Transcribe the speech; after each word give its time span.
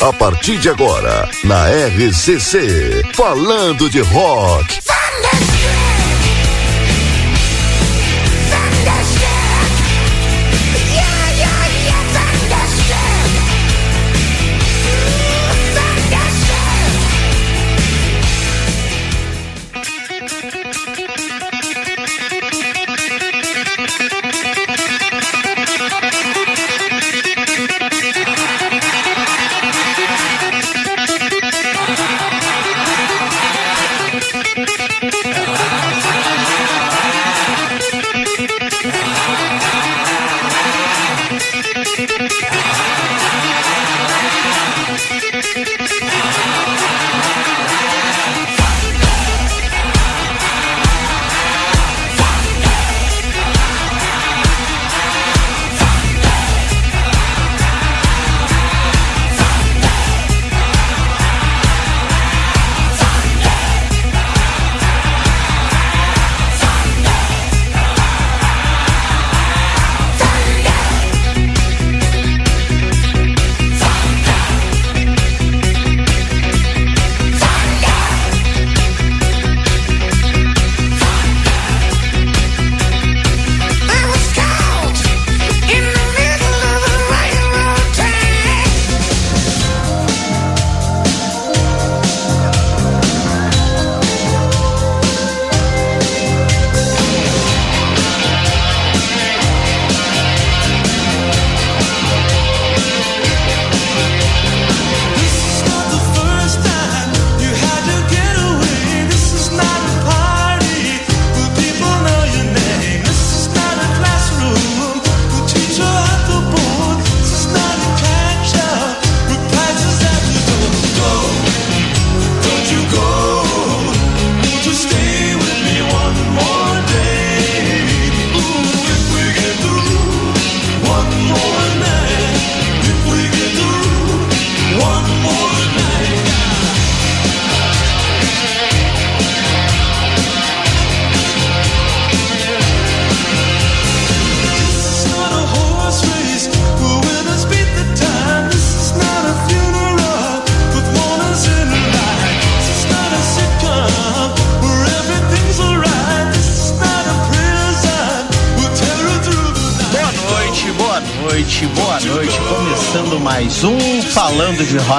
A 0.00 0.12
partir 0.12 0.58
de 0.58 0.70
agora, 0.70 1.28
na 1.44 1.68
RCC, 1.68 3.02
falando 3.14 3.90
de 3.90 4.00
rock. 4.00 4.80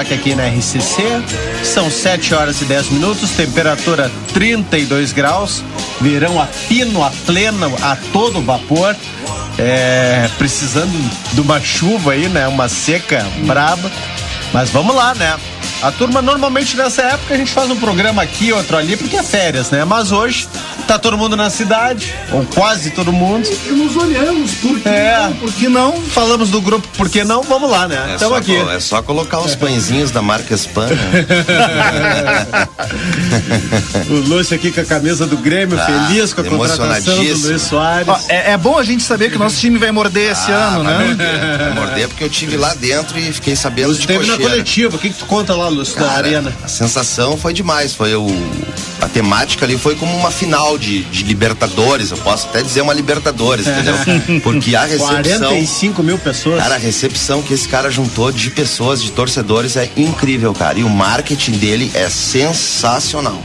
De 0.06 0.14
rock 0.14 0.14
aqui 0.14 0.36
na 0.36 0.48
RCC. 0.48 1.04
São 1.64 1.90
7 1.90 2.34
horas 2.34 2.62
e 2.62 2.66
10 2.66 2.90
minutos, 2.92 3.32
temperatura 3.32 4.12
32 4.34 5.12
graus, 5.12 5.64
verão 6.00 6.40
a 6.40 6.46
pino, 6.68 7.04
a 7.04 7.12
pleno, 7.26 7.76
a 7.82 7.96
todo 8.14 8.42
vapor. 8.42 8.96
É, 9.58 10.30
precisando 10.38 10.92
de 11.34 11.40
uma 11.40 11.62
chuva 11.62 12.12
aí, 12.12 12.28
né? 12.28 12.48
Uma 12.48 12.68
seca 12.68 13.26
braba. 13.46 13.90
Mas 14.54 14.70
vamos 14.70 14.94
lá, 14.96 15.16
né? 15.16 15.38
A 15.82 15.92
turma 15.92 16.22
normalmente 16.22 16.76
nessa 16.76 17.02
época 17.04 17.34
a 17.34 17.38
gente 17.38 17.52
faz 17.52 17.70
um 17.70 17.76
programa 17.78 18.22
aqui, 18.22 18.52
outro 18.52 18.78
ali, 18.78 18.98
porque 18.98 19.16
é 19.16 19.24
férias, 19.24 19.70
né? 19.72 19.86
Mas 19.86 20.12
hoje 20.12 20.48
tá 20.86 21.00
todo 21.00 21.18
mundo 21.18 21.36
na 21.36 21.50
cidade, 21.50 22.14
ou 22.32 22.46
quase 22.46 22.92
todo 22.92 23.12
mundo. 23.12 23.50
E 23.68 23.72
nos 23.72 23.96
olhamos, 23.96 24.54
por 24.56 24.80
que 24.80 24.88
é, 24.88 25.20
não? 25.20 25.34
Por 25.34 25.54
que 25.54 25.68
não? 25.68 26.02
Falamos 26.02 26.50
do 26.50 26.62
grupo, 26.62 26.88
por 26.96 27.10
que 27.10 27.24
não? 27.24 27.42
Vamos 27.42 27.70
lá, 27.70 27.88
né? 27.88 28.12
Estamos 28.14 28.38
é 28.38 28.40
aqui. 28.40 28.56
É 28.56 28.80
só 28.80 29.02
colocar 29.02 29.40
os 29.40 29.56
pãezinhos 29.56 30.12
da 30.12 30.22
marca 30.22 30.54
Spam. 30.56 30.88
Né? 30.88 31.26
o 34.10 34.14
Lúcio 34.14 34.56
aqui 34.56 34.72
com 34.72 34.82
a 34.82 34.86
camisa 34.86 35.26
do 35.26 35.38
Grêmio, 35.38 35.80
ah, 35.80 35.86
feliz 35.86 36.34
com 36.34 36.42
a 36.42 36.44
contratação 36.44 37.16
do 37.16 37.38
Luiz 37.40 37.62
Soares. 37.64 38.08
Ó, 38.08 38.20
é, 38.30 38.52
é, 38.52 38.58
bom 38.58 38.78
a 38.78 38.84
gente 38.84 39.04
saber 39.04 39.32
que 39.32 39.38
o 39.38 39.40
nosso 39.40 39.58
time 39.58 39.78
vai 39.78 39.92
morder 39.92 40.32
esse 40.32 40.52
ah, 40.52 40.56
ano, 40.56 40.84
vai 40.84 40.98
né? 40.98 41.06
Morder, 41.08 41.58
vai 41.58 41.74
morder 41.74 42.08
porque 42.08 42.24
eu 42.24 42.30
tive 42.30 42.58
lá 42.58 42.74
dentro 42.76 43.18
e 43.18 43.34
fiquei 43.34 43.56
sabendo 43.56 43.90
Lúcio 43.90 44.02
de 44.02 44.08
teve 44.08 44.26
na 44.26 44.38
coletiva, 44.38 44.96
o 44.96 45.00
que, 45.00 45.10
que 45.10 45.18
tu 45.18 45.26
conta 45.26 45.56
lá, 45.56 45.68
Lúcio, 45.68 45.96
Cara, 45.96 46.10
da 46.10 46.16
arena? 46.16 46.54
A 46.64 46.68
sensação 46.68 47.38
foi 47.38 47.54
demais, 47.54 47.94
foi 47.94 48.14
o 48.16 48.28
a 49.02 49.08
temática 49.08 49.66
ali 49.66 49.78
foi 49.78 49.96
como 49.96 50.16
uma 50.16 50.32
final 50.32 50.78
de, 50.78 51.04
de 51.04 51.24
Libertadores, 51.24 52.12
eu 52.12 52.18
posso 52.18 52.48
até 52.48 52.62
dizer 52.62 52.82
uma 52.82 52.94
Libertadores, 52.94 53.68
entendeu? 53.68 53.96
Porque 54.42 54.76
a 54.76 54.86
recepção. 54.86 55.50
45 55.50 56.04
mil 56.04 56.18
pessoas. 56.18 56.60
Cara, 56.60 56.76
a 56.76 56.78
recepção 56.78 57.42
que 57.42 57.54
esse 57.54 57.68
cara 57.68 57.90
juntou 57.90 58.32
de 58.32 58.50
pessoas, 58.50 59.02
de 59.02 59.12
torcedores, 59.12 59.76
é 59.76 59.90
incrível, 59.98 60.54
cara. 60.54 60.80
E 60.80 60.84
o 60.84 60.90
marketing 60.90 61.54
dele 61.54 61.92
é 61.94 62.10
sensacional. 62.10 63.42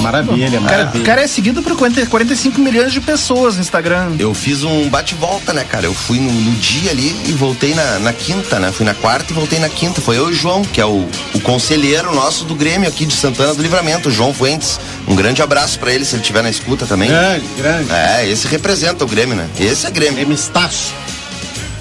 Maravilha, 0.00 0.60
maravilha. 0.60 1.02
O 1.02 1.04
cara 1.04 1.22
é 1.22 1.26
seguido 1.26 1.62
por 1.62 1.76
40, 1.76 2.06
45 2.06 2.60
milhões 2.60 2.92
de 2.92 3.00
pessoas 3.00 3.56
no 3.56 3.60
Instagram. 3.60 4.14
Eu 4.18 4.32
fiz 4.32 4.62
um 4.62 4.88
bate-volta, 4.88 5.52
né, 5.52 5.64
cara? 5.64 5.86
Eu 5.86 5.94
fui 5.94 6.18
no, 6.18 6.32
no, 6.32 6.52
dia 6.56 6.90
ali 6.90 7.14
e 7.26 7.32
voltei 7.32 7.74
na, 7.74 7.98
na, 7.98 8.12
quinta, 8.12 8.58
né? 8.58 8.72
Fui 8.72 8.86
na 8.86 8.94
quarta 8.94 9.32
e 9.32 9.34
voltei 9.34 9.58
na 9.58 9.68
quinta. 9.68 10.00
Foi 10.00 10.16
eu 10.16 10.28
e 10.28 10.32
o 10.32 10.34
João, 10.34 10.62
que 10.62 10.80
é 10.80 10.86
o, 10.86 11.08
o 11.34 11.40
conselheiro 11.40 12.14
nosso 12.14 12.44
do 12.44 12.54
Grêmio 12.54 12.88
aqui 12.88 13.04
de 13.04 13.14
Santana 13.14 13.54
do 13.54 13.62
Livramento, 13.62 14.08
o 14.08 14.12
João 14.12 14.32
Fuentes. 14.32 14.78
Um 15.06 15.14
grande 15.14 15.42
abraço 15.42 15.78
para 15.78 15.92
ele, 15.92 16.04
se 16.04 16.14
ele 16.14 16.22
estiver 16.22 16.42
na 16.42 16.50
escuta 16.50 16.86
também. 16.86 17.08
Grande, 17.08 17.46
grande. 17.56 17.92
É, 17.92 18.28
esse 18.28 18.46
representa 18.46 19.04
o 19.04 19.08
Grêmio, 19.08 19.34
né? 19.34 19.48
Esse 19.58 19.86
é 19.86 19.90
Grêmio. 19.90 20.20
Emistaço. 20.20 20.94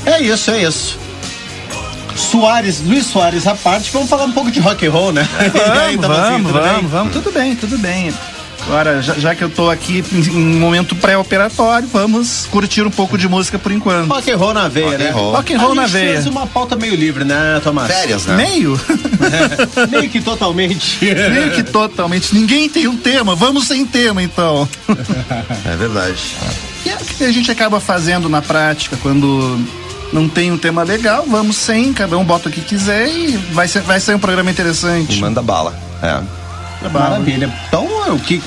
É 0.05 0.21
isso, 0.21 0.51
é 0.51 0.63
isso. 0.63 1.08
Soares, 2.19 2.81
Luiz 2.81 3.05
Soares 3.05 3.47
à 3.47 3.55
parte, 3.55 3.91
vamos 3.91 4.09
falar 4.09 4.25
um 4.25 4.31
pouco 4.31 4.51
de 4.51 4.59
rock 4.59 4.85
and 4.85 4.91
roll, 4.91 5.11
né? 5.11 5.27
Vamos, 5.53 5.69
aí, 5.79 5.97
vamos, 5.97 6.51
vamos, 6.51 6.91
vamos, 6.91 7.13
tudo 7.13 7.31
bem, 7.31 7.55
tudo 7.55 7.77
bem. 7.77 8.13
Agora, 8.69 9.01
já, 9.01 9.13
já, 9.15 9.33
que 9.33 9.43
eu 9.43 9.49
tô 9.49 9.69
aqui 9.69 10.03
em 10.11 10.55
um 10.55 10.59
momento 10.59 10.95
pré-operatório, 10.95 11.87
vamos 11.91 12.47
curtir 12.51 12.83
um 12.83 12.91
pouco 12.91 13.17
de 13.17 13.27
música 13.27 13.57
por 13.57 13.71
enquanto. 13.71 14.09
Rock 14.09 14.31
and 14.31 14.37
roll 14.37 14.53
na 14.53 14.67
veia, 14.67 14.89
rock 14.89 15.03
né? 15.03 15.09
Roll. 15.09 15.31
Rock 15.31 15.53
and 15.53 15.59
roll 15.59 15.75
na 15.75 15.87
veia. 15.87 16.13
fez 16.13 16.27
uma 16.27 16.45
pauta 16.45 16.75
meio 16.75 16.95
livre, 16.95 17.23
né, 17.23 17.59
Tomás? 17.63 17.91
Férias, 17.91 18.25
né? 18.25 18.35
Meio? 18.35 18.79
É, 19.81 19.87
meio 19.89 20.09
que 20.09 20.21
totalmente. 20.21 21.03
meio 21.03 21.51
que 21.51 21.63
totalmente. 21.63 22.35
Ninguém 22.35 22.69
tem 22.69 22.87
um 22.87 22.97
tema, 22.97 23.33
vamos 23.33 23.65
sem 23.65 23.85
tema 23.85 24.21
então. 24.21 24.67
é 25.65 25.75
verdade. 25.75 26.21
E 26.85 26.89
é 26.89 26.95
o 26.95 26.97
que 26.99 27.23
a 27.23 27.31
gente 27.31 27.49
acaba 27.49 27.79
fazendo 27.79 28.29
na 28.29 28.41
prática 28.41 28.97
quando 29.01 29.59
não 30.11 30.27
tem 30.27 30.51
um 30.51 30.57
tema 30.57 30.83
legal, 30.83 31.25
vamos 31.27 31.57
sem, 31.57 31.93
cada 31.93 32.17
um 32.17 32.23
bota 32.23 32.49
o 32.49 32.51
que 32.51 32.61
quiser 32.61 33.07
e 33.07 33.37
vai 33.53 33.67
ser, 33.67 33.81
vai 33.81 33.99
ser 33.99 34.15
um 34.15 34.19
programa 34.19 34.49
interessante. 34.49 35.19
Manda 35.19 35.41
bala. 35.41 35.77
É. 36.01 36.89
Maravilha. 36.89 37.53
Então, 37.67 37.85
o 38.13 38.19
que. 38.19 38.41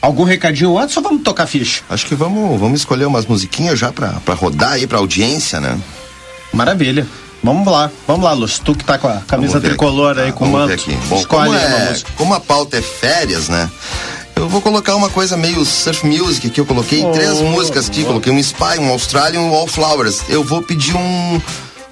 Algum 0.00 0.24
recadinho 0.24 0.76
antes 0.76 0.96
ou 0.96 1.02
vamos 1.02 1.22
tocar 1.22 1.46
ficha? 1.46 1.82
Acho 1.88 2.06
que 2.06 2.14
vamos, 2.14 2.58
vamos 2.58 2.80
escolher 2.80 3.06
umas 3.06 3.24
musiquinhas 3.24 3.78
já 3.78 3.92
pra, 3.92 4.14
pra 4.24 4.34
rodar 4.34 4.72
aí 4.72 4.86
pra 4.86 4.98
audiência, 4.98 5.60
né? 5.60 5.78
Maravilha. 6.52 7.06
Vamos 7.42 7.66
lá, 7.66 7.90
vamos 8.06 8.24
lá, 8.24 8.32
Lúcio. 8.32 8.62
Tu 8.64 8.74
que 8.74 8.84
tá 8.84 8.98
com 8.98 9.08
a 9.08 9.20
camisa 9.26 9.60
tricolor 9.60 10.18
aí, 10.18 10.30
tá, 10.30 10.32
com 10.32 10.44
o 10.44 10.48
manto. 10.48 10.72
Aqui. 10.72 10.96
Bom, 11.08 11.18
Escolhe 11.18 11.50
como, 11.50 11.56
é, 11.56 11.96
como 12.16 12.34
a 12.34 12.40
pauta 12.40 12.76
é 12.76 12.82
férias, 12.82 13.48
né? 13.48 13.68
Eu 14.36 14.48
vou 14.48 14.60
colocar 14.60 14.96
uma 14.96 15.08
coisa 15.08 15.36
meio 15.36 15.64
surf 15.64 16.06
music 16.06 16.46
aqui. 16.46 16.60
Eu 16.60 16.66
coloquei 16.66 17.04
oh, 17.04 17.12
três 17.12 17.40
músicas 17.40 17.88
aqui. 17.88 18.02
Oh. 18.02 18.06
Coloquei 18.06 18.32
um 18.32 18.38
Spy, 18.38 18.78
um 18.78 18.90
Australian 18.90 19.40
e 19.40 19.44
um 19.44 19.50
Wallflowers. 19.50 20.22
Eu 20.28 20.42
vou 20.42 20.62
pedir 20.62 20.96
um 20.96 21.40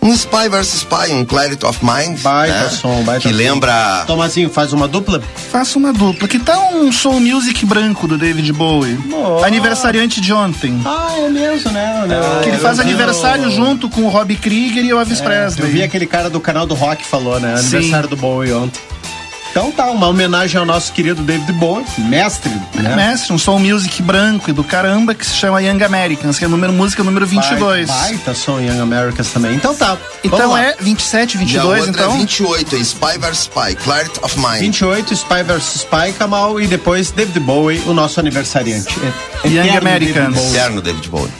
um 0.03 0.15
Spy 0.15 0.49
vs 0.49 0.75
Spy, 0.75 1.13
um 1.13 1.25
Clarity 1.25 1.65
of 1.67 1.79
Mind. 1.85 2.19
Baita 2.21 2.55
né? 2.55 2.69
som, 2.71 3.03
baita 3.03 3.21
Que 3.21 3.29
som. 3.29 3.37
lembra. 3.37 4.05
Tomazinho, 4.07 4.49
faz 4.49 4.73
uma 4.73 4.89
dupla? 4.89 5.23
Faça 5.51 5.79
uma 5.79 5.93
dupla. 5.93 6.27
Que 6.27 6.39
tal 6.39 6.75
um 6.75 6.91
soul 6.91 7.21
music 7.21 7.67
branco 7.67 8.09
do 8.09 8.17
David 8.17 8.51
Bowie? 8.53 8.99
Oh. 9.13 9.45
Aniversariante 9.45 10.21
de 10.21 10.33
ontem. 10.33 10.81
Ah, 10.87 11.17
é 11.19 11.29
mesmo, 11.29 11.71
né? 11.71 12.07
que 12.43 12.49
ele 12.49 12.59
faz 12.59 12.81
aniversário 12.81 13.51
junto 13.51 13.91
com 13.91 14.03
o 14.03 14.09
Robbie 14.09 14.37
Krieger 14.37 14.85
e 14.85 14.93
o 14.93 14.99
Elvis 14.99 15.21
é, 15.21 15.25
Presley. 15.25 15.67
Eu 15.67 15.73
vi 15.73 15.83
aquele 15.83 16.07
cara 16.07 16.31
do 16.31 16.41
canal 16.41 16.67
do 16.67 16.75
Rock 16.75 17.05
falou, 17.05 17.39
né? 17.39 17.55
Aniversário 17.59 18.09
Sim. 18.09 18.15
do 18.15 18.17
Bowie 18.17 18.53
ontem. 18.53 18.81
Então 19.51 19.73
tá, 19.73 19.91
uma 19.91 20.07
homenagem 20.07 20.59
ao 20.59 20.65
nosso 20.65 20.93
querido 20.93 21.23
David 21.23 21.53
Bowie, 21.53 21.85
mestre. 21.99 22.51
Né? 22.75 22.95
Mestre, 22.95 23.33
um 23.33 23.39
som 23.39 23.59
music 23.59 24.01
branco 24.03 24.49
e 24.49 24.53
do 24.53 24.63
caramba 24.63 25.13
que 25.13 25.27
se 25.27 25.35
chama 25.35 25.61
Young 25.61 25.83
Americans, 25.83 26.39
que 26.39 26.45
é 26.45 26.47
o 26.47 26.51
número 26.51 26.73
música 26.73 27.03
número 27.03 27.27
22. 27.27 27.89
Baita 27.89 28.33
som 28.33 28.61
Young 28.61 28.81
Americans 28.81 29.33
também. 29.33 29.57
Então 29.57 29.75
tá. 29.75 29.97
Então 30.23 30.57
é 30.57 30.77
27, 30.81 31.37
22, 31.37 31.89
então? 31.89 32.15
É 32.15 32.19
28, 32.19 32.77
é 32.77 32.79
Spy 32.79 33.19
vs 33.19 33.39
Spy, 33.41 33.75
Clarity 33.83 34.21
of 34.23 34.39
Mind. 34.39 34.61
28, 34.61 35.15
Spy 35.15 35.43
vs 35.43 35.75
Spy, 35.81 36.13
Kamal, 36.17 36.61
e 36.61 36.67
depois 36.67 37.11
David 37.11 37.41
Bowie, 37.41 37.83
o 37.87 37.93
nosso 37.93 38.21
aniversariante. 38.21 38.95
Young 39.45 39.77
Americans. 39.77 40.37
Eterno 40.55 40.81
David 40.81 41.09
Bowie. 41.09 41.40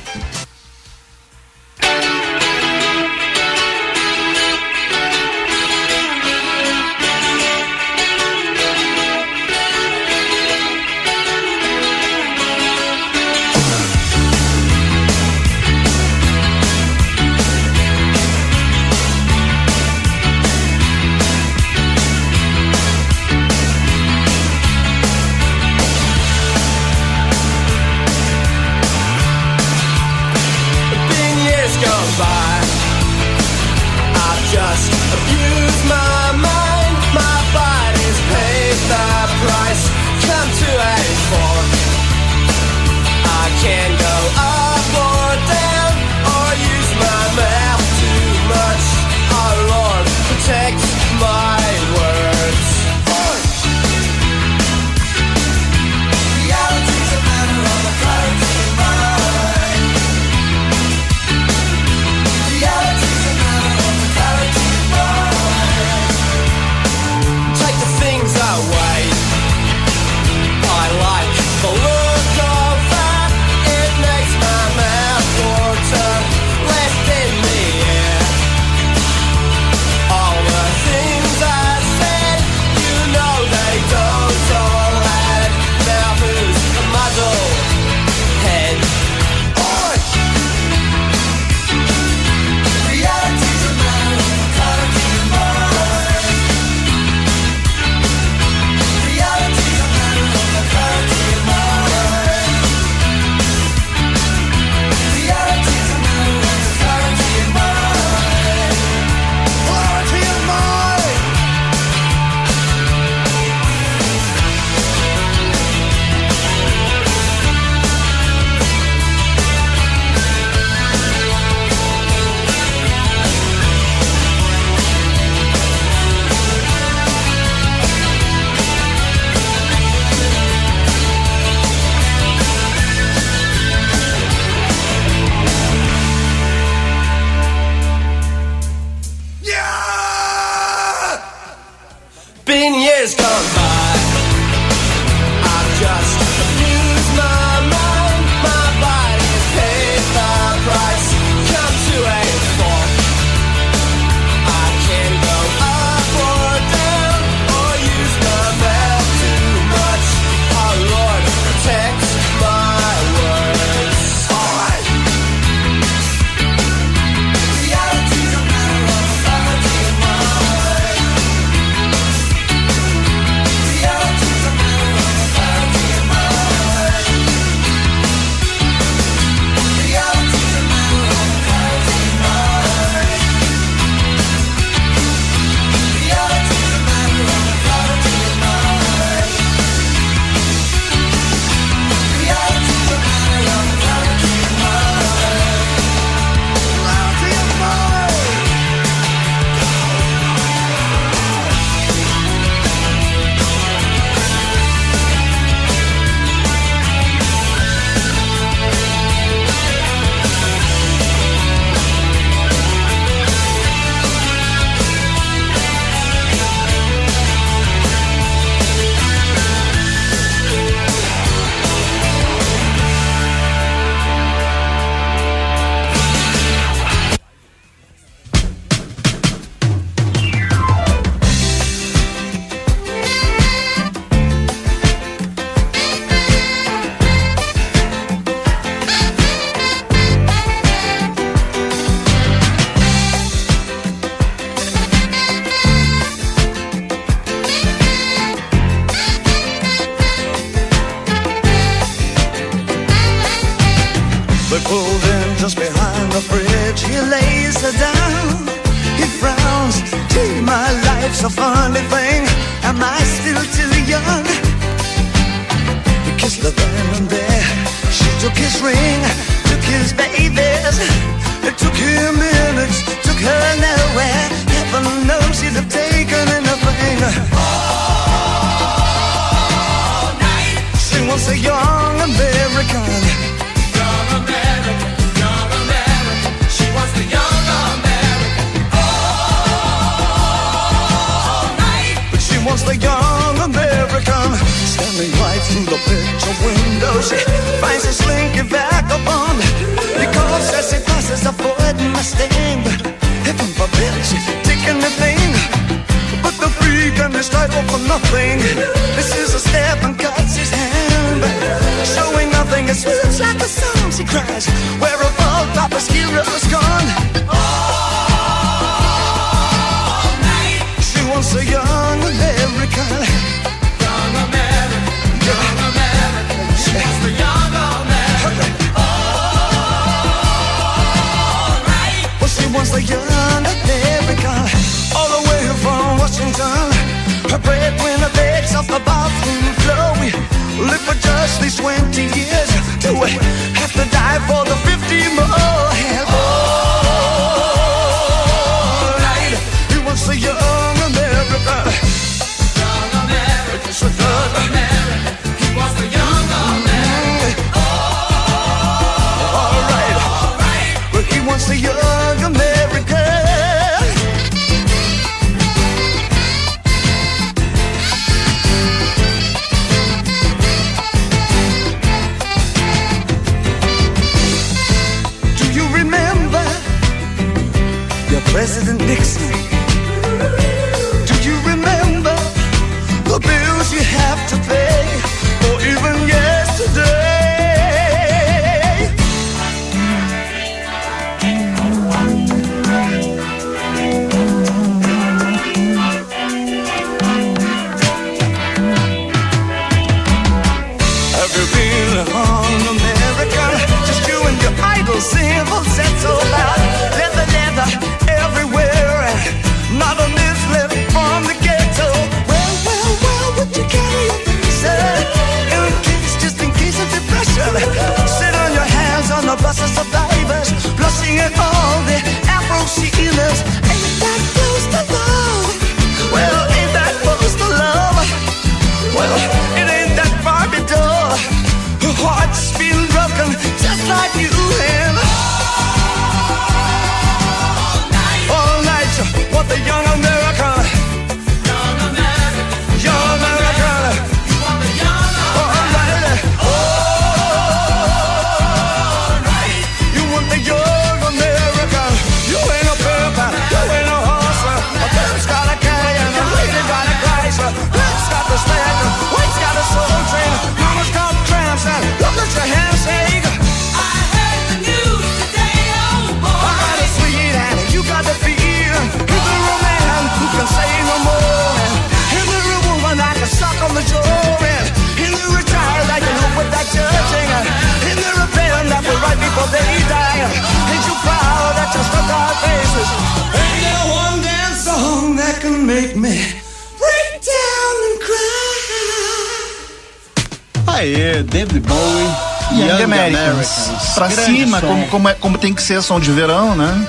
tem 495.51 495.55
que 495.55 495.63
ser 495.63 495.83
som 495.83 495.99
de 495.99 496.13
verão, 496.13 496.55
né? 496.55 496.87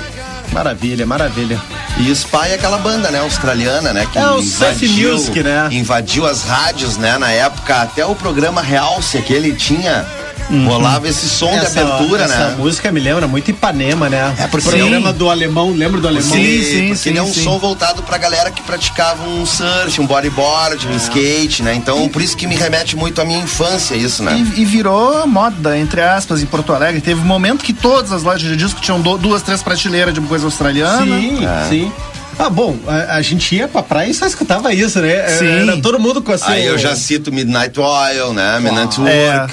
Maravilha, 0.51 1.03
maravilha. 1.03 1.59
E 1.97 2.11
Spy 2.11 2.49
é 2.49 2.53
aquela 2.53 2.77
banda, 2.77 3.09
né, 3.09 3.19
australiana, 3.19 3.91
né, 3.91 4.05
que 4.11 4.19
é, 4.19 4.27
o 4.27 4.39
invadiu, 4.39 5.13
music, 5.13 5.41
né? 5.41 5.67
invadiu 5.71 6.27
as 6.27 6.43
rádios, 6.43 6.95
né, 6.97 7.17
na 7.17 7.31
época, 7.31 7.81
até 7.81 8.05
o 8.05 8.13
programa 8.13 8.61
Realce, 8.61 9.19
que 9.23 9.33
ele 9.33 9.53
tinha 9.53 10.05
Uhum. 10.49 10.67
Rolava 10.67 11.07
esse 11.07 11.29
som 11.29 11.49
essa, 11.49 11.71
de 11.71 11.79
abertura, 11.79 12.23
essa 12.23 12.37
né? 12.37 12.47
Essa 12.47 12.57
música 12.57 12.91
me 12.91 12.99
lembra 12.99 13.27
muito 13.27 13.49
Ipanema, 13.49 14.09
né? 14.09 14.33
É 14.37 14.47
porque 14.47 14.67
o 14.67 14.71
programa 14.71 15.13
do 15.13 15.29
alemão, 15.29 15.71
lembra 15.71 16.01
do 16.01 16.07
alemão? 16.07 16.29
Sim, 16.29 16.63
sim, 16.63 16.81
porque 16.87 16.95
sim, 16.95 17.09
ele 17.09 17.19
é 17.19 17.23
um 17.23 17.33
som 17.33 17.57
voltado 17.57 18.03
pra 18.03 18.17
galera 18.17 18.51
que 18.51 18.61
praticava 18.61 19.23
um 19.23 19.45
surf, 19.45 19.99
um 20.01 20.05
bodyboard, 20.05 20.87
um 20.87 20.93
é. 20.93 20.97
skate, 20.97 21.63
né? 21.63 21.73
Então, 21.75 22.05
e, 22.05 22.09
por 22.09 22.21
isso 22.21 22.35
que 22.35 22.47
me 22.47 22.55
remete 22.55 22.95
muito 22.95 23.21
à 23.21 23.25
minha 23.25 23.39
infância 23.39 23.95
isso, 23.95 24.23
né? 24.23 24.45
E, 24.55 24.61
e, 24.61 24.65
virou 24.65 25.25
moda, 25.27 25.77
entre 25.77 26.01
aspas, 26.01 26.41
em 26.41 26.45
Porto 26.45 26.73
Alegre. 26.73 27.01
Teve 27.01 27.21
um 27.21 27.25
momento 27.25 27.63
que 27.63 27.73
todas 27.73 28.11
as 28.11 28.23
lojas 28.23 28.41
de 28.41 28.55
disco 28.55 28.81
tinham 28.81 29.01
duas, 29.01 29.41
três 29.41 29.61
prateleiras 29.63 30.13
de 30.13 30.19
uma 30.19 30.29
coisa 30.29 30.45
australiana. 30.45 31.05
Sim, 31.05 31.45
é. 31.45 31.69
sim. 31.69 31.91
Ah, 32.39 32.49
bom, 32.49 32.75
a, 32.87 33.17
a, 33.17 33.21
gente 33.21 33.55
ia 33.55 33.67
pra 33.67 33.83
praia 33.83 34.09
e 34.09 34.13
só 34.13 34.25
escutava 34.25 34.73
isso, 34.73 34.99
né? 34.99 35.13
É, 35.13 35.27
sim. 35.37 35.45
Era 35.45 35.77
todo 35.77 35.99
mundo 35.99 36.21
com 36.21 36.31
assim. 36.31 36.51
Aí 36.51 36.65
eu 36.65 36.77
já 36.77 36.95
cito 36.95 37.31
Midnight 37.31 37.79
Oil, 37.79 38.33
né? 38.33 38.59
Midnight 38.59 38.99
Work. 38.99 39.15
É. 39.15 39.47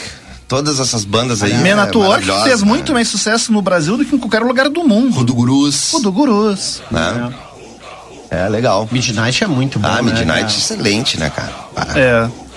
Todas 0.49 0.81
essas 0.81 1.05
bandas 1.05 1.43
aí. 1.43 1.53
Menatuor, 1.59 2.19
é 2.19 2.23
que 2.23 2.43
fez 2.45 2.63
muito 2.63 2.95
mais 2.95 3.07
sucesso 3.07 3.53
no 3.53 3.61
Brasil 3.61 3.99
do 3.99 4.05
que 4.05 4.17
em 4.17 4.19
qualquer 4.19 4.43
lugar 4.43 4.71
do 4.71 4.83
mundo. 4.83 5.15
Rudo 5.15 5.35
Gurus. 5.35 5.93
Rudo 5.93 6.11
Gurus. 6.11 6.81
Né? 6.91 7.35
É. 8.31 8.45
é. 8.45 8.49
legal. 8.49 8.89
Midnight 8.91 9.45
é 9.45 9.47
muito 9.47 9.79
bom. 9.79 9.87
Ah, 9.87 10.03
Midnight 10.03 10.27
né, 10.27 10.47
excelente, 10.47 11.21
né, 11.21 11.29
cara? 11.29 11.53
Ah. 11.77 11.99
É. 11.99 12.48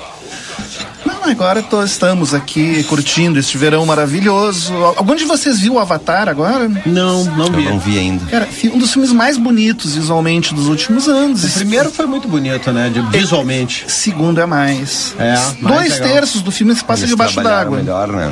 Agora 1.24 1.62
tô- 1.62 1.84
estamos 1.84 2.34
aqui 2.34 2.84
curtindo 2.86 3.40
este 3.40 3.58
verão 3.58 3.86
maravilhoso. 3.86 4.74
Algum 4.98 5.16
de 5.16 5.24
vocês 5.26 5.60
viu 5.60 5.74
o 5.74 5.80
Avatar 5.80 6.28
agora? 6.28 6.68
Não, 6.86 7.24
não 7.26 7.46
Eu 7.48 7.54
vi. 7.54 7.64
não 7.66 7.80
vi 7.80 7.98
ainda. 8.00 8.26
Cara, 8.26 8.48
um 8.74 8.78
dos 8.78 8.92
filmes 8.92 9.12
mais 9.12 9.38
bonitos 9.38 9.96
visualmente 9.96 10.54
dos 10.54 10.68
últimos 10.68 11.08
anos. 11.08 11.44
O 11.44 11.52
primeiro 11.52 11.90
foi 11.92 12.06
muito 12.06 12.28
bonito, 12.28 12.72
né? 12.72 12.90
de- 12.90 13.02
visualmente. 13.18 13.86
Segundo 13.88 14.42
é 14.42 14.46
mais. 14.46 15.16
É, 15.20 15.34
mais 15.34 15.56
Dois 15.62 15.94
legal. 16.00 16.10
terços 16.10 16.42
do 16.42 16.52
filme 16.52 16.76
se 16.76 16.84
passa 16.84 17.02
Eles 17.02 17.12
debaixo 17.12 17.42
d'água. 17.42 17.78
melhor, 17.78 18.08
né? 18.08 18.32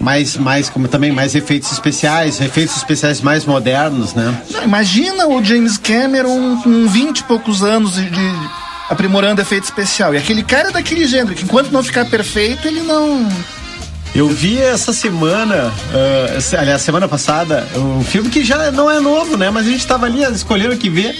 Mais, 0.00 0.36
mais, 0.36 0.68
como 0.68 0.86
também 0.86 1.10
mais 1.10 1.34
efeitos 1.34 1.72
especiais, 1.72 2.40
efeitos 2.40 2.76
especiais 2.76 3.20
mais 3.20 3.44
modernos, 3.44 4.14
né? 4.14 4.32
Não, 4.52 4.62
Imagina 4.62 5.26
o 5.26 5.42
James 5.44 5.76
Cameron 5.76 6.56
com 6.62 6.86
20 6.86 7.18
e 7.18 7.24
poucos 7.24 7.64
anos 7.64 7.94
de, 7.94 8.08
de 8.08 8.32
aprimorando 8.88 9.40
efeito 9.40 9.64
especial. 9.64 10.14
E 10.14 10.18
aquele 10.18 10.42
cara 10.42 10.68
é 10.68 10.72
daquele 10.72 11.06
gênero, 11.06 11.34
que 11.34 11.44
enquanto 11.44 11.70
não 11.70 11.82
ficar 11.82 12.04
perfeito, 12.06 12.66
ele 12.66 12.80
não. 12.80 13.28
Eu 14.14 14.28
vi 14.28 14.58
essa 14.58 14.92
semana, 14.92 15.72
ah, 15.92 16.40
se- 16.40 16.56
aliás, 16.56 16.80
semana 16.82 17.06
passada, 17.06 17.68
um 17.76 18.02
filme 18.02 18.30
que 18.30 18.42
já 18.42 18.70
não 18.72 18.90
é 18.90 18.98
novo, 19.00 19.36
né? 19.36 19.50
Mas 19.50 19.66
a 19.66 19.70
gente 19.70 19.86
tava 19.86 20.06
ali 20.06 20.22
escolhendo 20.34 20.74
o 20.74 20.78
que 20.78 20.88
ver. 20.88 21.14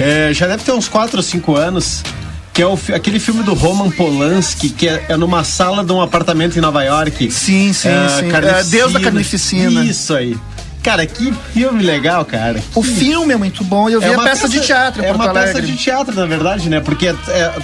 É, 0.00 0.32
já 0.32 0.46
deve 0.46 0.62
ter 0.64 0.72
uns 0.72 0.88
4 0.88 1.18
ou 1.18 1.22
5 1.22 1.56
anos. 1.56 2.02
Que 2.52 2.62
é 2.62 2.66
o 2.66 2.76
aquele 2.92 3.20
filme 3.20 3.44
do 3.44 3.54
Roman 3.54 3.90
Polanski, 3.92 4.70
que 4.70 4.88
é, 4.88 5.04
é 5.10 5.16
numa 5.16 5.44
sala 5.44 5.84
de 5.84 5.92
um 5.92 6.00
apartamento 6.02 6.58
em 6.58 6.60
Nova 6.60 6.82
York. 6.82 7.30
Sim, 7.30 7.72
sim, 7.72 7.88
É, 7.88 8.08
sim. 8.08 8.28
Carnificina. 8.28 8.58
É, 8.58 8.64
Deus 8.64 8.92
da 8.92 9.00
Carnificina. 9.00 9.84
Isso 9.84 10.14
aí. 10.14 10.36
Cara, 10.82 11.04
que 11.04 11.32
filme 11.52 11.82
legal, 11.82 12.24
cara. 12.24 12.62
O 12.74 12.82
filme 12.82 13.34
é 13.34 13.36
muito 13.36 13.62
bom. 13.62 13.88
Eu 13.90 14.00
vi 14.00 14.06
a 14.14 14.18
peça, 14.22 14.48
de 14.48 14.60
teatro 14.60 15.02
É 15.02 15.08
Porto 15.08 15.16
uma 15.20 15.28
Alegre. 15.28 15.52
peça 15.52 15.66
de 15.66 15.76
teatro, 15.76 16.14
na 16.14 16.24
verdade, 16.24 16.70
né? 16.70 16.80
Porque 16.80 17.08
é, 17.08 17.14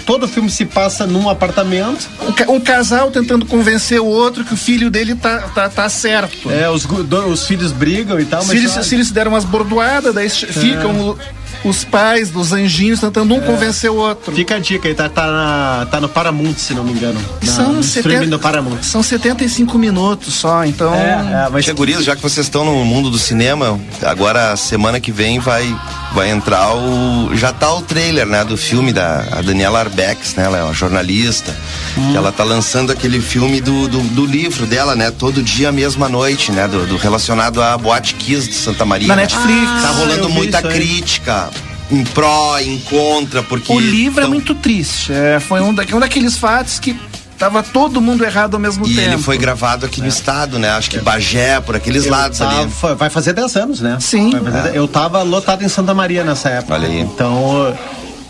todo 0.04 0.24
o 0.24 0.28
filme 0.28 0.50
se 0.50 0.66
passa 0.66 1.06
num 1.06 1.28
apartamento. 1.30 2.08
Um, 2.20 2.32
ca- 2.32 2.60
casal 2.60 3.10
tentando 3.10 3.46
convencer 3.46 4.00
o 4.00 4.06
outro 4.06 4.44
que 4.44 4.52
o 4.52 4.56
filho 4.56 4.90
dele 4.90 5.14
tá, 5.14 5.38
tá, 5.54 5.68
tá 5.68 5.88
certo. 5.88 6.50
É, 6.50 6.68
os, 6.68 6.84
do- 6.84 7.26
os 7.28 7.46
filhos 7.46 7.72
brigam 7.72 8.20
e 8.20 8.24
tal, 8.26 8.44
mas. 8.44 8.56
eles, 8.56 8.72
se 8.86 8.94
eles 8.94 9.10
deram 9.10 9.30
umas 9.32 9.44
bordoadas, 9.44 10.14
daí 10.14 10.28
ficam 10.28 10.90
o- 11.10 11.18
os 11.64 11.84
pais 11.84 12.30
dos 12.30 12.52
anjinhos 12.52 13.00
tentando 13.00 13.34
um 13.34 13.40
convencer 13.40 13.90
o 13.90 13.96
outro. 13.96 14.34
Fica 14.34 14.56
a 14.56 14.58
dica 14.58 14.88
aí, 14.88 14.94
tá, 14.94 15.08
tá, 15.08 15.26
na- 15.26 15.86
tá 15.90 16.00
no 16.00 16.08
Paramount, 16.08 16.54
se 16.56 16.74
não 16.74 16.84
me 16.84 16.92
engano. 16.92 17.20
Na, 17.42 17.52
São 17.52 17.72
no 17.72 17.82
70 17.82 18.08
streaming 18.08 18.30
do 18.30 18.38
Paramount. 18.38 18.82
São 18.82 19.02
75 19.02 19.78
minutos 19.78 20.34
só, 20.34 20.64
então. 20.64 20.94
É, 20.94 21.44
é, 21.46 21.48
mas 21.50 21.64
Tia 21.64 21.74
já 22.02 22.14
que 22.16 22.22
vocês 22.22 22.46
estão 22.46 22.64
no 22.64 22.84
mundo 22.84 23.10
do 23.10 23.18
cinema, 23.18 23.78
agora 24.02 24.56
semana 24.56 25.00
que 25.00 25.10
vem 25.12 25.38
vai, 25.38 25.64
vai 26.12 26.30
entrar 26.30 26.74
o. 26.74 27.34
Já 27.36 27.52
tá 27.52 27.72
o 27.74 27.82
trailer, 27.82 28.26
né? 28.26 28.44
Do 28.44 28.56
filme 28.56 28.92
da 28.92 29.26
a 29.32 29.42
Daniela 29.42 29.80
Arbex, 29.80 30.34
né? 30.34 30.44
Ela 30.44 30.58
é 30.58 30.62
uma 30.62 30.72
jornalista. 30.74 31.54
Hum. 31.96 32.14
Ela 32.14 32.32
tá 32.32 32.44
lançando 32.44 32.90
aquele 32.92 33.20
filme 33.20 33.60
do, 33.60 33.88
do, 33.88 34.00
do 34.00 34.26
livro 34.26 34.66
dela, 34.66 34.94
né? 34.94 35.10
Todo 35.10 35.42
dia, 35.42 35.70
mesma 35.72 36.08
noite, 36.08 36.50
né? 36.52 36.66
Do, 36.68 36.86
do 36.86 36.96
relacionado 36.96 37.62
à 37.62 37.76
Boate 37.76 38.14
Kiss 38.14 38.48
de 38.48 38.54
Santa 38.54 38.84
Maria. 38.84 39.08
Na 39.08 39.16
né? 39.16 39.22
Netflix. 39.22 39.66
Tá 39.82 39.88
Ah, 39.88 39.92
eu 39.92 39.94
rolando 39.98 40.28
muita 40.28 40.62
crítica. 40.62 41.50
Em 41.90 42.02
pró, 42.02 42.58
em 42.58 42.78
contra, 42.80 43.42
porque. 43.44 43.72
O 43.72 43.78
livro 43.78 44.20
é 44.20 44.22
tão- 44.24 44.32
muito 44.32 44.54
triste. 44.56 45.12
É, 45.12 45.38
foi 45.38 45.60
um, 45.60 45.72
da, 45.72 45.84
um 45.94 46.00
daqueles 46.00 46.36
fatos 46.36 46.80
que 46.80 46.96
tava 47.38 47.62
todo 47.62 48.00
mundo 48.00 48.24
errado 48.24 48.54
ao 48.54 48.60
mesmo 48.60 48.86
E 48.86 48.94
tempo. 48.94 49.08
ele 49.08 49.18
foi 49.18 49.36
gravado 49.38 49.86
aqui 49.86 50.00
no 50.00 50.08
estado, 50.08 50.58
né? 50.58 50.70
Acho 50.70 50.90
que 50.90 50.98
Bagé, 50.98 51.60
por 51.60 51.76
aqueles 51.76 52.04
eu 52.06 52.10
lados 52.12 52.40
ali. 52.40 52.70
tava- 52.70 52.94
Vai 52.94 53.10
fazer 53.10 53.32
10 53.32 53.54
anos, 53.56 53.80
né? 53.80 53.98
Sim. 54.00 54.32
Fazer- 54.32 54.74
Eu 54.76 54.88
tava 54.88 55.22
lotado 55.22 55.62
em 55.62 55.68
Santa 55.68 55.92
Maria 55.94 56.24
nessa 56.24 56.48
época. 56.48 56.74
Olha 56.74 56.88
aí. 56.88 57.00
Então, 57.00 57.76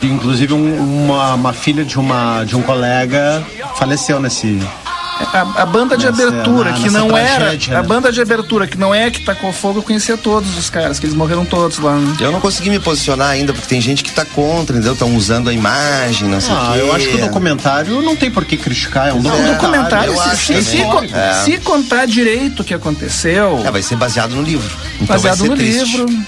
inclusive, 0.03 0.53
um- 0.53 1.05
uma, 1.07 1.35
uma 1.35 1.53
filha 1.53 1.85
de, 1.85 1.99
uma, 1.99 2.45
de 2.45 2.57
um 2.57 2.63
colega 2.63 3.43
faleceu 3.77 4.21
nesse. 4.21 4.61
A, 5.18 5.62
a 5.62 5.66
banda 5.66 5.96
de 5.96 6.05
Nessa- 6.07 6.29
abertura, 6.29 6.70
na- 6.72 6.76
que 6.79 6.90
não 6.90 7.09
tragédia, 7.09 7.70
era. 7.70 7.79
A 7.79 7.83
né? 7.83 7.88
banda 7.88 8.12
de 8.12 8.20
abertura, 8.20 8.66
que 8.66 8.76
não 8.76 8.94
é 8.94 9.11
que 9.11 9.20
tacou 9.24 9.50
fogo, 9.52 9.79
eu 9.79 9.83
conhecia 9.83 10.16
todos 10.16 10.57
os 10.59 10.68
caras, 10.68 10.98
que 10.98 11.07
eles 11.07 11.16
morreram 11.16 11.44
todos 11.44 11.79
lá. 11.79 11.94
né? 11.96 12.16
Eu 12.20 12.31
não 12.33 12.40
consegui 12.40 12.68
me 12.68 12.79
posicionar 12.79 13.31
ainda, 13.31 13.52
porque 13.55 13.66
tem 13.66 13.81
gente 13.81 14.05
que 14.05 14.12
tá 14.12 14.24
contra, 14.26 14.76
entendeu? 14.76 14.92
Estão 14.92 15.14
usando 15.16 15.48
a 15.48 15.52
imagem, 15.55 16.29
não 16.29 16.40
sei 16.40 16.52
o 16.52 16.57
Ah, 16.59 16.70
quê. 16.74 16.81
eu 16.81 16.94
acho 16.94 17.09
que 17.09 17.14
o 17.16 17.20
documentário 17.20 18.02
não 18.02 18.14
tem 18.14 18.31
por 18.31 18.44
que 18.44 18.57
criticar. 18.59 19.09
É 19.09 19.12
um 19.14 19.18
O 19.18 19.22
documentário. 19.22 19.55
documentário, 19.61 20.12
eu 20.12 20.16
se, 20.22 20.29
acho 20.29 20.46
se, 20.55 20.62
se 20.62 20.83
É. 21.14 21.33
se 21.44 21.59
contar 21.59 22.07
direito 22.07 22.61
o 22.61 22.64
que 22.64 22.74
aconteceu, 22.74 23.62
É, 23.64 23.70
vai 23.70 23.83
ser 23.83 23.96
baseado 23.96 24.35
no 24.35 24.42
livro. 24.42 24.70
Então 25.00 25.07
baseado 25.16 25.38
vai 25.38 25.46
ser 25.46 25.50
no 25.50 25.57
triste. 25.57 25.96
livro. 25.96 26.26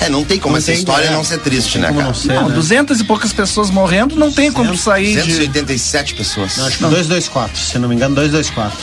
É, 0.00 0.08
não 0.08 0.24
tem 0.24 0.38
como 0.38 0.52
Não 0.52 0.58
essa 0.58 0.66
tem, 0.66 0.76
história 0.78 1.06
é. 1.06 1.10
não 1.10 1.24
ser 1.24 1.38
triste, 1.40 1.78
né, 1.78 1.88
Como 1.88 1.98
cara? 2.00 2.12
não 2.12 2.14
ser, 2.14 2.32
Não, 2.32 2.48
né? 2.48 2.54
duzentas 2.54 3.00
e 3.00 3.04
poucas 3.04 3.32
pessoas 3.32 3.68
morrendo, 3.70 4.14
não 4.16 4.30
tem 4.32 4.52
como 4.52 4.76
sair 4.76 5.14
de. 5.22 5.28
287 5.28 6.14
pessoas. 6.14 6.56
Não, 6.56 6.66
acho 6.66 6.76
que 6.78 6.84
224, 6.84 7.58
se 7.60 7.78
não 7.78 7.88
me 7.88 7.94
engano, 7.96 8.14
224. 8.14 8.78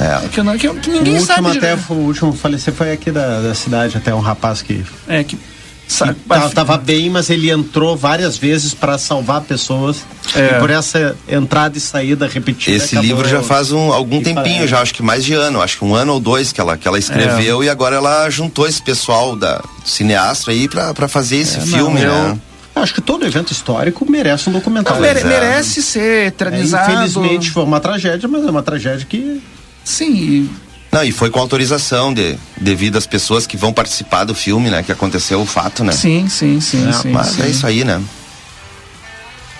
É. 0.00 0.28
Que, 0.28 0.42
não- 0.42 0.58
que, 0.58 0.68
que 0.80 0.90
O 0.90 0.92
ninguém 0.92 1.18
último 1.18 1.26
sabe. 1.26 1.56
até, 1.58 1.74
o 1.88 1.94
último 1.94 2.30
a 2.30 2.36
falecer 2.36 2.74
foi 2.74 2.92
aqui 2.92 3.10
da, 3.10 3.40
da 3.40 3.54
cidade, 3.54 3.96
até 3.96 4.14
um 4.14 4.20
rapaz 4.20 4.60
que 4.60 4.84
É, 5.08 5.22
que. 5.24 5.38
Sabe, 5.86 6.14
tava, 6.26 6.50
tava 6.50 6.76
bem, 6.78 7.10
mas 7.10 7.28
ele 7.28 7.50
entrou 7.50 7.94
várias 7.96 8.36
vezes 8.38 8.72
para 8.72 8.96
salvar 8.96 9.42
pessoas. 9.42 9.98
É. 10.34 10.56
E 10.56 10.58
por 10.58 10.70
essa 10.70 11.14
entrada 11.28 11.76
e 11.76 11.80
saída 11.80 12.26
repetida. 12.26 12.76
Esse 12.76 12.96
livro 12.96 13.28
já 13.28 13.42
faz 13.42 13.70
um, 13.70 13.92
algum 13.92 14.22
tempinho, 14.22 14.66
já 14.66 14.80
acho 14.80 14.94
que 14.94 15.02
mais 15.02 15.24
de 15.24 15.34
ano, 15.34 15.60
acho 15.60 15.78
que 15.78 15.84
um 15.84 15.94
ano 15.94 16.14
ou 16.14 16.20
dois 16.20 16.52
que 16.52 16.60
ela, 16.60 16.76
que 16.78 16.88
ela 16.88 16.98
escreveu 16.98 17.62
É. 17.62 17.66
e 17.66 17.68
agora 17.68 17.96
ela 17.96 18.28
juntou 18.30 18.66
esse 18.66 18.82
pessoal 18.82 19.36
da 19.36 19.58
do 19.58 19.88
cineasta 19.88 20.50
aí 20.50 20.66
pra, 20.68 20.94
pra 20.94 21.06
fazer 21.06 21.36
esse 21.36 21.60
filme, 21.60 22.00
É, 22.00 22.06
não, 22.06 22.28
né? 22.30 22.38
Acho 22.74 22.94
que 22.94 23.00
todo 23.02 23.24
evento 23.24 23.52
histórico 23.52 24.10
merece 24.10 24.48
um 24.48 24.52
documentário. 24.52 25.00
mere- 25.00 25.20
é. 25.20 25.24
merece 25.24 25.80
ser 25.82 26.24
É, 26.24 26.26
eternizado. 26.26 26.90
infelizmente 26.90 27.50
foi 27.50 27.62
uma 27.62 27.78
tragédia, 27.78 28.26
mas 28.28 28.44
é 28.44 28.50
uma 28.50 28.62
tragédia 28.62 29.06
que. 29.08 29.40
Sim, 29.84 30.48
Não, 30.94 31.02
e 31.02 31.10
foi 31.10 31.28
com 31.28 31.40
autorização 31.40 32.14
de, 32.14 32.38
devido 32.56 32.96
às 32.96 33.04
pessoas 33.04 33.48
que 33.48 33.56
vão 33.56 33.72
participar 33.72 34.22
do 34.22 34.32
filme, 34.32 34.70
né? 34.70 34.80
Que 34.80 34.92
aconteceu 34.92 35.40
o 35.40 35.44
fato, 35.44 35.82
né? 35.82 35.90
sim, 35.90 36.28
sim, 36.28 36.60
sim. 36.60 36.88
É, 36.88 36.92
sim, 36.92 37.10
Mas 37.10 37.26
sim. 37.30 37.42
é 37.42 37.48
isso 37.48 37.66
aí, 37.66 37.82
né? 37.82 38.00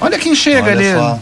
Olha 0.00 0.16
quem 0.16 0.32
chega 0.32 0.70
Olha 0.70 0.72
ali. 0.72 0.92
só. 0.92 1.18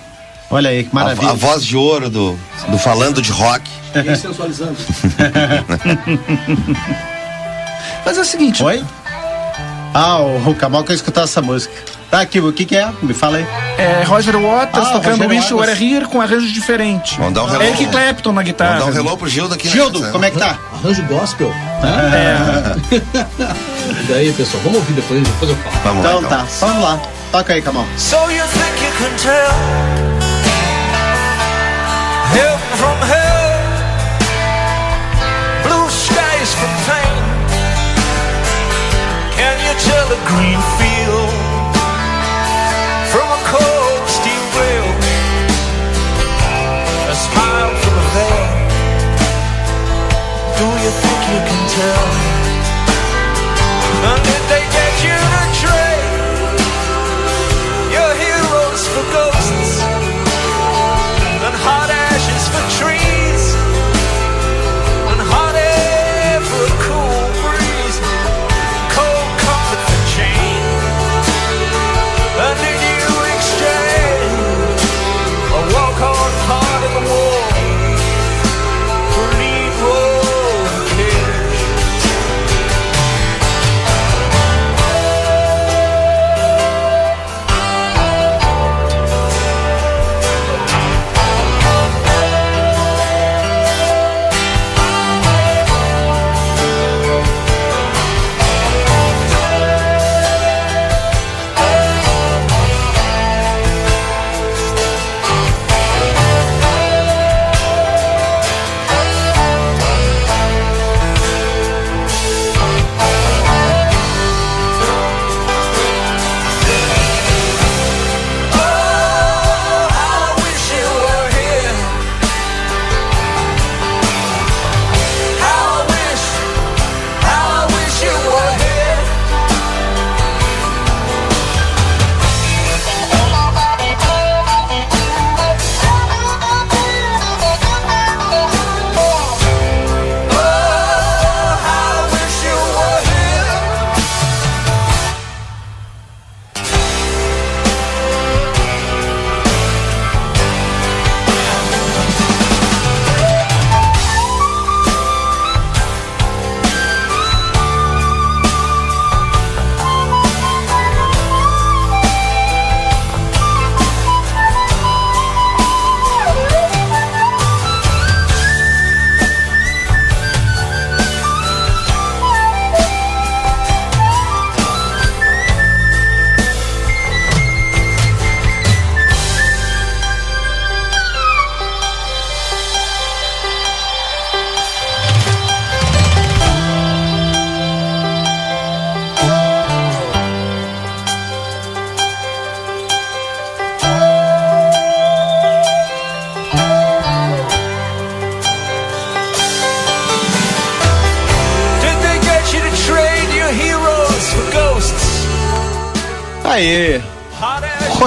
Olha 0.51 0.69
aí, 0.69 0.85
que 0.85 0.91
A, 0.93 0.95
maravilha. 0.95 1.31
a 1.31 1.33
voz 1.33 1.65
de 1.65 1.79
ouro 1.79 2.11
do, 2.11 2.39
do 2.69 2.77
Falando 2.77 3.23
de 3.23 3.33
Rock. 3.33 3.71
Mas 8.05 8.19
é 8.19 8.21
o 8.21 8.25
seguinte, 8.25 8.63
Oi? 8.63 8.85
Ah, 9.95 10.21
o, 10.21 10.51
o 10.51 10.55
Kamal 10.55 10.85
quer 10.85 10.93
escutar 10.93 11.23
essa 11.23 11.41
música. 11.41 11.73
Tá 12.13 12.21
aqui, 12.21 12.39
o 12.41 12.53
que 12.53 12.67
que 12.67 12.77
é? 12.77 12.93
Me 13.01 13.15
fala 13.15 13.39
aí. 13.39 13.47
é 13.79 14.03
Roger 14.05 14.37
Waters 14.39 14.87
Ah, 14.87 14.91
tocando 14.93 15.23
Roger 15.23 15.29
Wish 15.31 15.51
You 15.51 15.57
Were. 15.59 15.73
Here 15.73 16.05
com 16.05 16.21
arranjo 16.21 16.53
diferente. 16.53 17.17
Vamos 17.17 17.33
dar 17.33 17.45
um 17.45 17.49
hello. 17.49 17.63
Eric 17.63 17.87
Clapton 17.87 18.33
na 18.35 18.43
guitarra. 18.43 18.81
Vamos 18.81 18.95
dar 18.95 19.01
um 19.01 19.05
hello 19.07 19.17
pro 19.17 19.29
Gildo 19.31 19.55
aqui. 19.55 19.67
né? 19.67 19.73
Gildo, 19.73 20.13
como 20.13 20.23
é 20.27 20.31
que 20.31 20.39
tá? 20.39 20.59
Arranjo 20.75 21.03
gospel. 21.05 21.51
É, 21.83 22.97
E 23.99 24.05
daí, 24.13 24.31
pessoal, 24.35 24.63
vamos 24.63 24.79
ouvir 24.81 24.93
depois, 24.93 25.23
depois 25.23 25.51
eu 25.53 25.57
falo. 25.57 25.77
Vamos 25.85 26.05
lá, 26.05 26.11
Então 26.11 26.23
então. 26.27 26.39
tá, 26.39 26.47
vamos 26.61 26.83
lá. 26.83 27.01
Toca 27.33 27.53
aí, 27.55 27.63
Kamal. 27.63 27.87
So 27.97 28.17
you 28.31 28.45
think 28.45 28.85
you 28.85 28.93
can 28.99 29.17
tell 29.17 29.53
heaven 32.35 32.59
from 32.77 32.99
hell, 33.09 33.59
blue 35.63 35.89
skies 35.89 36.53
from 36.53 36.73
pain? 36.85 37.23
Can 39.35 39.57
you 39.65 39.75
tell 39.81 40.13
a 40.13 40.17
green 40.29 40.61
field 40.77 40.92
tell? 51.75 52.22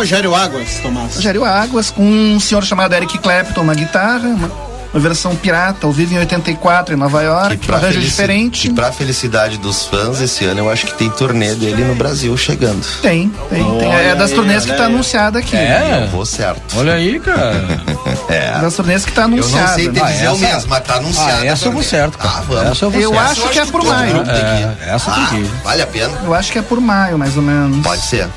Rogério 0.06 0.36
Águas, 0.36 0.80
Tomás. 0.84 1.16
Rogério 1.16 1.44
Águas, 1.44 1.90
com 1.90 2.04
um 2.04 2.40
senhor 2.40 2.64
chamado 2.64 2.94
Eric 2.94 3.18
Clapton 3.18 3.64
na 3.64 3.74
guitarra, 3.74 4.28
uma, 4.30 4.52
uma 4.94 5.00
versão 5.00 5.36
pirata, 5.36 5.88
ao 5.88 5.92
vivo 5.92 6.14
em 6.14 6.20
84 6.20 6.94
em 6.94 6.98
Nova 6.98 7.24
York, 7.24 7.58
pra 7.66 7.78
arranjo 7.78 8.00
diferente. 8.00 8.68
E 8.68 8.74
pra 8.74 8.92
felicidade 8.92 9.58
dos 9.58 9.86
fãs, 9.88 10.22
esse 10.22 10.46
ano 10.46 10.60
eu 10.60 10.70
acho 10.70 10.86
que 10.86 10.94
tem 10.94 11.10
turnê 11.10 11.56
dele 11.56 11.84
no 11.84 11.96
Brasil 11.96 12.38
chegando. 12.38 12.86
Tem, 13.02 13.30
tem, 13.50 13.64
tem. 13.80 13.92
É 13.94 14.14
das 14.14 14.30
aí, 14.30 14.36
turnês 14.36 14.64
que 14.64 14.74
tá 14.74 14.86
aí. 14.86 14.94
anunciada 14.94 15.40
aqui. 15.40 15.56
É? 15.58 16.02
Eu 16.04 16.08
vou 16.12 16.24
certo. 16.26 16.78
Olha 16.78 16.94
aí, 16.94 17.20
cara. 17.20 17.66
É 18.30 18.60
das 18.60 18.76
turnês 18.76 19.06
que 19.06 19.12
tá 19.12 19.24
Eu 19.24 19.28
não 19.30 19.38
anunciada. 19.40 19.74
sei 19.74 19.90
te 19.92 20.00
Ah, 20.02 20.06
dizer 20.06 20.24
essa- 20.26 20.34
o 20.34 20.38
mesmo, 20.40 20.70
mas 20.70 20.84
tá 20.84 20.96
anunciado. 20.96 21.42
Ah, 21.42 21.46
essa 21.46 21.66
eu 21.68 21.72
vou 21.72 21.84
certo, 21.84 22.18
cara. 22.18 22.36
Ah, 22.38 22.42
vamos. 22.48 22.72
Essa 22.72 22.86
eu 22.86 22.92
vou 22.92 23.02
Eu 23.02 23.10
certo. 23.14 23.30
acho 23.32 23.50
que 23.50 23.60
é 23.60 23.66
por 23.66 23.82
todo 23.82 23.90
maio. 23.94 24.16
mundo 24.16 24.26
tem 24.26 24.36
que 24.36 24.42
ir. 24.62 24.88
É, 24.90 24.96
essa 24.96 25.12
tem 25.12 25.26
que 25.28 25.36
ir. 25.38 25.52
Vale 25.64 25.82
a 25.82 25.88
pena? 25.88 26.14
Eu 26.24 26.34
acho 26.34 26.52
que 26.52 26.58
é 26.60 26.62
por 26.62 26.80
maio, 26.80 27.18
mais 27.18 27.36
ou 27.38 27.44
menos. 27.44 27.84
Pode 27.84 28.02
ser. 28.04 28.28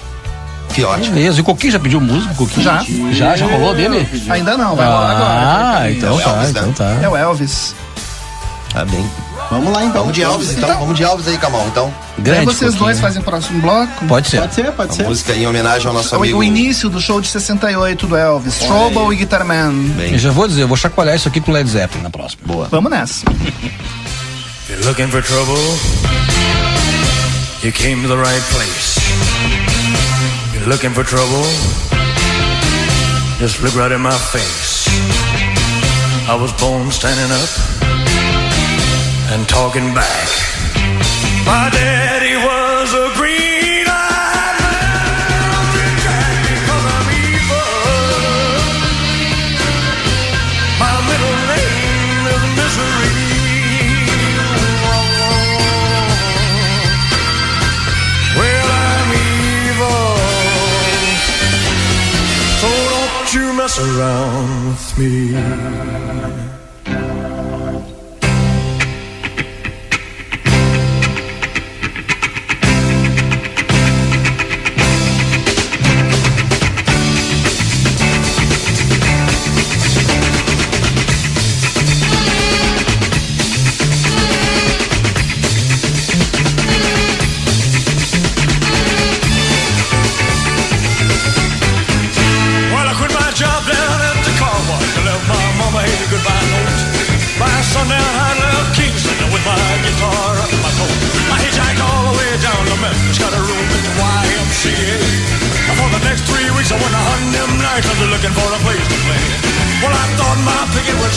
Que 0.79 0.85
ótimo. 0.85 1.15
Beleza. 1.17 1.39
E 1.39 1.41
o 1.41 1.45
Coquinho 1.45 1.73
já 1.73 1.79
pediu 1.81 2.01
música? 2.01 2.35
Coquinho? 2.35 2.63
Já. 2.63 2.85
Já, 3.13 3.37
já 3.37 3.47
rolou 3.47 3.75
dele? 3.75 4.07
Ainda 4.31 4.57
não, 4.57 4.77
vai 4.77 4.87
rolar 4.87 5.11
agora. 5.11 5.79
Ah, 5.83 5.91
então 5.91 6.11
É 6.11 6.13
o 6.15 6.21
tá, 6.25 6.31
Elvis, 6.31 6.53
né? 6.53 6.61
então 6.61 6.73
tá. 6.73 6.99
É 7.03 7.09
o 7.09 7.17
Elvis. 7.17 7.75
Tá 8.73 8.85
bem. 8.85 9.11
Vamos 9.51 9.73
lá 9.73 9.83
então. 9.83 10.03
Vamos 10.03 10.13
de 10.15 10.23
Elvis 10.23 10.53
então. 10.53 10.79
Vamos 10.79 10.95
de 10.97 11.03
Elvis 11.03 11.27
aí, 11.27 11.39
Camão. 11.39 11.67
Então, 11.67 11.87
Aí 12.17 12.23
Grande 12.23 12.45
vocês 12.45 12.71
Coquinho. 12.73 12.85
dois 12.85 13.01
fazem 13.01 13.21
o 13.23 13.25
próximo 13.25 13.61
bloco. 13.61 14.07
Pode 14.07 14.29
ser. 14.29 14.41
Pode 14.41 14.55
ser, 14.55 14.73
pode 14.73 14.93
a 14.93 14.95
ser. 14.95 15.03
música 15.05 15.33
em 15.35 15.47
homenagem 15.47 15.89
ao 15.89 15.95
nosso 15.95 16.15
O, 16.15 16.19
amigo. 16.19 16.39
o 16.39 16.45
início 16.45 16.89
do 16.91 17.01
show 17.01 17.21
de 17.21 17.27
68 17.29 18.07
do 18.07 18.15
Elvis. 18.15 18.59
Trouble 18.59 19.15
e 19.15 19.17
Guitar 19.17 19.45
Man. 19.45 19.73
Bem, 19.97 20.13
Eu 20.13 20.19
já 20.19 20.31
vou 20.31 20.47
dizer, 20.47 20.63
eu 20.63 20.69
vou 20.69 20.77
chacoalhar 20.77 21.17
isso 21.17 21.27
aqui 21.29 21.41
com 21.41 21.51
Led 21.51 21.69
Zeppelin 21.69 22.03
na 22.05 22.11
próxima. 22.11 22.43
boa. 22.45 22.69
Vamos 22.71 22.91
nessa. 22.91 23.25
You're 24.69 24.85
looking 24.87 25.09
for 25.09 25.23
trouble? 25.23 25.57
You 27.65 27.73
came 27.73 28.03
to 28.03 28.09
the 28.09 28.17
right 28.23 28.43
place. 28.53 28.98
Looking 30.69 30.91
for 30.91 31.03
trouble? 31.03 31.45
Just 33.39 33.63
look 33.63 33.75
right 33.75 33.91
in 33.91 34.03
my 34.03 34.13
face. 34.13 34.87
I 36.29 36.37
was 36.39 36.53
born 36.61 36.91
standing 36.91 37.33
up 37.33 37.49
and 39.33 39.49
talking 39.49 39.95
back. 39.95 40.29
My 41.47 41.71
daddy 41.73 42.18
around 63.99 64.69
with 64.69 64.99
me. 64.99 66.58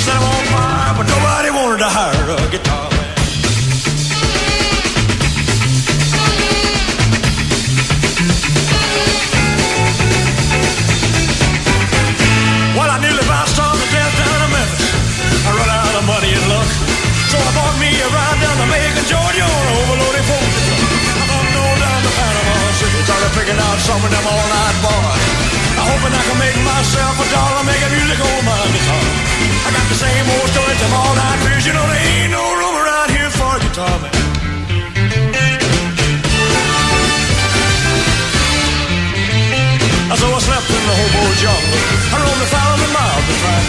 Set 0.02 0.18
'em 0.18 0.24
on 0.24 0.44
fire, 0.50 0.94
but 0.98 1.06
nobody 1.06 1.50
wanted 1.54 1.80
to 1.86 1.90
hire 1.98 2.28
a 2.34 2.48
guitar 2.50 2.90
man. 2.90 3.14
Well, 12.78 12.90
I 12.90 12.98
nearly 13.06 13.26
bounced 13.30 13.60
on 13.62 13.78
the 13.78 13.88
death 13.94 14.14
down 14.18 14.38
to 14.42 14.50
Memphis. 14.56 14.86
I 15.46 15.50
run 15.60 15.70
out 15.70 15.94
of 16.00 16.04
money 16.14 16.32
and 16.34 16.48
luck. 16.50 16.70
So 17.30 17.38
I 17.38 17.52
bought 17.54 17.78
me 17.78 17.90
a 17.94 18.08
ride 18.18 18.40
down 18.42 18.58
to 18.58 18.68
Macon, 18.74 19.06
Georgia 19.06 19.46
on 19.46 19.64
an 19.70 19.76
overloaded 19.86 20.26
Ford 20.30 20.52
truck. 20.66 20.82
I 21.22 21.24
thought 21.30 21.48
no 21.58 21.66
down 21.84 22.00
to 22.06 22.12
Panama 22.18 22.58
City. 22.82 23.00
Started 23.06 23.32
picking 23.38 23.60
out 23.68 23.78
some 23.86 24.02
of 24.02 24.10
them 24.10 24.26
all-night 24.34 24.78
bars. 24.82 25.24
I'm 25.78 25.88
hoping 25.94 26.14
I 26.22 26.24
can 26.28 26.38
make 26.42 26.58
myself 26.74 27.14
a 27.22 27.28
dollar 27.38 27.64
know, 31.74 31.88
there 31.88 32.04
ain't 32.04 32.32
no 32.32 32.44
room 32.60 32.76
around 32.76 33.10
here 33.16 33.32
for 33.32 33.54
guitar 33.64 33.96
man. 34.02 34.12
I 40.12 40.16
slept 40.44 40.68
in 40.68 40.84
the 40.90 40.96
jungle. 41.40 41.80
I 42.12 42.18
miles 42.92 43.24
to. 43.30 43.64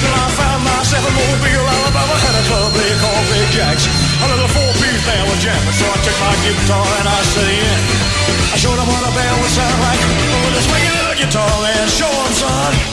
Till 0.00 0.14
I 0.16 0.26
found 0.34 0.60
myself 0.64 1.04
in 1.04 1.14
Mobile, 1.14 1.66
Alabama. 1.68 2.14
A 2.14 2.44
club 2.48 2.72
they 2.72 2.92
called 2.98 3.26
Big 3.28 3.48
Jack's. 3.52 3.84
A 3.86 4.26
little 4.32 4.48
four-piece 4.48 5.02
band 5.04 5.24
was 5.28 5.38
jamming. 5.44 5.76
So 5.76 5.84
I 5.84 5.98
took 6.00 6.18
my 6.24 6.34
guitar 6.40 6.88
and 7.02 7.08
I. 7.08 7.22
I 8.52 8.56
showed 8.56 8.76
them 8.76 8.88
what 8.88 9.02
a 9.04 9.12
band 9.12 9.36
would 9.40 9.50
sound 9.50 9.78
like. 9.80 10.00
Oh, 10.00 10.44
With 10.44 10.60
a 10.60 10.62
swinging 10.62 10.96
guitar, 11.20 11.52
man. 11.60 11.88
Show 11.88 12.12
son. 12.36 12.91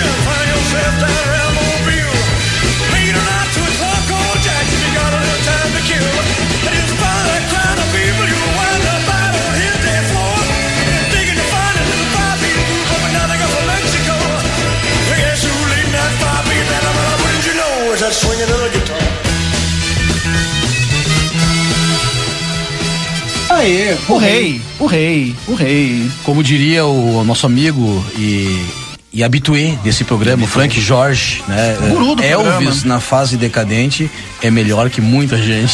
The 0.00 0.08
ocean, 0.08 0.24
find 0.24 0.48
yourself 0.48 0.94
down 1.00 1.24
around 1.28 1.52
Mobile. 1.60 2.16
Late 2.92 3.12
at 3.12 3.20
night 3.20 3.48
to 3.52 3.60
a 3.60 3.72
club 3.76 4.02
called 4.08 4.38
Jackson, 4.40 4.80
you 4.80 4.90
got 4.96 5.12
a 5.12 5.18
little 5.20 5.42
time 5.44 5.70
to 5.76 5.82
kill. 5.84 6.08
And 6.66 6.74
in 6.74 6.86
spite 6.88 7.20
of 7.20 7.26
that 7.28 7.44
crowd 7.52 7.78
of 7.78 7.88
people, 7.92 8.24
you'll 8.24 8.54
wind 8.56 8.84
up 8.88 9.04
out 9.12 9.34
on 9.36 9.52
his 9.60 9.76
dance 9.84 10.08
floor. 10.10 10.40
Digging 11.12 11.36
to 11.36 11.46
find 11.52 11.74
a 11.76 11.84
little 11.84 12.08
five-beat 12.16 12.58
group 12.64 12.88
up 12.96 13.02
and 13.04 13.12
down 13.12 13.28
the 13.28 13.38
Gulf 13.40 13.54
of 13.60 13.64
Mexico. 13.68 14.16
Well, 15.08 15.18
guess 15.20 15.40
who 15.44 15.52
leading 15.68 15.92
that 15.92 16.12
five-beat 16.22 16.64
band? 16.70 16.84
Well, 16.96 17.16
wouldn't 17.20 17.44
you 17.44 17.54
know, 17.60 17.92
it's 17.92 18.00
that 18.00 18.14
swinging 18.16 18.48
little 18.48 18.72
guitar. 18.72 19.04
Aê, 23.50 23.98
O 24.08 24.16
rei, 24.16 24.62
o 24.78 24.86
rei, 24.86 25.36
o 25.48 25.54
rei. 25.54 26.10
Como 26.24 26.42
diria 26.42 26.86
o 26.86 27.24
nosso 27.24 27.46
amigo 27.46 27.82
e, 28.16 28.64
e 29.12 29.24
habitué 29.24 29.76
desse 29.82 30.04
programa, 30.04 30.44
o 30.44 30.46
Frank 30.46 30.80
Jorge, 30.80 31.42
né? 31.48 31.76
Guru 31.88 32.14
do 32.14 32.22
Elvis 32.22 32.46
programa. 32.52 32.80
na 32.84 33.00
fase 33.00 33.36
decadente 33.36 34.08
é 34.40 34.50
melhor 34.50 34.88
que 34.88 35.00
muita 35.00 35.36
gente. 35.36 35.72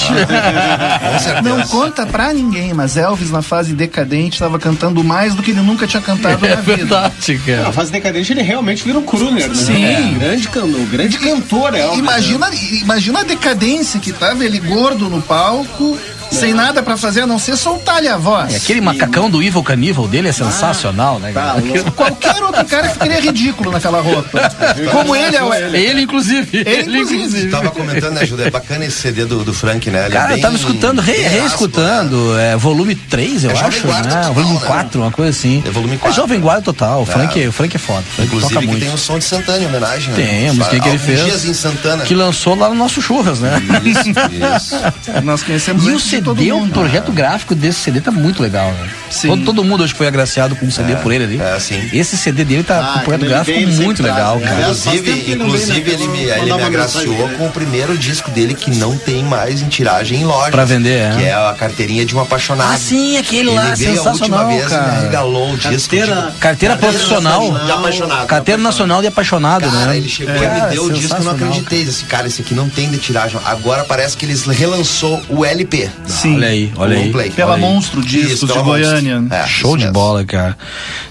Certeza. 1.21 1.43
Não 1.43 1.61
conta 1.69 2.07
pra 2.07 2.33
ninguém, 2.33 2.73
mas 2.73 2.97
Elvis 2.97 3.31
na 3.31 3.43
fase 3.43 3.75
decadente 3.75 4.35
estava 4.37 4.59
cantando 4.59 5.03
mais 5.05 5.35
do 5.35 5.43
que 5.43 5.51
ele 5.51 5.61
nunca 5.61 5.87
tinha 5.87 6.03
cantado 6.03 6.45
é 6.47 6.51
na 6.51 6.57
vida. 6.57 6.77
verdade, 6.77 7.41
Na 7.47 7.57
cara. 7.57 7.73
fase 7.73 7.93
decadente 7.93 8.33
ele 8.33 8.43
realmente 8.43 8.83
vira 8.85 8.99
um 8.99 9.03
crooner, 9.03 9.49
né? 9.49 9.55
Sim. 9.55 9.85
É, 9.85 10.01
grande, 10.19 10.49
grande 10.91 11.19
cantor 11.19 11.75
é 11.75 11.81
Elvis, 11.81 11.99
né? 11.99 12.05
Imagina, 12.05 12.51
imagina 12.83 13.21
a 13.21 13.25
decadência 13.25 14.01
que 14.01 14.13
tava 14.13 14.45
ele 14.45 14.59
gordo 14.61 15.09
no 15.11 15.21
palco, 15.21 15.99
sem 16.31 16.53
nada 16.55 16.83
pra 16.83 16.97
fazer 16.97 17.23
a 17.23 17.27
não 17.27 17.39
ser 17.39 17.57
soltar-lhe 17.57 18.09
a 18.09 18.17
voz. 18.17 18.53
E 18.53 18.57
aquele 18.57 18.81
macacão 18.81 19.31
do 19.31 19.43
Evil 19.43 19.63
Caníval 19.63 20.07
dele 20.09 20.29
é 20.29 20.33
sensacional, 20.33 21.19
né? 21.19 21.33
Tá. 21.33 21.57
Qualquer 21.95 22.43
outro 22.43 22.65
cara 22.67 22.89
ficaria 22.89 23.21
ridículo 23.21 23.71
naquela 23.71 24.01
roupa. 24.01 24.41
Como 24.93 25.15
ele 25.15 25.37
é 25.37 25.43
o. 25.45 25.53
Ele, 25.55 26.03
inclusive. 26.03 26.63
Ele, 26.67 26.99
inclusive. 27.01 27.51
Tava 27.51 27.71
comentando, 27.71 28.15
né, 28.15 28.27
Júlia? 28.27 28.47
É 28.47 28.51
bacana 28.51 28.85
esse 28.85 28.97
CD 28.99 29.25
do, 29.25 29.45
do 29.45 29.53
Frank, 29.55 29.89
né? 29.91 30.07
Ele 30.07 30.15
é 30.15 30.19
Cara, 30.19 30.31
eu 30.31 30.35
bem- 30.35 30.43
tava 30.43 30.57
escutando, 30.57 31.01
re, 31.01 31.13
áspero, 31.13 31.31
né? 31.35 31.41
reescutando, 31.41 32.39
é, 32.39 32.57
volume 32.57 32.95
3, 32.95 33.45
eu 33.45 33.51
É 33.51 33.61
acho, 33.61 33.87
né? 33.87 34.03
total, 34.03 34.33
volume 34.35 34.55
né? 34.55 34.67
4, 34.67 35.01
uma 35.03 35.11
coisa 35.11 35.31
assim. 35.31 35.63
É 35.67 35.71
volume 35.71 35.95
É 35.95 35.99
4. 35.99 36.17
Jovem 36.17 36.41
Guarda 36.41 36.63
total, 36.63 37.01
o 37.01 37.03
É. 37.03 37.07
Frank, 37.07 37.47
o 37.47 37.53
Frank 37.53 37.77
é 37.77 37.79
foda, 37.79 38.01
o 38.01 38.03
Frank 38.15 38.27
Inclusive 38.29 38.55
toca 38.55 38.67
muito. 38.67 38.81
tem 38.85 38.93
o 38.95 38.99
som 38.99 39.19
de 39.19 39.25
Santana 39.25 39.59
em 39.63 39.67
homenagem, 39.67 40.11
né? 40.11 40.17
Tem, 40.17 40.49
a 40.49 40.53
música 40.55 40.81
que 40.81 40.89
ele 40.89 40.99
fez. 40.99 41.25
dias 41.25 41.45
em 41.45 41.55
Santana. 41.55 42.05
Que 42.05 42.15
lançou 42.15 42.55
lá 42.55 42.69
no 42.69 42.75
nosso 42.75 43.01
churras, 43.03 43.41
né? 43.41 43.53
Isso, 43.85 44.11
isso. 44.11 45.23
Nós 45.25 45.43
conhecemos 45.43 45.85
E 45.87 45.91
o 45.91 45.99
CD, 46.23 46.53
o 46.53 46.61
mundo. 46.61 46.73
projeto 46.73 47.13
gráfico 47.13 47.55
desse 47.55 47.81
CD 47.81 48.01
tá 48.01 48.11
muito 48.11 48.43
legal, 48.43 48.71
né? 48.73 48.89
Sim. 49.11 49.29
Todo, 49.29 49.45
todo 49.45 49.65
mundo 49.65 49.85
hoje 49.85 49.95
foi 49.95 50.07
agraciado 50.07 50.57
com 50.57 50.67
um 50.67 50.71
CD 50.71 50.97
por 50.97 51.13
ele 51.13 51.25
ali. 51.25 51.41
é, 51.41 51.59
sim. 51.59 51.89
Esse 51.93 52.17
CD 52.17 52.45
dele 52.45 52.63
tá 52.63 52.79
Ah, 52.81 52.93
com 52.95 52.99
o 53.01 53.03
projeto 53.05 53.27
gráfico 53.27 53.59
vem, 53.59 53.67
muito 53.67 54.03
legal, 54.03 54.39
traz, 54.39 54.41
né? 54.41 54.49
cara. 54.49 54.61
Inclusive, 54.63 55.13
vem, 55.13 55.33
inclusive 55.35 55.81
né? 55.81 55.95
ele, 55.95 56.09
me, 56.09 56.19
ele 56.25 56.53
me 56.55 56.63
agraciou 56.63 57.07
mensagem, 57.07 57.29
né? 57.31 57.35
com 57.39 57.47
o 57.47 57.51
primeiro 57.51 57.97
disco 57.97 58.31
dele 58.31 58.55
que 58.55 58.71
não 58.77 58.97
tem 58.97 59.23
mais 59.25 59.63
em 59.63 59.69
tiragem 59.69 60.21
em 60.21 60.25
loja. 60.25 60.51
Pra 60.51 60.65
vender, 60.65 60.99
é. 61.01 61.15
Que 61.17 61.25
é 61.25 61.35
a 61.35 61.55
carteirinha 61.59 62.05
de 62.05 62.15
um 62.17 62.21
apaixonado. 62.21 62.73
Ah, 62.73 62.79
sim, 62.79 63.17
aquele 63.17 63.49
ele 63.51 63.57
lá, 63.57 63.75
veio 63.75 63.91
a 63.91 63.93
última 63.95 64.13
sensacional, 64.13 64.47
vez 64.49 64.67
e 64.67 64.69
cara. 64.71 65.01
regalou 65.01 65.53
o 65.53 65.57
disco. 65.57 65.71
Carteira, 65.71 66.17
tipo, 66.27 66.39
Carteira 66.39 66.77
profissional. 66.77 67.53
De 67.65 67.71
apaixonado. 67.71 68.27
Carteira 68.27 68.61
Nacional 68.63 69.01
de 69.01 69.07
Apaixonado, 69.09 69.71
Cara, 69.71 69.87
né? 69.87 69.97
ele 69.97 70.09
chegou 70.09 70.35
e 70.35 70.39
Cara, 70.39 70.65
me 70.65 70.71
deu 70.75 70.85
o 70.85 70.91
disco, 70.93 71.15
eu 71.15 71.19
não 71.19 71.23
sensacional, 71.25 71.35
acreditei. 71.53 71.85
Disse, 71.85 72.05
cara, 72.05 72.27
esse 72.27 72.41
aqui 72.43 72.55
não 72.55 72.69
tem 72.69 72.91
de 72.91 72.99
tiragem. 72.99 73.39
Agora 73.45 73.85
parece 73.85 74.17
que 74.17 74.25
eles 74.25 74.45
relançou 74.47 75.23
o 75.29 75.45
LP. 75.45 75.89
Sim. 76.07 76.37
Olha 76.37 76.49
aí, 76.49 76.73
olha 76.77 76.97
aí. 76.99 77.31
Pela. 77.31 77.57
Monstro 77.57 78.03
Discos 78.03 78.33
Isso, 78.33 78.47
de 78.47 78.53
pela 78.53 78.65
Goiânia. 79.01 79.35
É, 79.35 79.47
Show 79.47 79.77
de 79.77 79.85
mesmo. 79.85 79.93
bola, 79.93 80.25
cara. 80.25 80.57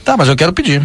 Tá, 0.04 0.16
mas 0.18 0.28
eu 0.28 0.36
quero 0.36 0.52
pedir. 0.54 0.82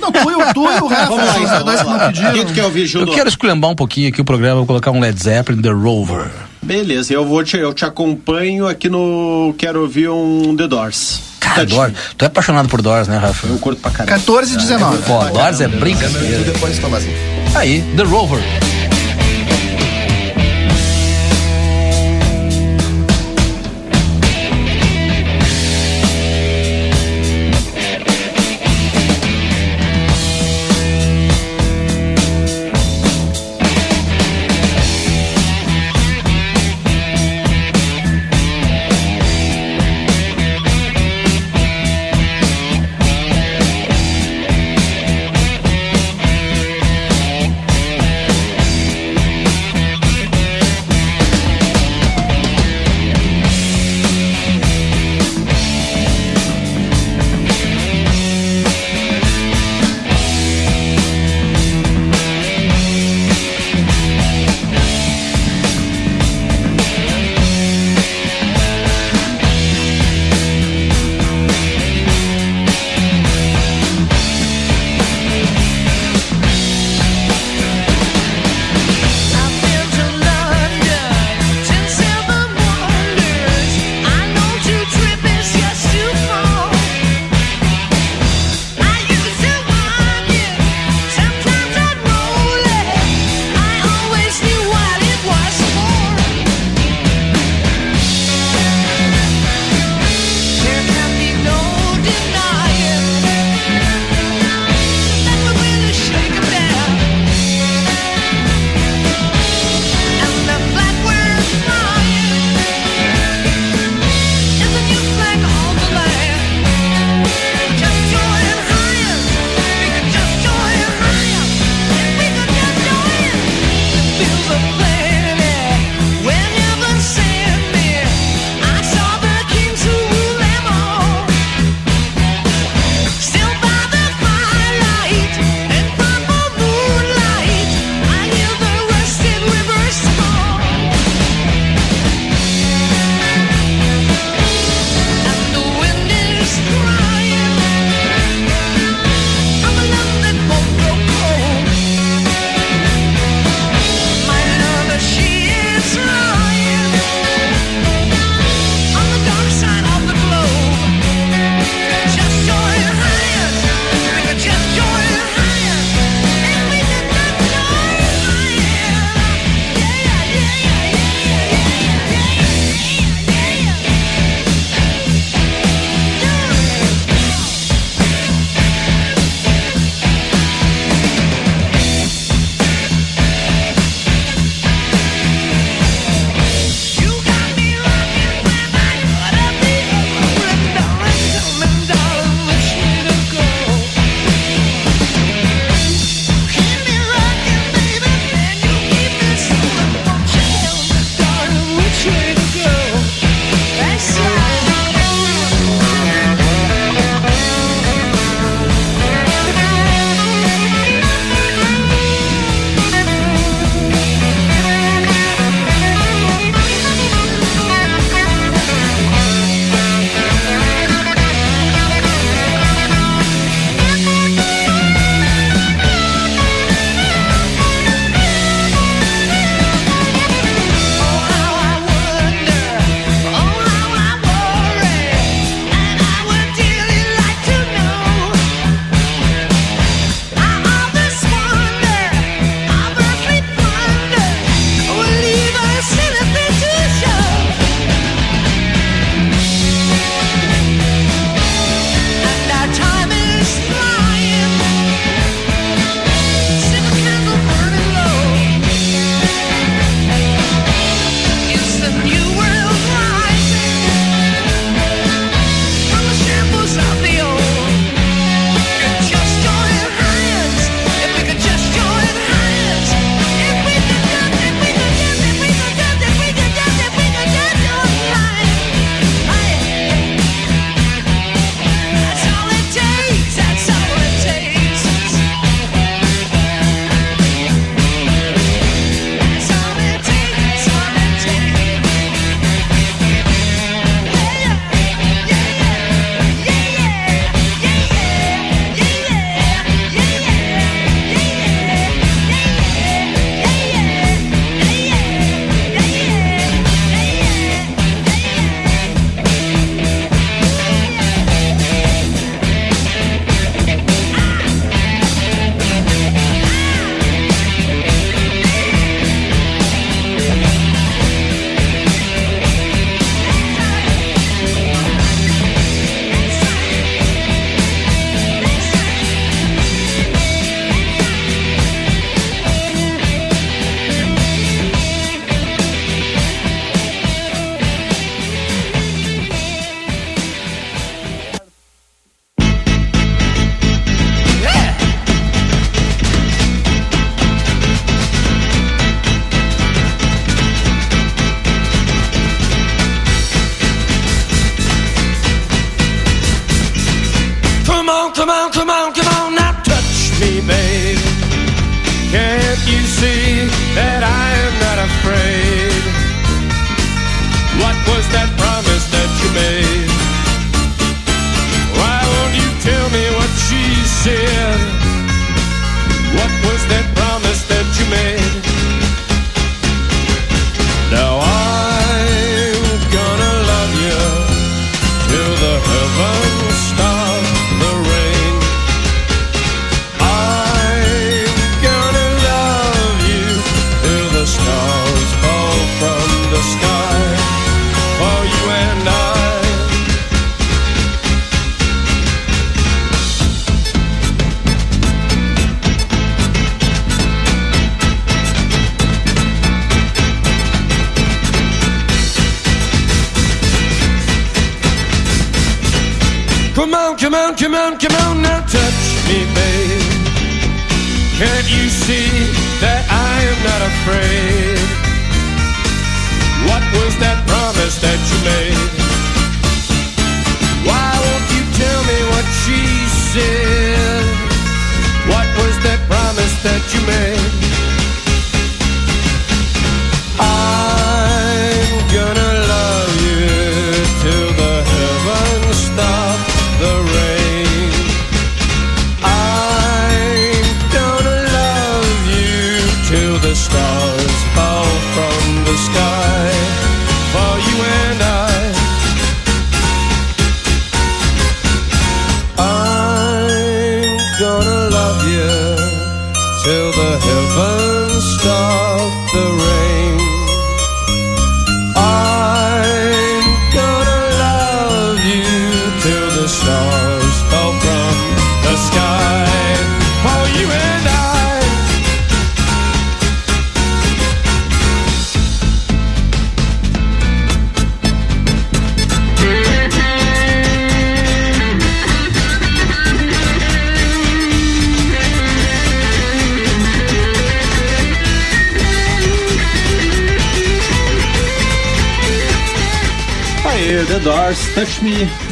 Não, 0.00 0.10
tu, 0.12 0.30
e 0.30 0.34
o- 0.34 0.54
tu 0.54 0.64
e 0.70 0.80
o 0.80 0.86
Rafa, 0.88 1.06
Vamos 1.06 1.26
lá, 1.26 1.38
então, 1.38 1.64
que 1.64 1.84
lá. 1.84 1.84
não 1.98 2.06
pediram. 2.12 2.64
Ouvir, 2.66 2.80
Eu 2.82 2.86
Gildo? 2.86 3.12
quero 3.12 3.28
esculhambar 3.28 3.70
um 3.70 3.74
pouquinho 3.76 4.08
aqui 4.08 4.20
o 4.20 4.24
programa, 4.24 4.56
vou 4.56 4.66
colocar 4.66 4.90
um 4.90 5.00
Led 5.00 5.20
Zeppelin, 5.22 5.60
The 5.62 5.70
Rover. 5.70 6.26
Beleza, 6.62 7.12
eu 7.14 7.24
vou 7.26 7.42
te, 7.42 7.56
eu 7.56 7.72
te 7.72 7.84
acompanho 7.84 8.66
aqui 8.66 8.88
no 8.88 9.54
Quero 9.56 9.80
ouvir 9.82 10.08
um 10.10 10.54
The 10.56 10.68
Doors. 10.68 11.20
Cara. 11.40 11.64
Doors. 11.64 11.92
Tu 12.18 12.24
é 12.24 12.28
apaixonado 12.28 12.68
por 12.68 12.82
Doors, 12.82 13.08
né, 13.08 13.16
Rafa? 13.16 13.46
Eu 13.46 13.58
curto 13.58 13.80
pra 13.80 13.90
caramba. 13.90 14.12
14 14.18 14.54
e 14.54 14.56
19. 14.58 14.98
Pô, 15.02 15.24
Doors 15.24 15.60
é 15.60 15.68
brincadeira. 15.68 16.38
depois, 16.44 16.78
Tomazinho. 16.78 17.16
Aí, 17.54 17.82
The 17.96 18.02
Rover. 18.04 18.40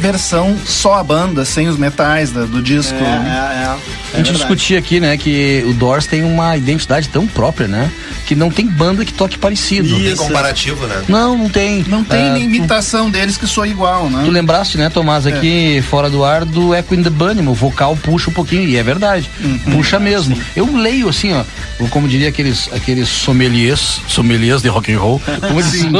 Versão 0.09 0.57
só 0.65 0.95
a 0.95 1.03
banda, 1.03 1.45
sem 1.45 1.67
os 1.67 1.77
metais 1.77 2.31
da- 2.31 2.45
do 2.45 2.63
disco. 2.63 2.95
É, 2.95 2.97
é, 2.97 3.63
é. 3.63 3.75
A 4.11 4.17
gente 4.17 4.31
discutia 4.33 4.79
aqui, 4.79 4.99
né, 4.99 5.15
que 5.17 5.63
o 5.67 5.73
Doors 5.73 6.07
tem 6.07 6.23
uma 6.23 6.57
identidade 6.57 7.07
tão 7.09 7.27
própria, 7.27 7.67
né? 7.67 7.91
Que 8.25 8.33
não 8.35 8.49
tem 8.49 8.65
banda 8.65 9.05
que 9.05 9.13
toque 9.13 9.37
parecido. 9.37 9.87
Tem 9.95 10.15
comparativo, 10.15 10.87
né? 10.87 11.03
Não, 11.07 11.37
não 11.37 11.47
tem. 11.47 11.85
Não 11.87 12.03
tem 12.03 12.29
Ah, 12.29 12.33
nem 12.33 12.45
imitação 12.45 13.09
deles 13.11 13.37
que 13.37 13.45
soa 13.45 13.67
igual, 13.67 14.09
né? 14.09 14.23
Tu 14.25 14.31
lembraste, 14.31 14.77
né, 14.79 14.89
Tomás, 14.89 15.27
aqui 15.27 15.83
fora 15.87 16.09
do 16.09 16.23
ar 16.23 16.43
do 16.43 16.73
Echo 16.73 16.95
in 16.95 17.03
the 17.03 17.09
Bunny, 17.11 17.45
o 17.47 17.53
vocal 17.53 17.95
puxa 17.95 18.31
um 18.31 18.33
pouquinho, 18.33 18.67
e 18.67 18.77
é 18.77 18.81
verdade, 18.83 19.29
puxa 19.71 19.99
mesmo. 19.99 20.35
Eu 20.55 20.75
leio 20.75 21.07
assim, 21.07 21.31
ó, 21.33 21.43
como 21.87 22.07
diria 22.07 22.27
aqueles, 22.27 22.69
aqueles 22.73 23.07
sommeliers, 23.07 24.01
sommeliers 24.07 24.61
de 24.61 24.67
rock 24.67 24.91
and 24.91 24.99
roll, 24.99 25.21
como 25.47 25.59
eles 25.61 25.71
Sim. 25.71 25.91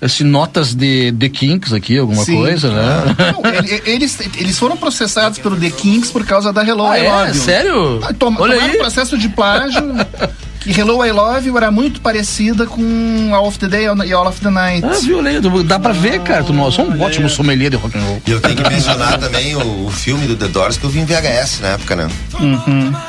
assim, 0.00 0.22
notas 0.24 0.74
de 0.74 1.10
The 1.18 1.28
Kinks 1.28 1.72
aqui, 1.72 1.98
alguma 1.98 2.24
Sim. 2.24 2.36
coisa, 2.36 2.70
né? 2.70 3.16
Não, 3.32 3.52
ele- 3.54 3.82
eles, 3.86 4.18
eles 4.36 4.58
foram 4.58 4.76
processados 4.76 5.38
pelo 5.38 5.56
The 5.56 5.70
Kings 5.70 6.12
por 6.12 6.24
causa 6.24 6.52
da 6.52 6.62
Hello 6.62 6.84
Ah, 6.86 6.98
I 6.98 7.04
é? 7.06 7.10
Love 7.10 7.28
You. 7.30 7.34
Sério? 7.44 8.00
Ah, 8.04 8.12
Toma, 8.12 8.40
Olha 8.40 8.54
tomaram 8.54 8.72
aí. 8.74 8.78
processo 8.78 9.18
de 9.18 9.28
plágio. 9.28 9.82
que 10.64 10.80
Hello 10.80 11.04
I 11.04 11.12
Love 11.12 11.46
You 11.48 11.56
era 11.58 11.70
muito 11.70 12.00
parecida 12.00 12.66
com 12.66 13.30
All 13.34 13.46
of 13.46 13.58
the 13.58 13.68
Day 13.68 13.84
e 14.06 14.12
All 14.12 14.26
of 14.26 14.40
the 14.40 14.50
Night. 14.50 14.84
Ah, 14.84 14.98
viu, 15.02 15.20
leio, 15.20 15.40
dá 15.62 15.78
pra 15.78 15.92
ver, 15.92 16.20
cara, 16.20 16.42
tu 16.42 16.52
nós 16.52 16.74
somos 16.74 16.98
um 16.98 17.02
ótimo 17.02 17.28
sommelier 17.28 17.70
de 17.70 17.76
rock 17.76 17.96
and 17.98 18.02
roll. 18.02 18.22
E 18.26 18.30
eu 18.30 18.40
tenho 18.40 18.56
que 18.56 18.68
mencionar 18.68 19.18
também 19.18 19.54
o, 19.56 19.86
o 19.86 19.90
filme 19.90 20.26
do 20.26 20.36
The 20.36 20.48
Doors 20.48 20.76
que 20.76 20.84
eu 20.84 20.90
vi 20.90 21.00
em 21.00 21.04
VHS 21.04 21.60
na 21.60 21.68
época, 21.68 21.96
né? 21.96 22.08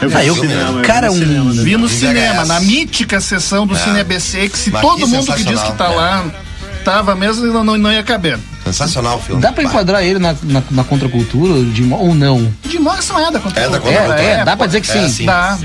Eu 0.01 0.10
vi 0.10 0.16
Ah, 0.16 0.26
eu- 0.26 0.36
no 0.36 0.41
cinema, 0.41 0.70
eu 0.70 0.76
vi 0.78 0.82
cara, 0.84 1.08
no 1.08 1.14
um- 1.14 1.18
cinema, 1.20 1.53
né? 1.53 1.64
Vi 1.64 1.78
no 1.78 1.89
cinema, 1.89 2.45
na 2.45 2.60
mítica 2.60 3.20
sessão 3.22 3.66
do 3.66 3.76
É. 3.76 3.80
Cine 3.80 3.99
ABC, 4.01 4.49
que 4.49 4.58
se 4.58 4.72
Mas 4.72 4.82
todo 4.82 4.97
que 4.97 5.06
mundo 5.06 5.34
que 5.34 5.43
diz 5.43 5.62
que 5.62 5.72
tá 5.74 5.86
sensacional, 5.88 5.95
lá 5.95 6.26
tava 6.84 7.16
mesmo, 7.16 7.45
não, 7.47 7.64
não, 7.64 7.78
não 7.78 7.91
ia 7.91 8.03
caber. 8.03 8.38
Sensacional 8.66 9.18
o 9.18 9.22
filme. 9.22 9.41
Dá 9.41 9.51
pra 9.51 9.64
enquadrar 9.64 10.03
ele 10.03 10.20
na, 10.20 10.36
na, 10.43 10.62
na 10.72 10.84
contracultura 10.84 11.64
de, 11.64 11.84
ou 11.91 12.14
não? 12.16 12.51
De 12.64 12.80
Morrison 12.80 13.18
é 13.20 13.32
da 13.32 13.39
contra 13.39 13.62
É 13.64 13.70
da 13.70 13.78
É, 13.78 13.80
contracultura. 13.80 14.22
é, 14.22 14.43
dá 14.43 14.58
pra 14.58 14.66
dizer 14.68 14.82
que 14.82 14.91
É, 14.91 15.01
sim. 15.03 15.10
sim. 15.10 15.26
Dá. 15.26 15.58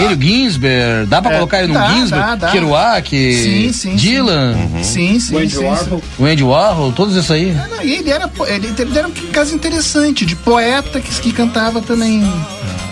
Ele, 0.00 0.14
o 0.14 0.20
Ginsberg, 0.22 1.06
dá 1.06 1.20
pra 1.20 1.32
É, 1.32 1.34
colocar 1.36 1.58
ele 1.58 1.68
no 1.68 1.74
dá, 1.74 1.88
Ginsberg, 1.94 2.26
dá, 2.26 2.34
dá. 2.36 2.48
Kerouac, 2.50 3.08
Sim, 3.10 3.72
sim, 3.72 3.96
Dylan, 3.96 4.54
Sim, 4.82 5.18
sim, 5.20 5.36
Andy 5.36 5.50
sim, 5.50 5.58
sim. 5.60 5.64
Warhol. 5.64 6.02
o 6.18 6.24
Andy 6.24 6.42
Warhol, 6.42 6.92
todos 6.92 7.16
esses 7.16 7.30
aí. 7.30 7.52
Não, 7.52 7.82
e 7.82 7.94
ele 7.94 8.10
era, 8.10 8.30
ele, 8.48 8.72
ele 8.78 8.98
era 8.98 9.08
um 9.08 9.12
caso 9.32 9.54
interessante, 9.54 10.24
de 10.24 10.36
poeta 10.36 11.00
que, 11.00 11.10
que 11.20 11.32
cantava 11.32 11.80
também 11.82 12.22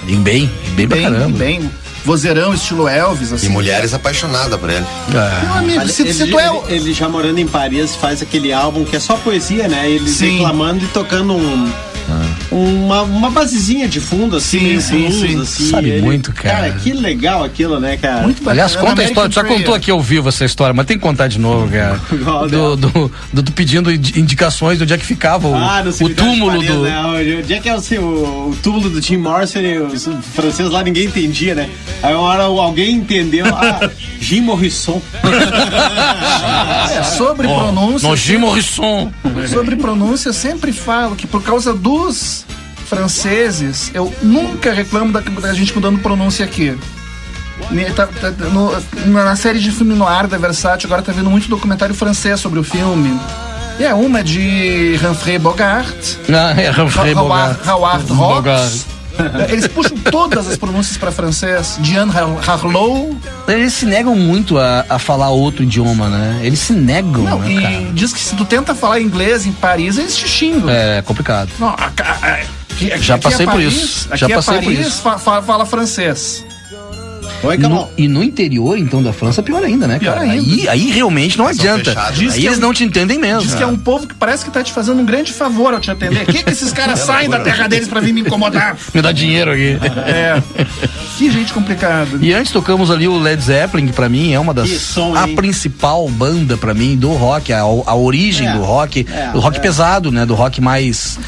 E 0.06 0.14
bem, 0.16 0.50
bem 0.74 0.86
pra 0.88 0.96
bem, 0.96 1.04
caramba. 1.04 1.38
bem, 1.38 1.70
vozeirão, 2.04 2.54
estilo 2.54 2.88
Elvis, 2.88 3.32
assim. 3.32 3.46
E 3.46 3.48
mulheres 3.50 3.92
apaixonadas 3.94 4.58
por 4.58 4.70
ele. 4.70 4.84
Ah, 5.14 5.40
Meu 5.44 5.54
amigo, 5.54 5.88
se, 5.88 6.02
ele, 6.02 6.12
se 6.14 6.26
tu 6.26 6.38
é 6.38 6.50
o- 6.50 6.64
ele- 6.68 6.76
ele 6.76 6.92
já 6.94 7.08
morando 7.08 7.38
em 7.38 7.46
Paris 7.46 7.94
faz 7.94 8.22
aquele 8.22 8.52
álbum 8.52 8.84
que 8.84 8.96
é 8.96 9.00
só 9.00 9.16
poesia, 9.16 9.68
né? 9.68 9.88
Ele 9.90 10.08
Sim. 10.08 10.32
declamando 10.38 10.84
e 10.84 10.88
tocando 10.88 11.34
um, 11.34 11.70
uma, 12.50 13.02
uma 13.02 13.30
basezinha 13.30 13.86
de 13.88 14.00
fundo, 14.00 14.36
assim, 14.36 14.58
Sim, 14.58 14.64
meio 14.64 14.80
sim, 14.80 14.98
blues, 15.06 15.14
sim. 15.20 15.40
assim. 15.40 15.70
Sabe 15.70 15.90
Ele- 15.90 16.02
muito, 16.02 16.32
cara. 16.32 16.56
Cara, 16.56 16.70
que 16.72 16.92
legal 16.92 17.44
aquilo, 17.44 17.78
né, 17.78 17.96
cara? 17.96 18.22
Muito 18.22 18.38
bacana. 18.38 18.50
Aliás, 18.52 18.74
conta 18.76 19.02
a 19.02 19.04
história. 19.04 19.30
Tu 19.30 19.34
já 19.34 19.44
contou 19.44 19.74
aqui 19.74 19.90
ao 19.90 20.00
vivo 20.00 20.28
essa 20.28 20.44
história, 20.44 20.74
mas 20.74 20.86
tem 20.86 20.96
que 20.96 21.02
contar 21.02 21.28
de 21.28 21.38
novo, 21.38 21.68
cara. 21.70 22.00
Do, 22.48 22.76
do, 22.76 23.12
do 23.32 23.42
tu 23.42 23.52
pedindo 23.52 23.90
indi- 23.92 24.18
indicações 24.18 24.78
de 24.78 24.84
onde 24.84 24.92
é 24.94 24.98
que 24.98 25.06
ficava 25.06 25.46
o, 25.48 25.54
Ah, 25.54 25.82
o 26.00 26.08
túmulo 26.10 26.52
Paris, 26.52 26.68
do. 26.68 26.82
Né? 26.82 26.98
Onde 27.40 27.54
é 27.54 27.60
que 27.60 27.68
é 27.68 27.74
o, 27.74 27.80
seu, 27.80 28.02
o 28.02 28.56
túmulo 28.62 28.90
do 28.90 29.00
Tim 29.00 29.16
Morrison? 29.18 29.60
e 29.60 29.78
Os 29.78 30.08
franceses 30.34 30.72
lá 30.72 30.82
ninguém 30.82 31.04
entendia, 31.06 31.54
né? 31.54 31.68
Aí 32.02 32.12
uma 32.14 32.22
hora 32.22 32.42
alguém 32.44 32.96
entendeu. 32.96 33.46
Ah, 33.46 33.88
Jim 34.20 34.40
Morrison. 34.40 35.00
É, 36.90 37.02
sobre 37.04 37.46
pronúncia. 37.46 38.08
No 38.08 38.16
Jim 38.16 38.38
Morrison. 38.38 39.12
Sobre 39.52 39.76
pronúncia, 39.76 40.28
eu 40.30 40.32
sempre 40.32 40.72
falo 40.72 41.14
que 41.14 41.26
por 41.26 41.42
causa 41.42 41.72
dos 41.72 42.39
franceses, 42.90 43.90
eu 43.94 44.12
nunca 44.22 44.72
reclamo 44.72 45.12
da, 45.12 45.20
da 45.20 45.54
gente 45.54 45.72
mudando 45.74 45.98
pronúncia 46.00 46.44
aqui. 46.44 46.76
Tá- 47.94 48.06
tá- 48.06 48.30
no- 48.30 48.72
na 49.06 49.36
série 49.36 49.60
de 49.60 49.70
filme 49.70 49.94
no 49.94 50.06
ar 50.06 50.26
da 50.26 50.36
Versace, 50.38 50.86
agora 50.86 51.02
tá 51.02 51.12
vendo 51.12 51.30
muito 51.30 51.48
documentário 51.48 51.94
francês 51.94 52.40
sobre 52.40 52.58
o 52.58 52.64
filme. 52.64 53.18
E 53.78 53.84
é 53.84 53.94
uma 53.94 54.22
de 54.24 54.98
Humphrey 55.02 55.38
Bogart, 55.38 55.94
Ah, 56.28 56.52
é 56.60 56.70
Humphrey 56.70 57.14
Howard, 57.14 57.58
Bogart. 57.58 57.66
Howard 57.68 58.04
Bogart. 58.12 58.60
Hawks. 58.62 58.86
Eles 59.50 59.66
puxam 59.68 59.96
todas 59.98 60.48
as 60.48 60.56
pronúncias 60.56 60.96
para 60.96 61.12
francês. 61.12 61.76
Diane 61.80 62.10
Har- 62.10 62.48
Harlow. 62.50 63.14
Eles 63.46 63.74
se 63.74 63.84
negam 63.84 64.14
muito 64.16 64.56
a, 64.58 64.84
a 64.88 64.98
falar 64.98 65.28
outro 65.30 65.62
idioma, 65.62 66.08
né? 66.08 66.40
Eles 66.42 66.58
se 66.60 66.72
negam, 66.72 67.22
Não, 67.24 67.38
né, 67.40 67.50
e 67.88 67.92
diz 67.92 68.12
que 68.12 68.20
se 68.20 68.34
tu 68.34 68.44
tenta 68.46 68.74
falar 68.74 69.00
inglês 69.00 69.44
em 69.46 69.52
Paris, 69.52 69.98
eles 69.98 70.16
te 70.16 70.26
xingam. 70.26 70.70
É 70.70 71.02
complicado. 71.02 71.50
Não, 71.58 71.68
a- 71.68 71.90
a- 71.98 72.40
aqui- 72.86 72.92
aqui 72.92 73.02
Já 73.04 73.14
é 73.14 73.18
passei 73.18 73.46
por 73.46 73.52
Paris, 73.52 73.74
isso, 73.74 74.08
Aqui 74.10 74.18
já 74.18 74.26
é 74.26 74.34
passei 74.34 74.54
por 74.58 74.64
Paris, 74.64 74.86
isso. 74.86 75.02
fa- 75.02 75.18
fa- 75.18 75.42
fala 75.42 75.66
francês. 75.66 76.44
Oi, 77.42 77.54
E 77.54 77.58
no, 77.58 77.88
e 77.96 78.06
no 78.06 78.22
interior, 78.22 78.76
então, 78.76 79.02
da 79.02 79.14
França, 79.14 79.42
pior 79.42 79.64
ainda, 79.64 79.86
né, 79.88 79.98
Pior 79.98 80.12
cara? 80.12 80.26
ainda. 80.30 80.42
Aí, 80.42 80.68
aí 80.68 80.90
realmente 80.90 81.38
não 81.38 81.46
adianta. 81.46 81.84
fechados, 81.94 82.18
Aí 82.20 82.28
que 82.32 82.46
eles 82.46 82.56
é 82.56 82.58
um- 82.58 82.60
não 82.60 82.74
te 82.74 82.84
entendem 82.84 83.18
mesmo. 83.18 83.40
Diz 83.40 83.54
que 83.54 83.62
é 83.62 83.66
um 83.66 83.78
povo 83.78 84.06
que 84.06 84.14
parece 84.14 84.44
que 84.44 84.50
tá 84.50 84.62
te 84.62 84.70
fazendo 84.70 85.00
um 85.00 85.06
grande 85.06 85.32
favor 85.32 85.72
ao 85.72 85.80
te 85.80 85.90
atender. 85.90 86.26
Que, 86.26 86.42
que 86.42 86.50
esses 86.50 86.70
caras 86.70 86.98
saem 87.00 87.30
da 87.30 87.40
terra 87.40 87.66
deles 87.66 87.88
pra 87.88 87.98
vir 87.98 88.12
me 88.12 88.20
incomodar? 88.20 88.76
Me 88.92 89.00
dá 89.00 89.10
dinheiro 89.10 89.52
aqui. 89.52 89.78
É. 90.06 90.42
Que 91.16 91.30
gente 91.30 91.54
complicada. 91.54 92.18
E 92.20 92.30
antes 92.34 92.52
tocamos 92.52 92.90
ali 92.90 93.08
o 93.08 93.18
Led 93.18 93.42
Zeppelin, 93.42 93.86
que 93.86 93.92
pra 93.94 94.08
mim 94.10 94.34
é 94.34 94.38
uma 94.38 94.52
das. 94.52 94.68
Som, 94.68 95.16
a 95.16 95.26
principal 95.28 96.10
banda 96.10 96.58
pra 96.58 96.74
mim 96.74 96.94
do 96.94 97.10
rock, 97.14 97.54
a, 97.54 97.60
a 97.60 97.94
origem 97.94 98.48
É, 98.48 98.52
do 98.52 98.62
rock, 98.62 99.06
é, 99.10 99.30
do 99.32 99.40
rock 99.40 99.56
é. 99.56 99.60
pesado, 99.60 100.12
né? 100.12 100.26
Do 100.26 100.34
rock 100.34 100.60
mais. 100.60 101.18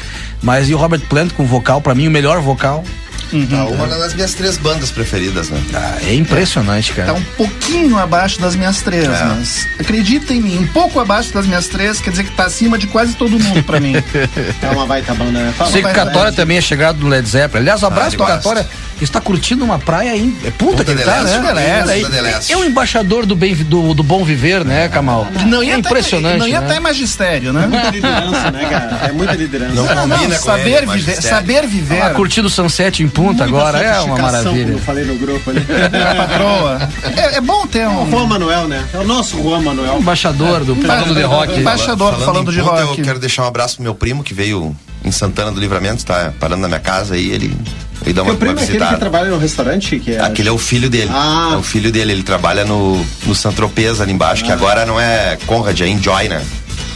Mas 0.43 0.69
e 0.69 0.73
o 0.73 0.77
Robert 0.77 1.01
Plant 1.07 1.31
com 1.31 1.45
vocal, 1.45 1.81
pra 1.81 1.95
mim, 1.95 2.07
o 2.07 2.11
melhor 2.11 2.41
vocal. 2.41 2.83
Tá 3.49 3.65
uma 3.65 3.87
das 3.87 4.13
minhas 4.13 4.33
três 4.33 4.57
bandas 4.57 4.91
preferidas, 4.91 5.49
né? 5.49 5.61
Ah, 5.73 5.97
é 6.05 6.13
impressionante, 6.13 6.91
Tá 6.93 7.03
cara. 7.03 7.13
um 7.13 7.23
pouquinho 7.37 7.97
abaixo 7.97 8.39
das 8.39 8.55
minhas 8.55 8.81
três, 8.81 9.05
É. 9.05 9.23
mas 9.25 9.67
acredita 9.79 10.33
em 10.33 10.41
mim, 10.41 10.57
um 10.59 10.67
pouco 10.67 10.99
abaixo 10.99 11.33
das 11.33 11.45
minhas 11.47 11.67
três 11.67 11.99
quer 11.99 12.11
dizer 12.11 12.23
que 12.25 12.31
tá 12.31 12.45
acima 12.45 12.77
de 12.77 12.87
quase 12.87 13.15
todo 13.15 13.37
mundo 13.39 13.63
pra 13.63 13.79
mim. 13.79 13.93
É 14.61 14.69
uma 14.69 14.85
baita 14.85 15.13
banda, 15.13 15.31
né? 15.39 15.53
Fala, 15.57 15.71
Sei 15.71 15.81
que 15.81 15.89
o 15.89 15.93
Catória 15.93 16.31
também 16.31 16.57
é 16.57 16.61
chegado 16.61 16.99
no 16.99 17.07
Led 17.07 17.27
Zeppelin. 17.27 17.61
Aliás, 17.63 17.83
um 17.83 17.87
abraço 17.87 18.09
ele 18.09 18.17
pro. 18.17 18.25
Catória. 18.25 18.67
está 19.01 19.19
curtindo 19.19 19.63
uma 19.65 19.77
praia 19.77 20.15
em 20.15 20.35
é 20.45 20.51
Punta, 20.51 20.77
Punta 20.77 20.83
que 20.85 20.91
ele 20.91 21.03
tá, 21.03 21.21
né? 21.23 21.83
Aí. 21.89 22.05
del 22.05 22.25
Este. 22.27 22.53
É 22.53 22.57
o 22.57 22.63
embaixador 22.63 23.25
do, 23.25 23.35
bem, 23.35 23.53
do, 23.55 23.93
do 23.93 24.03
bom 24.03 24.23
viver, 24.23 24.63
né, 24.63 24.87
Kamal? 24.87 25.27
Não 25.45 25.63
ia 25.63 25.73
é 25.73 25.77
impressionante, 25.77 26.35
Até, 26.35 26.37
não 26.39 26.47
ia 26.47 26.61
né? 26.61 26.67
até 26.67 26.79
magistério, 26.79 27.51
né? 27.53 27.67
Muita 27.67 27.89
liderança, 27.89 28.51
né, 28.51 28.65
cara? 28.69 28.99
É 29.07 29.11
muita 29.11 29.33
liderança. 29.33 29.73
Não 29.73 30.07
Não, 30.07 30.17
com 30.19 30.31
saber, 30.33 30.77
ele, 30.77 30.85
viver, 30.87 31.21
saber 31.21 31.67
viver. 31.67 32.01
Ah, 32.01 32.09
curtindo 32.11 32.47
o 32.47 32.51
sunset 32.51 33.03
em 33.03 33.07
Punta 33.07 33.22
Muita 33.23 33.43
agora 33.45 33.79
é 33.79 33.99
uma 34.01 34.17
maravilha. 34.17 34.65
Como 34.65 34.77
eu 34.77 34.79
falei 34.79 35.05
no 35.05 35.15
grupo 35.15 35.49
ali. 35.49 35.59
a 36.09 36.15
patroa. 36.15 36.89
É, 37.15 37.37
é 37.37 37.41
bom 37.41 37.65
ter 37.67 37.87
O 37.87 38.01
um 38.03 38.11
Juan 38.11 38.27
Manuel, 38.27 38.67
né? 38.67 38.85
É 38.93 38.97
o 38.97 39.05
nosso 39.05 39.41
Juan 39.41 39.61
Manuel. 39.61 39.99
Embaixador 39.99 40.63
do 40.63 40.75
Falando 40.75 41.15
de 41.15 41.21
Rock. 41.21 41.59
embaixador 41.59 42.19
falando, 42.19 42.51
em 42.51 42.53
de 42.53 42.59
rock. 42.59 42.99
Eu 42.99 43.03
quero 43.03 43.19
deixar 43.19 43.43
um 43.43 43.47
abraço 43.47 43.75
pro 43.75 43.83
meu 43.83 43.95
primo 43.95 44.23
que 44.23 44.33
veio 44.33 44.75
em 45.03 45.11
Santana 45.11 45.51
do 45.51 45.59
Livramento, 45.59 46.05
tá 46.05 46.33
parando 46.39 46.61
na 46.61 46.67
minha 46.67 46.79
casa 46.79 47.15
aí, 47.15 47.29
ele 47.29 47.57
ele 48.03 48.13
dá 48.13 48.21
uma, 48.21 48.31
Teu 48.31 48.39
primo 48.39 48.53
uma 48.53 48.61
é 48.61 48.63
aquele 48.63 48.85
que 48.85 48.97
trabalha 48.97 49.29
no 49.29 49.37
restaurante? 49.37 49.99
Que 49.99 50.13
é... 50.13 50.19
Aquele 50.19 50.49
é 50.49 50.51
o 50.51 50.57
filho 50.57 50.89
dele. 50.89 51.09
Ah. 51.13 51.51
É 51.53 51.55
o 51.55 51.63
filho 51.63 51.91
dele, 51.91 52.11
ele 52.11 52.23
trabalha 52.23 52.65
no, 52.65 53.03
no 53.25 53.33
Santropez 53.33 54.01
ali 54.01 54.11
embaixo, 54.11 54.43
que 54.43 54.51
agora 54.51 54.85
não 54.85 54.99
é 54.99 55.37
Conrad, 55.45 55.79
é 55.79 55.87
Enjoy, 55.87 56.27
né? 56.27 56.41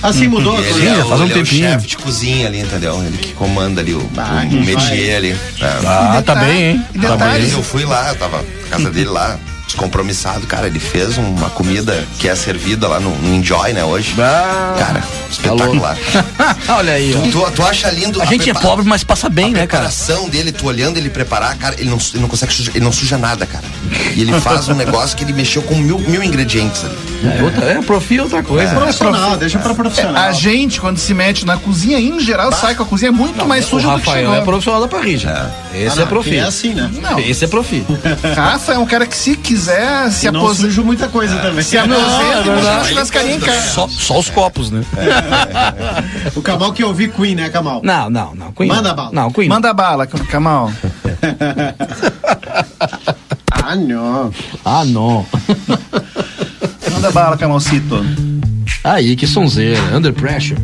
Assim 0.03 0.27
mudou. 0.27 0.59
Ele, 0.59 0.73
Sim, 0.73 0.87
é, 0.87 0.95
já 0.97 1.05
faz 1.05 1.21
um 1.21 1.23
ele 1.23 1.33
é 1.33 1.35
o 1.35 1.37
tempinho. 1.43 1.69
chefe 1.71 1.87
de 1.87 1.97
cozinha 1.97 2.47
ali, 2.47 2.59
entendeu? 2.59 3.03
Ele 3.03 3.17
que 3.17 3.33
comanda 3.33 3.81
ali 3.81 3.93
o, 3.93 4.09
Ah, 4.17 4.43
o 4.49 4.63
métier 4.65 5.17
ali. 5.17 5.31
É. 5.59 5.65
Ah, 5.85 6.21
tá 6.25 6.35
bem, 6.35 6.63
hein? 6.71 6.85
Tá 7.01 7.17
bem. 7.17 7.49
eu 7.49 7.63
fui 7.63 7.83
lá, 7.85 8.09
eu 8.09 8.15
tava 8.15 8.37
na 8.37 8.67
casa 8.69 8.89
dele 8.91 9.09
lá, 9.09 9.39
descompromissado. 9.67 10.47
Cara, 10.47 10.67
ele 10.67 10.79
fez 10.79 11.17
uma 11.17 11.49
comida 11.49 12.03
que 12.19 12.27
é 12.27 12.35
servida 12.35 12.87
lá 12.87 12.99
no, 12.99 13.15
no 13.17 13.33
Enjoy, 13.35 13.73
né, 13.73 13.83
hoje. 13.83 14.15
Ah, 14.19 14.75
Cara, 14.79 15.03
espetacular. 15.29 15.97
Olha 16.69 16.93
aí, 16.93 17.13
ó. 17.15 17.31
tu, 17.31 17.51
tu 17.51 17.63
acha 17.63 17.89
lindo 17.91 18.21
A 18.21 18.25
gente 18.25 18.41
é 18.49 18.53
prepara- 18.53 18.67
pobre, 18.67 18.85
mas 18.87 19.03
passa 19.03 19.29
bem, 19.29 19.45
a 19.45 19.49
né, 19.49 19.53
cara? 19.67 19.83
preparação 19.83 20.29
dele, 20.29 20.51
tu 20.51 20.65
olhando 20.65 20.97
ele 20.97 21.09
preparar, 21.09 21.55
cara, 21.57 21.75
ele 21.77 21.89
não, 21.89 21.97
ele 22.13 22.21
não 22.21 22.29
consegue 22.29 22.53
sujar, 22.53 22.75
ele 22.75 22.83
não 22.85 22.91
suja 22.91 23.17
nada, 23.17 23.45
cara. 23.45 23.65
E 24.15 24.21
ele 24.21 24.39
faz 24.39 24.67
um 24.69 24.73
negócio 24.73 25.15
que 25.17 25.23
ele 25.23 25.33
mexeu 25.33 25.61
com 25.61 25.75
mil, 25.75 25.99
mil 25.99 26.23
ingredientes 26.23 26.83
ali. 26.83 26.97
É, 27.39 27.43
outra, 27.43 27.65
é 27.65 27.81
profi 27.81 28.17
é 28.17 28.23
outra 28.23 28.43
coisa. 28.43 28.73
Profissional, 28.75 29.35
deixa 29.37 29.59
pra 29.59 29.73
profissional. 29.73 30.15
a 30.23 30.31
gente, 30.31 30.79
quando 30.79 30.97
se 30.97 31.13
mete 31.13 31.45
na 31.45 31.57
cozinha, 31.57 31.99
em 31.99 32.19
geral, 32.19 32.51
sai 32.53 32.75
com 32.75 32.83
a 32.83 32.85
cozinha 32.85 33.11
muito 33.11 33.45
mais 33.45 33.65
o 33.65 33.69
suja 33.69 33.87
do 33.89 33.93
que 33.99 34.05
Rafael 34.07 34.25
chegou. 34.27 34.35
é 34.35 34.41
profissional 34.41 34.81
da 34.81 34.87
parrilla. 34.87 35.53
Esse 35.73 35.87
Ah, 35.87 35.93
é 35.93 35.99
não, 35.99 36.07
profi. 36.07 36.29
que 36.31 36.35
É 36.37 36.41
assim, 36.43 36.73
né? 36.73 36.89
Não. 37.01 37.19
Esse 37.19 37.45
é 37.45 37.47
profi. 37.47 37.83
Rafa 38.35 38.73
é 38.73 38.77
um 38.77 38.85
cara 38.85 39.05
que 39.05 39.15
se 39.17 39.35
quiser 39.35 39.56
se 39.57 40.27
E 40.27 40.31
não 40.31 40.41
aposentar. 40.41 40.67
sujo 40.67 40.83
muita 40.83 41.07
coisa 41.07 41.37
também. 41.39 41.63
Se 41.63 41.77
aposenta 41.77 41.99
é 41.99 42.81
e 42.81 42.89
churrascaria 42.89 43.35
em 43.35 43.39
casa. 43.39 43.67
Só, 43.69 43.87
só 43.87 44.19
os 44.19 44.29
copos, 44.29 44.71
né? 44.71 44.83
O 46.35 46.41
Kamal 46.41 46.73
que 46.73 46.83
ouvi 46.83 47.07
Queen, 47.07 47.35
né, 47.35 47.49
Kamal? 47.49 47.81
Não, 47.83 48.09
não, 48.09 48.35
não. 48.35 48.51
Queen. 48.51 48.69
Manda 48.69 48.93
bala. 48.93 49.09
Não, 49.11 49.31
Queen. 49.31 49.49
Manda 49.49 49.73
bala, 49.73 50.07
Kamal. 50.07 50.71
Ah, 53.69 53.75
não. 53.75 54.31
Ah, 54.63 54.85
não. 54.85 55.25
Manda 56.89 57.11
bala, 57.11 57.35
Kamalcito. 57.35 58.05
Aí, 58.81 59.13
que 59.17 59.27
sonzeira. 59.27 59.81
Under. 59.93 60.13
Pressure 60.13 60.57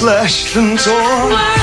slashed 0.00 0.56
and 0.56 0.78
torn. 0.78 1.59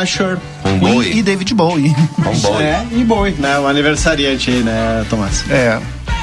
Pressure. 0.00 0.38
Com 0.62 0.78
Queen 0.80 0.92
Bowie. 0.94 1.18
e 1.18 1.22
David 1.22 1.54
Bowie. 1.54 1.94
Com 2.16 2.32
Bowie. 2.38 2.64
É, 2.70 2.86
e 2.92 3.04
Bowie, 3.04 3.34
né? 3.38 3.58
O 3.58 3.66
aniversariante 3.66 4.50
aí, 4.50 4.62
né, 4.62 5.04
Tomás? 5.08 5.44
É. 5.50 5.78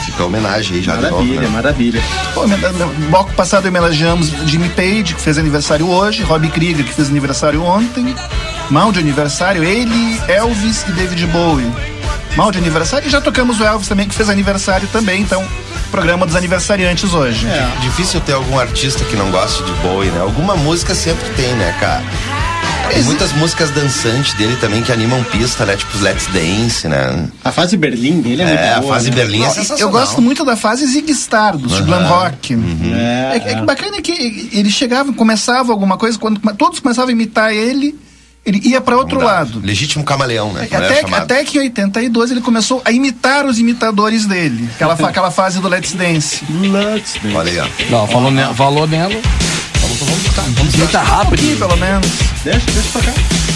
Fica 0.05 0.23
a 0.23 0.25
homenagem 0.25 0.77
aí 0.77 0.83
já 0.83 0.95
de 0.95 1.01
Maravilha, 1.01 1.33
novo, 1.35 1.47
né? 1.47 1.49
maravilha. 1.49 2.01
Pô, 2.33 2.47
no 2.47 3.09
bloco 3.09 3.33
passado 3.33 3.67
homenageamos 3.67 4.29
Jimmy 4.45 4.69
Page, 4.69 5.15
que 5.15 5.21
fez 5.21 5.37
aniversário 5.37 5.89
hoje, 5.89 6.23
Robbie 6.23 6.49
Krieger, 6.49 6.85
que 6.85 6.93
fez 6.93 7.09
aniversário 7.09 7.63
ontem. 7.63 8.15
Mal 8.69 8.91
de 8.91 8.99
aniversário, 8.99 9.63
ele, 9.63 10.19
Elvis 10.27 10.85
e 10.87 10.91
David 10.91 11.25
Bowie. 11.27 11.69
Mal 12.35 12.51
de 12.51 12.59
aniversário. 12.59 13.07
E 13.07 13.09
já 13.11 13.19
tocamos 13.19 13.59
o 13.59 13.63
Elvis 13.63 13.87
também, 13.87 14.07
que 14.07 14.13
fez 14.15 14.29
aniversário 14.29 14.87
também, 14.89 15.21
então, 15.21 15.43
programa 15.89 16.25
dos 16.25 16.35
aniversariantes 16.35 17.13
hoje. 17.13 17.47
É. 17.47 17.67
Difícil 17.81 18.21
ter 18.21 18.33
algum 18.33 18.59
artista 18.59 19.03
que 19.05 19.15
não 19.15 19.31
goste 19.31 19.63
de 19.63 19.71
Bowie, 19.81 20.09
né? 20.11 20.21
Alguma 20.21 20.55
música 20.55 20.93
sempre 20.93 21.27
tem, 21.31 21.53
né, 21.55 21.75
cara? 21.79 22.03
Tem 22.89 23.03
muitas 23.03 23.31
músicas 23.33 23.69
dançantes 23.71 24.33
dele 24.33 24.55
também 24.59 24.81
que 24.81 24.91
animam 24.91 25.23
pista, 25.25 25.65
né? 25.65 25.75
Tipo 25.75 25.95
os 25.95 26.01
Let's 26.01 26.27
Dance, 26.27 26.87
né? 26.87 27.27
A 27.43 27.51
fase 27.51 27.77
Berlim 27.77 28.21
dele 28.21 28.41
é, 28.41 28.45
muito 28.45 28.59
É, 28.59 28.73
a 28.73 28.79
boa. 28.81 28.93
fase 28.93 29.09
né? 29.09 29.15
Berlim 29.15 29.43
é 29.43 29.47
Eu 29.47 29.51
sensacional. 29.51 29.91
gosto 29.91 30.21
muito 30.21 30.43
da 30.45 30.55
fase 30.55 30.85
Zig 30.87 31.11
Stardust, 31.11 31.75
de 31.75 31.81
glam 31.83 32.07
rock. 32.07 32.53
É, 32.53 33.35
É, 33.35 33.39
que- 33.39 33.49
é 33.49 33.55
que 33.55 33.61
bacana 33.61 33.97
é 33.97 34.01
que 34.01 34.49
ele 34.53 34.69
chegava, 34.71 35.13
começava 35.13 35.71
alguma 35.71 35.97
coisa, 35.97 36.17
quando 36.17 36.39
todos 36.55 36.79
começavam 36.79 37.09
a 37.09 37.11
imitar 37.11 37.53
ele, 37.53 37.93
ele 38.45 38.61
ia 38.67 38.79
para 38.81 38.97
outro 38.97 39.21
lado. 39.21 39.59
Legítimo 39.63 40.03
camaleão, 40.03 40.51
né? 40.53 40.67
era 40.71 40.85
Até, 40.87 41.15
até 41.15 41.43
que 41.43 41.57
em 41.57 41.61
82 41.61 42.31
ele 42.31 42.41
começou 42.41 42.81
a 42.85 42.91
imitar 42.91 43.45
os 43.45 43.59
imitadores 43.59 44.25
dele. 44.25 44.67
Aquela, 44.75 44.93
aquela 44.93 45.31
fase 45.31 45.59
do 45.59 45.67
Let's 45.67 45.91
Dance. 45.93 46.41
Let's 46.49 47.15
Dance. 47.21 47.35
Olha 47.35 47.51
aí, 47.51 47.59
ó. 47.59 47.67
Não, 47.91 48.07
falou, 48.07 48.31
ne 48.31 48.43
falou 48.55 48.87
nela. 48.87 49.13
Vamos, 49.87 49.99
vamos, 49.99 50.21
escutar. 50.23 50.45
vamos 50.55 50.75
gritar 50.75 51.01
Aqui, 51.01 51.11
rápido. 51.11 51.59
pelo 51.59 51.77
menos. 51.77 52.07
Deixa, 52.43 52.65
deixa 52.71 52.97
eu 52.97 53.01
tocar. 53.01 53.46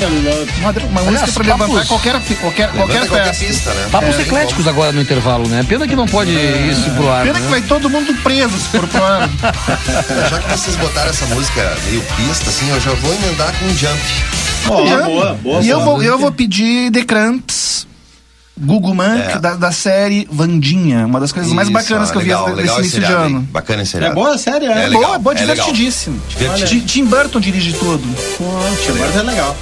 É. 0.00 0.60
Uma, 0.60 0.70
uma 0.70 1.02
música 1.02 1.08
Aliás, 1.08 1.30
pra 1.34 1.44
levantar 1.44 1.66
papos. 1.68 1.88
qualquer, 1.88 2.12
qualquer, 2.12 2.40
qualquer 2.40 2.72
Levanta 2.72 3.06
qualquer 3.08 3.24
festa. 3.34 3.44
pista, 3.46 3.74
né? 3.74 3.88
Papos 3.90 4.18
É, 4.18 4.22
ecléticos 4.22 4.66
agora 4.66 4.92
no 4.92 5.00
intervalo, 5.00 5.48
né? 5.48 5.64
Pena 5.68 5.86
que 5.88 5.96
não 5.96 6.06
pode 6.06 6.30
isso 6.32 6.90
pro 6.90 7.10
ar. 7.10 7.24
Pena 7.24 7.38
né? 7.38 7.44
que 7.44 7.50
vai 7.50 7.60
todo 7.62 7.88
mundo 7.90 8.14
preso 8.22 8.56
se 8.58 8.68
for 8.68 8.86
pro 8.86 9.02
ar. 9.04 9.28
Já 10.30 10.38
que 10.38 10.50
vocês 10.50 10.76
botaram 10.76 11.10
essa 11.10 11.26
música 11.26 11.76
meio 11.86 12.02
pista, 12.16 12.50
assim, 12.50 12.68
eu 12.70 12.80
já 12.80 12.90
vou 12.92 13.14
emendar 13.14 13.52
com 13.58 13.64
um 13.66 13.76
jump. 13.76 14.00
Ó, 14.68 14.86
Já. 14.86 15.02
boa, 15.02 15.34
boa. 15.34 15.62
E 15.62 15.68
eu 15.68 15.80
boa. 15.80 15.94
vou, 15.96 16.02
eu 16.02 16.18
vou 16.18 16.30
pedir 16.32 16.90
The 16.92 17.02
Cramps, 17.04 17.86
Google 18.58 18.94
Monk, 18.94 19.22
É. 19.36 19.38
da, 19.38 19.54
da 19.54 19.72
série 19.72 20.28
Vandinha. 20.30 21.06
Uma 21.06 21.18
das 21.18 21.32
coisas 21.32 21.50
mais 21.52 21.68
Isso, 21.68 21.72
bacanas 21.72 22.10
ó, 22.10 22.12
que 22.12 22.18
eu 22.18 22.22
vi 22.22 22.28
legal, 22.28 22.44
nesse 22.48 22.56
legal 22.60 22.74
esse 22.74 22.80
início 22.82 23.00
de 23.00 23.06
seriado 23.06 23.24
ano. 23.26 23.40
Bacana 23.50 23.82
esse 23.82 23.96
É 23.96 24.10
boa, 24.12 24.36
sério, 24.36 24.70
é. 24.70 24.84
É 24.84 24.86
legal, 24.88 25.02
boa, 25.02 25.18
boa, 25.18 25.34
é 25.34 25.40
legal. 25.46 25.54
divertidíssimo. 25.66 26.20
Tim 26.86 27.04
Burton 27.06 27.40
dirige 27.40 27.72
tudo. 27.72 28.06
Poxa, 28.36 28.92
agora 28.92 29.18
é 29.18 29.22
legal. 29.22 29.56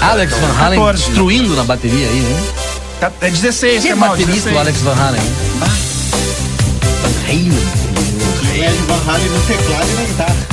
Alex 0.00 0.32
Van 0.38 0.50
Halen 0.64 0.78
14. 0.80 1.04
destruindo 1.06 1.54
na 1.56 1.64
bateria 1.64 2.06
aí, 2.08 2.20
né? 2.20 2.42
É 3.20 3.30
16, 3.30 3.82
Que 3.82 3.88
é 3.90 3.94
mal, 3.94 4.10
baterista 4.10 4.34
16. 4.50 4.56
o 4.56 4.58
Alex 4.58 4.80
Van 4.82 4.94
Halen. 4.94 5.20
hein? 5.20 5.32
Van 7.02 7.10
Halen. 7.28 8.86
Van 8.86 9.10
Halen 9.12 9.28
no 9.28 9.40
teclado 9.40 9.90
e 9.90 9.94
na 9.94 10.02
guitarra. 10.02 10.45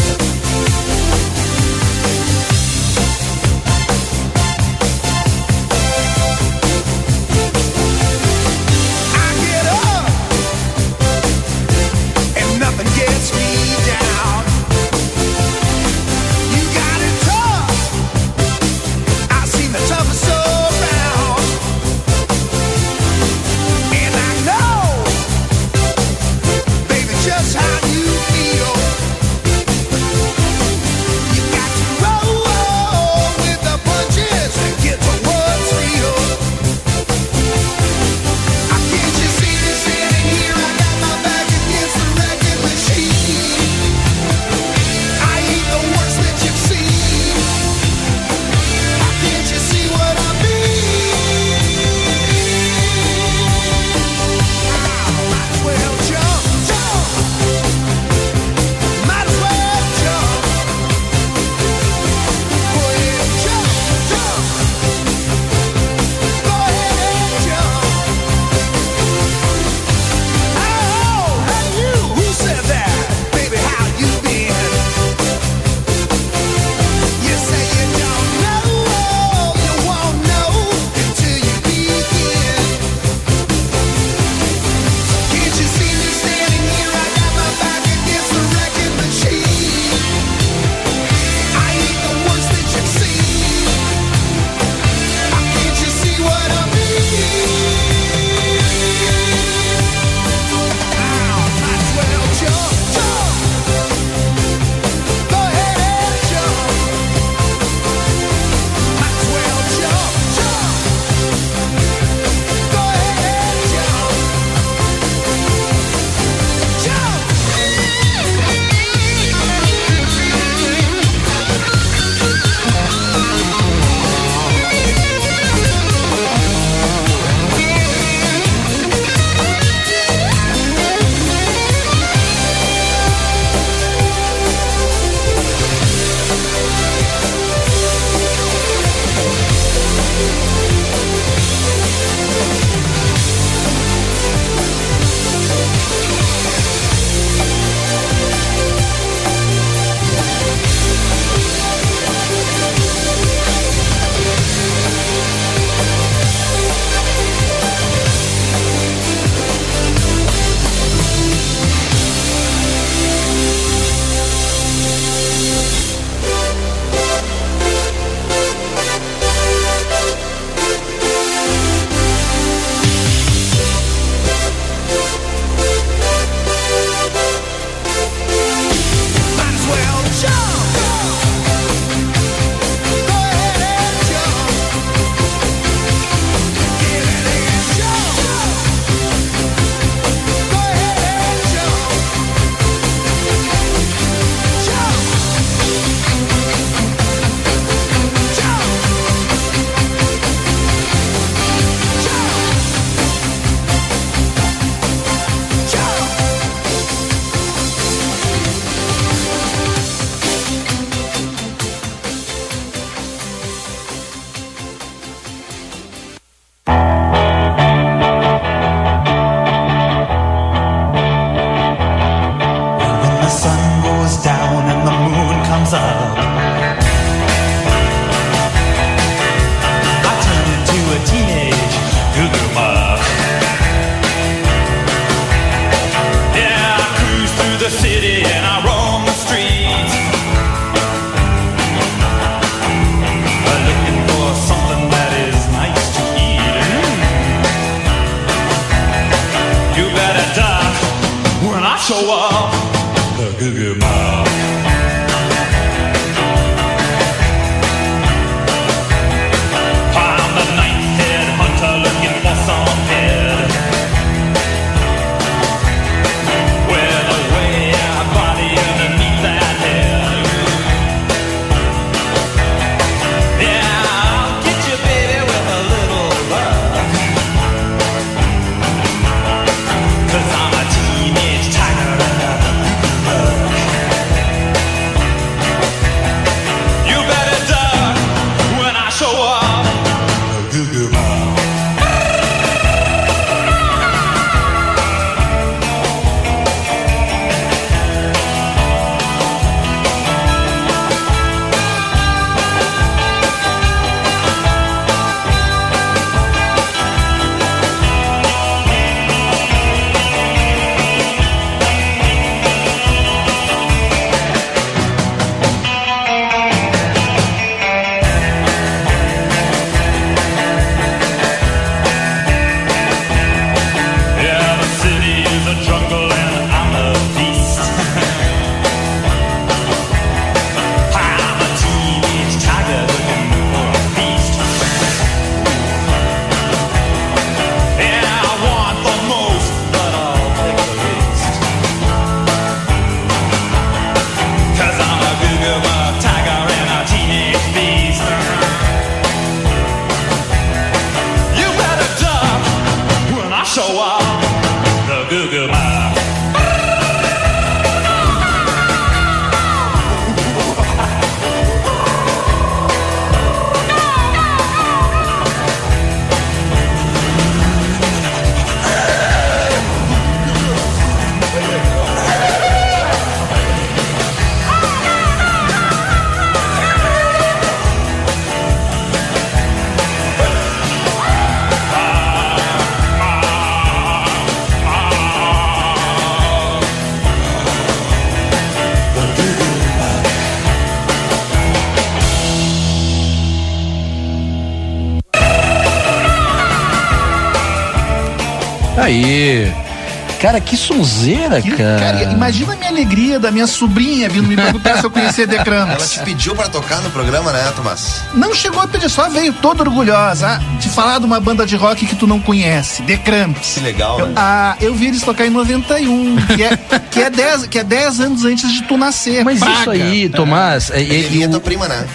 Cara, 400.33 400.41
que 400.41 400.57
sonzeira, 400.57 401.39
cara. 401.43 401.79
Cara, 401.79 402.03
imagina 402.11 402.53
a 402.53 402.55
minha 402.55 402.69
alegria 402.71 403.19
da 403.19 403.29
minha 403.29 403.45
sobrinha 403.45 404.09
vindo 404.09 404.27
me 404.27 404.35
perguntar 404.35 404.79
se 404.79 404.83
eu 404.83 404.89
conhecia 404.89 405.27
The 405.27 405.35
Ela 405.45 405.77
te 405.77 405.99
pediu 405.99 406.35
pra 406.35 406.47
tocar 406.47 406.81
no 406.81 406.89
programa, 406.89 407.31
né, 407.31 407.53
Tomás? 407.55 408.01
Não 408.15 408.33
chegou 408.33 408.59
a 408.59 408.67
pedir, 408.67 408.89
só 408.89 409.09
veio 409.09 409.31
toda 409.33 409.61
orgulhosa 409.61 410.39
ah, 410.41 410.57
de 410.59 410.69
falar 410.69 410.97
de 410.97 411.05
uma 411.05 411.19
banda 411.19 411.45
de 411.45 411.55
rock 411.55 411.85
que 411.85 411.95
tu 411.95 412.07
não 412.07 412.19
conhece, 412.19 412.81
The 412.81 412.97
Cramps. 412.97 413.53
Que 413.53 413.59
legal, 413.59 413.99
Eu, 413.99 414.07
né? 414.07 414.13
ah, 414.15 414.55
eu 414.59 414.73
vi 414.73 414.87
eles 414.87 415.03
tocar 415.03 415.27
em 415.27 415.29
91, 415.29 416.15
que 416.35 416.43
é, 416.43 416.57
que 416.89 416.99
é, 416.99 417.09
10, 417.11 417.45
que 417.45 417.59
é 417.59 417.63
10 417.63 417.99
anos 417.99 418.25
antes 418.25 418.51
de 418.51 418.63
tu 418.63 418.75
nascer. 418.75 419.23
Mas 419.23 419.37
Praga. 419.39 419.59
isso 419.59 419.69
aí, 419.69 420.09
Tomás, 420.09 420.71
é, 420.71 420.79
é, 420.79 420.83
Ele 420.83 421.21
é 421.21 421.27
o- 421.27 421.29
tua 421.29 421.41
prima, 421.41 421.67
né? 421.67 421.85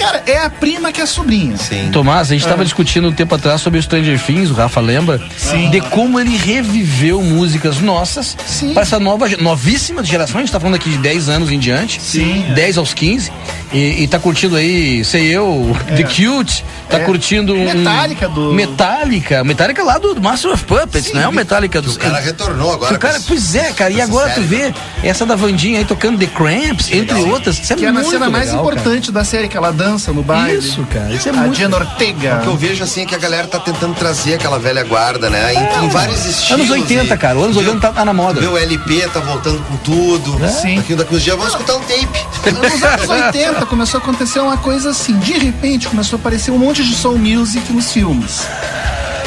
Cara, 0.00 0.22
é 0.26 0.38
a 0.38 0.50
prima 0.50 0.90
que 0.92 1.00
é 1.00 1.04
a 1.04 1.06
sobrinha. 1.06 1.56
Sim. 1.56 1.90
Tomás, 1.92 2.30
a 2.30 2.32
gente 2.34 2.42
estava 2.42 2.64
discutindo 2.64 3.08
um 3.08 3.12
tempo 3.12 3.34
atrás 3.34 3.60
sobre 3.60 3.78
o 3.78 3.82
Stranger 3.82 4.18
Things, 4.18 4.50
o 4.50 4.54
Rafa 4.54 4.80
lembra? 4.80 5.20
Sim. 5.36 5.70
De 5.70 5.80
como 5.80 6.18
ele 6.18 6.36
reviveu 6.36 7.20
músicas 7.22 7.80
nossas 7.80 8.36
Sim. 8.46 8.72
para 8.72 8.82
essa 8.82 8.98
nova, 8.98 9.28
novíssima 9.40 10.02
geração. 10.02 10.38
A 10.38 10.40
gente 10.40 10.52
tá 10.52 10.58
falando 10.58 10.76
aqui 10.76 10.90
de 10.90 10.98
10 10.98 11.28
anos 11.28 11.50
em 11.50 11.58
diante. 11.58 12.00
Sim. 12.00 12.46
10 12.54 12.78
aos 12.78 12.94
15. 12.94 13.30
E, 13.72 14.02
e 14.02 14.08
tá 14.08 14.18
curtindo 14.18 14.56
aí, 14.56 15.04
sei 15.04 15.26
eu, 15.28 15.76
The 15.96 16.02
Cute. 16.04 16.64
Tá 16.88 16.98
É. 16.98 17.04
curtindo 17.04 17.54
um. 17.54 17.64
Metallica 17.72 18.28
do- 18.28 18.52
Metallica. 18.52 19.44
Metallica 19.44 19.84
lá 19.84 19.96
do 19.98 20.20
Master 20.20 20.50
of 20.52 20.64
Puppets, 20.64 21.12
não 21.12 21.20
é 21.22 21.28
o 21.28 21.32
Metallica 21.32 21.80
do. 21.80 21.88
O 21.92 21.96
cara 21.98 22.18
retornou 22.18 22.72
agora. 22.72 22.94
O 22.96 22.98
cara, 22.98 23.20
pois 23.28 23.54
é, 23.54 23.70
cara, 23.72 23.92
e 23.92 24.00
agora 24.00 24.30
tu 24.30 24.34
série, 24.36 24.46
vê 24.46 24.56
né? 24.68 24.74
Essa 25.02 25.24
da 25.24 25.34
Vandinha 25.34 25.78
aí 25.78 25.84
tocando 25.84 26.18
The 26.18 26.26
Cramps, 26.26 26.90
entre 26.92 27.14
legal. 27.16 27.32
outras. 27.32 27.58
Isso 27.58 27.72
é 27.72 27.76
Que 27.76 27.84
é 27.86 27.92
na 27.92 28.00
muito 28.00 28.10
cena 28.10 28.28
mais 28.28 28.46
legal, 28.48 28.64
cara. 28.64 28.76
importante 28.76 29.10
da 29.12 29.24
série, 29.24 29.48
que 29.48 29.56
ela 29.56 29.72
dança 29.72 30.12
no 30.12 30.22
baile. 30.22 30.58
Isso, 30.58 30.84
cara, 30.92 31.12
isso 31.14 31.28
é 31.28 31.32
a 31.32 31.34
muito 31.34 31.54
Diana 31.56 31.76
Ortega. 31.76 32.36
O 32.36 32.40
que 32.42 32.46
eu 32.48 32.56
vejo 32.56 32.84
assim 32.84 33.02
é 33.02 33.06
que 33.06 33.14
a 33.14 33.18
galera 33.18 33.46
tá 33.46 33.58
tentando 33.58 33.94
trazer 33.94 34.34
aquela 34.34 34.58
velha 34.58 34.84
guarda, 34.84 35.30
né? 35.30 35.54
Em, 35.54 35.84
em 35.86 35.88
vários 35.88 36.24
estilos. 36.26 36.50
Anos 36.50 36.70
80, 36.70 37.14
e- 37.14 37.18
cara. 37.18 37.38
Os 37.38 37.44
anos 37.44 37.56
80 37.56 37.80
tá, 37.80 37.92
tá 37.92 38.04
na 38.04 38.12
moda. 38.12 38.40
Meu 38.40 38.56
LP 38.58 39.08
tá 39.12 39.20
voltando 39.20 39.62
com 39.66 39.76
tudo. 39.78 40.38
Sim. 40.48 40.76
Daqui, 40.76 40.94
daqui 40.94 41.14
uns 41.14 41.22
dias 41.22 41.36
vamos 41.36 41.52
escutar 41.52 41.76
um 41.76 41.80
tape. 41.80 42.52
Nos 42.52 42.82
anos 42.82 43.08
80 43.08 43.64
começou 43.66 43.98
a 43.98 44.02
acontecer 44.02 44.40
uma 44.40 44.56
coisa 44.58 44.90
assim. 44.90 45.18
De 45.18 45.32
repente 45.32 45.88
começou 45.88 46.16
a 46.16 46.20
aparecer 46.20 46.50
um 46.50 46.58
monte 46.58 46.84
de 46.84 46.94
soul 46.94 47.16
music 47.18 47.72
nos 47.72 47.90
filmes. 47.92 48.42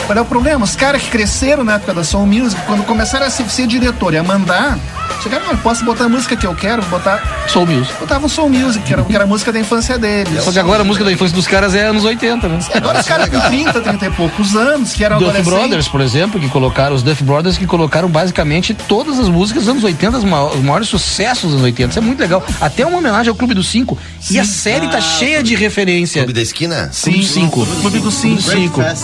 Qual 0.06 0.18
é 0.18 0.22
o 0.22 0.26
problema? 0.26 0.66
Os 0.66 0.76
caras 0.76 1.02
que 1.02 1.10
cresceram 1.10 1.64
na 1.64 1.76
época 1.76 1.94
da 1.94 2.04
soul 2.04 2.26
music, 2.26 2.62
quando 2.68 2.84
começaram 2.86 3.26
a 3.26 3.30
ser, 3.30 3.50
ser 3.50 3.66
diretor 3.68 4.14
e 4.14 4.18
a 4.18 4.24
mandar, 4.24 4.78
chegaram, 5.24 5.46
"Ah, 5.52 5.58
posso 5.58 5.86
botar 5.86 6.06
a 6.06 6.10
música 6.10 6.36
que 6.36 6.46
eu 6.46 6.54
quero, 6.54 6.82
botar. 6.84 7.43
Soul 7.48 7.68
Music. 7.68 7.94
Botavam 8.00 8.28
soul 8.28 8.50
music, 8.50 8.84
que 8.86 8.94
era, 8.94 9.04
que 9.04 9.14
era 9.14 9.26
a 9.26 9.28
música 9.28 9.52
da 9.52 9.60
infância 9.60 9.98
deles. 9.98 10.44
Só 10.44 10.52
que 10.52 10.58
agora 10.60 10.82
a 10.82 10.84
música 10.84 11.06
da 11.06 11.12
infância 11.12 11.36
dos 11.36 11.46
caras 11.48 11.76
é 11.76 11.86
anos 11.86 12.04
80, 12.04 12.48
né? 12.48 12.60
Agora 12.74 13.00
os 13.00 13.06
caras 13.06 13.30
com 13.30 13.40
30, 13.40 13.80
30 13.82 14.06
e 14.06 14.10
poucos 14.12 14.56
anos, 14.56 14.94
que 14.94 15.04
eram 15.04 15.18
Duff 15.20 15.30
adolescentes. 15.30 15.60
Brothers, 15.60 15.88
por 15.88 16.02
exemplo, 16.02 16.40
que 16.40 16.48
colocaram, 16.50 16.96
os 16.96 17.04
Duff 17.04 17.24
Brothers 17.24 17.58
que 17.58 17.68
colocaram 17.68 18.10
basicamente 18.10 18.74
todas 18.74 19.20
as 19.20 19.30
músicas 19.30 19.64
dos 19.64 19.72
anos 19.72 19.84
80, 19.84 20.18
os 20.18 20.24
ma- 20.24 20.46
os 20.46 20.62
maiores 20.62 20.88
sucessos 20.88 21.44
dos 21.44 21.54
anos 21.54 21.64
80. 21.66 21.90
Isso 21.92 22.00
é 22.00 22.02
muito 22.02 22.20
legal. 22.20 22.44
Até 22.60 22.86
uma 22.86 22.98
homenagem 22.98 23.30
ao 23.30 23.36
Clube 23.36 23.54
dos 23.54 23.68
Cinco. 23.68 23.98
E 24.32 24.40
a 24.40 24.46
série 24.46 24.88
tá 24.88 25.00
cheia 25.00 25.44
de 25.44 25.54
referência. 25.56 26.24
Clube 26.24 26.34
da 26.34 26.42
esquina? 26.42 26.90
Sim, 26.92 27.12
dos 27.20 27.30
Cinco. 27.32 27.66
Clube 27.82 28.00
dos 28.00 28.14
Cinco. 28.16 28.42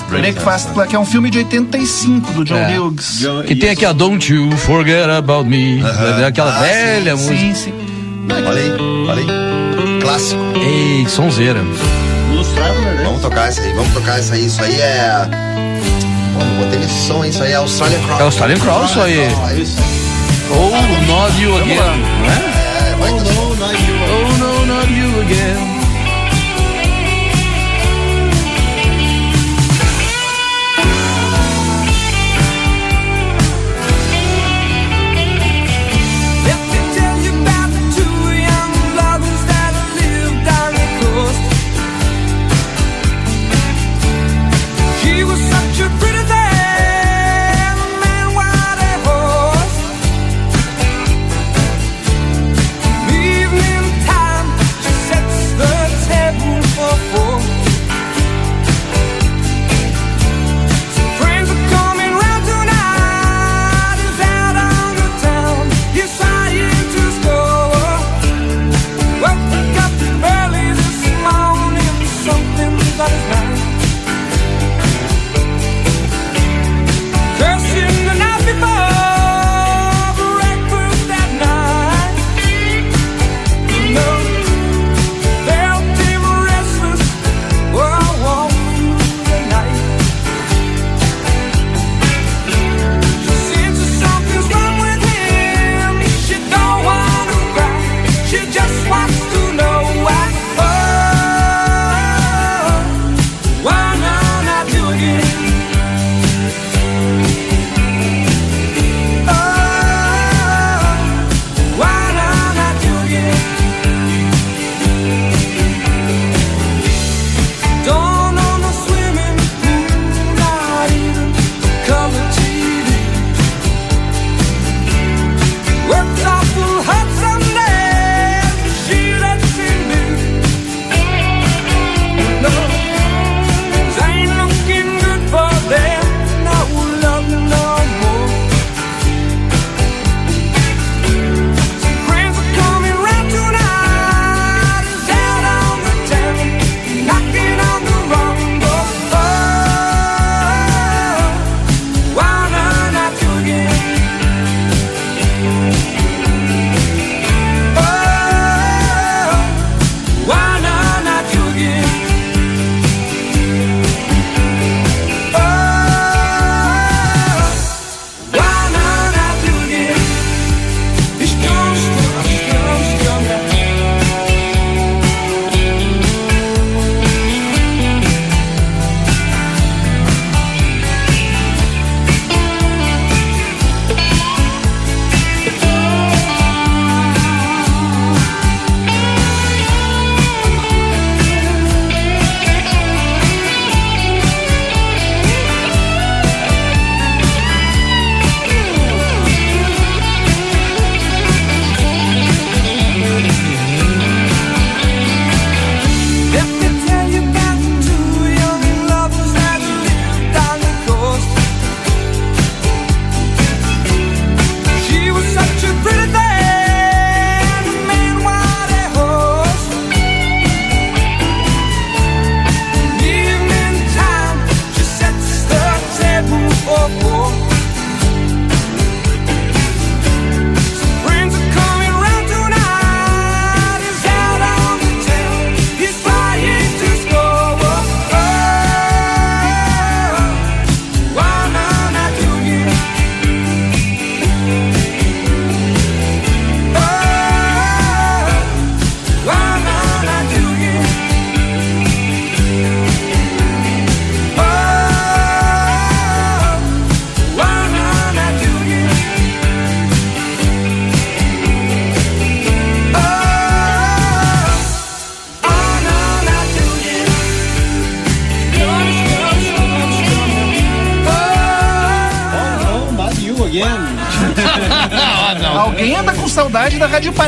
Breakfast, 0.10 0.70
que 0.90 0.96
é 0.96 1.00
um 1.00 1.06
filme 1.06 1.30
de 1.30 1.38
85 1.40 2.32
do 2.34 2.44
John 2.46 2.56
É. 2.58 2.80
Hughes. 2.80 3.22
Que 3.46 3.56
tem 3.56 3.70
aqui 3.70 3.86
a 3.86 3.92
Don't 3.92 4.34
You 4.34 4.50
Forget 4.58 5.08
About 5.10 5.48
Me. 5.48 5.84
Aquela 6.26 6.56
Ah, 6.58 6.62
velha 6.62 7.16
sim, 7.16 7.24
música. 7.24 7.40
Sim, 7.40 7.54
sim. 7.56 7.99
Olha 8.32 8.62
aí, 8.62 8.72
olha 9.08 9.22
aí. 9.22 10.02
Clássico. 10.02 10.42
Ei, 10.62 11.08
sonzeira. 11.08 11.62
Né? 11.62 11.76
Vamos 13.04 13.22
tocar 13.22 13.48
essa 13.48 13.62
aí, 13.62 13.74
vamos 13.74 13.94
tocar 13.94 14.20
essa 14.20 14.34
aí. 14.34 14.46
Isso 14.46 14.64
aí 14.64 14.80
é. 14.80 15.28
Pô, 16.34 16.46
não 16.46 16.64
botei 16.64 16.80
nesse 16.80 17.08
som, 17.08 17.26
isso 17.26 17.44
aí 17.44 17.52
é 17.52 17.56
Australian 17.56 18.00
Cross. 18.02 18.20
É 18.20 18.24
Australian 18.24 18.60
Cross, 18.60 18.92
isso 18.92 19.02
aí. 19.02 19.18
Ou 20.52 20.72
Not 21.06 21.42
You 21.42 21.58
Again, 21.58 21.76
não 21.76 22.26
é? 22.26 22.96
Vai 23.00 23.12
you. 23.12 23.96
Oh, 24.12 24.38
no, 24.38 24.66
not 24.66 24.92
you 24.92 25.22
again. 25.22 25.79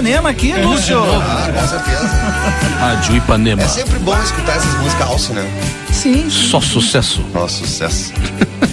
Ipanema 0.02 0.30
aqui, 0.32 0.52
Lúcio. 0.54 0.98
Ah, 1.00 1.48
com 1.54 1.68
certeza. 1.68 2.08
Rádio 2.82 3.16
Ipanema. 3.18 3.62
É 3.62 3.68
sempre 3.68 4.00
bom 4.00 4.18
escutar 4.20 4.56
essas 4.56 4.74
músicas 4.80 5.08
alce, 5.08 5.34
né? 5.34 5.48
Sim. 5.92 6.28
Só 6.28 6.60
sucesso. 6.60 7.24
Nossa, 7.32 7.60
sucesso. 7.60 8.12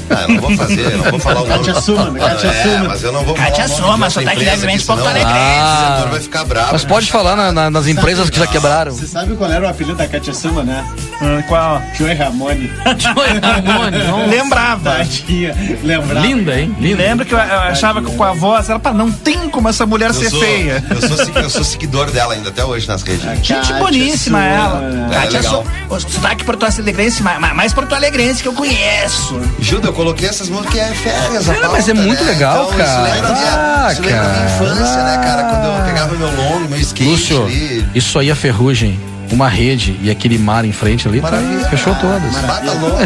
Ah, 0.09 0.22
eu 0.22 0.29
não 0.31 0.41
vou 0.41 0.57
fazer, 0.57 0.81
eu 0.93 0.97
não 0.99 1.05
vou 1.11 1.20
falar 1.20 1.43
o 1.43 1.47
nome. 1.47 1.59
Kátia 1.66 1.81
Suma, 1.83 2.11
né? 2.11 2.20
Kátia 2.20 2.49
é, 2.49 2.62
Suma. 2.62 2.89
mas 2.89 3.03
eu 3.03 3.12
não 3.12 3.22
vou 3.24 3.35
Kátia 3.35 3.68
falar 3.68 3.74
o 3.74 3.76
Suma, 3.76 4.07
empresa 4.33 4.51
levemente 4.51 4.68
aqui, 4.76 4.79
senão 4.85 4.97
Porto 4.97 5.09
Alegre. 5.11 5.33
O 5.33 5.97
setor 5.97 6.11
vai 6.11 6.20
ficar 6.20 6.45
bravo. 6.45 6.68
Mas 6.72 6.85
pode 6.87 7.11
falar 7.12 7.37
na- 7.37 7.53
na- 7.53 7.70
nas 7.70 7.87
empresas 7.87 8.31
que 8.31 8.39
já 8.39 8.47
quebraram. 8.47 8.93
Você 8.93 9.07
sabe 9.07 9.35
qual 9.37 9.53
era 9.53 9.66
o 9.66 9.68
apelido 9.68 9.97
da 9.99 10.09
Katia 10.09 10.33
Suma, 10.33 10.62
né? 10.62 10.83
Ah, 11.21 11.43
Qual? 11.49 11.83
Joey 11.97 12.14
Ramone. 12.14 12.71
Lembrava. 14.29 14.91
Tadinha, 14.99 15.55
lembrava. 15.83 16.27
Linda, 16.27 16.61
hein? 16.61 16.75
Linda. 16.79 17.03
Lembra 17.03 17.25
que 17.25 17.35
eu, 17.35 17.39
eu 17.39 17.59
achava 17.61 18.01
que 18.03 18.11
com 18.14 18.23
a 18.25 18.33
voz, 18.33 18.69
ela, 18.71 18.79
pá, 18.79 18.93
não 18.93 19.11
tem 19.11 19.49
como 19.49 19.69
essa 19.69 19.85
mulher 19.87 20.11
Eu 20.11 20.14
ser 20.14 20.31
sou, 20.31 20.41
feia. 20.41 20.85
Eu 20.91 21.01
sou, 21.09 21.43
eu 21.43 21.51
sou 21.51 21.64
seguidor 21.64 22.11
dela 22.11 22.35
ainda 22.35 22.49
até 22.51 22.64
hoje 22.64 22.87
nas 22.87 23.03
redes. 23.03 23.23
Gente 23.25 23.53
Kátia 23.53 23.77
boníssima 23.77 24.39
Suma. 24.39 24.47
ela. 24.49 25.09
É, 25.11 25.14
Kátia 25.14 25.39
legal. 25.41 25.64
Suma. 25.89 25.97
O 25.97 26.01
sotaque 26.01 26.45
porto 26.45 26.64
alegrense, 26.66 27.23
ma- 27.23 27.41
ma- 27.41 27.55
mais 27.55 27.73
porto 27.73 27.95
alegrense 27.95 28.43
que 28.43 28.49
eu 28.49 28.53
conheço. 28.53 29.41
Júlio, 29.61 29.87
eu 29.87 29.93
coloquei 29.93 30.29
essas 30.29 30.49
músicas 30.49 30.73
que 30.75 30.79
é 30.81 30.95
férias, 30.95 31.49
a 31.49 31.55
Cara, 31.55 31.69
mas 31.71 31.89
é 31.89 31.95
pauta, 31.95 32.07
muito 32.07 32.25
né? 32.25 32.31
legal, 32.31 32.64
então, 32.66 32.79
cara. 32.79 33.09
Isso 33.09 33.14
lembra, 33.14 33.35
minha, 33.35 33.53
Ah, 33.87 33.93
isso 33.93 34.03
lembra 34.03 34.21
minha 34.21 34.33
cara. 34.35 34.47
infância, 34.47 35.03
né, 35.05 35.19
cara? 35.25 35.43
Quando 35.45 35.64
eu 35.79 35.85
pegava 35.85 36.14
meu 36.14 36.37
longo, 36.37 36.69
meu 36.69 36.79
skate 36.81 37.05
Lúcio, 37.11 37.45
ali. 37.45 37.87
isso 37.95 38.19
aí 38.19 38.31
é 38.31 38.35
ferrugem. 38.35 38.99
Uma 39.31 39.49
rede 39.49 39.99
e 40.03 40.11
aquele 40.11 40.39
mar 40.39 40.64
em 40.64 40.72
frente 40.72 41.07
ali, 41.07 41.20
tá, 41.20 41.31
Maravilha. 41.31 41.68
fechou 41.68 41.95
todas. 41.97 42.35
Bata 42.39 42.72
louco. 42.72 42.99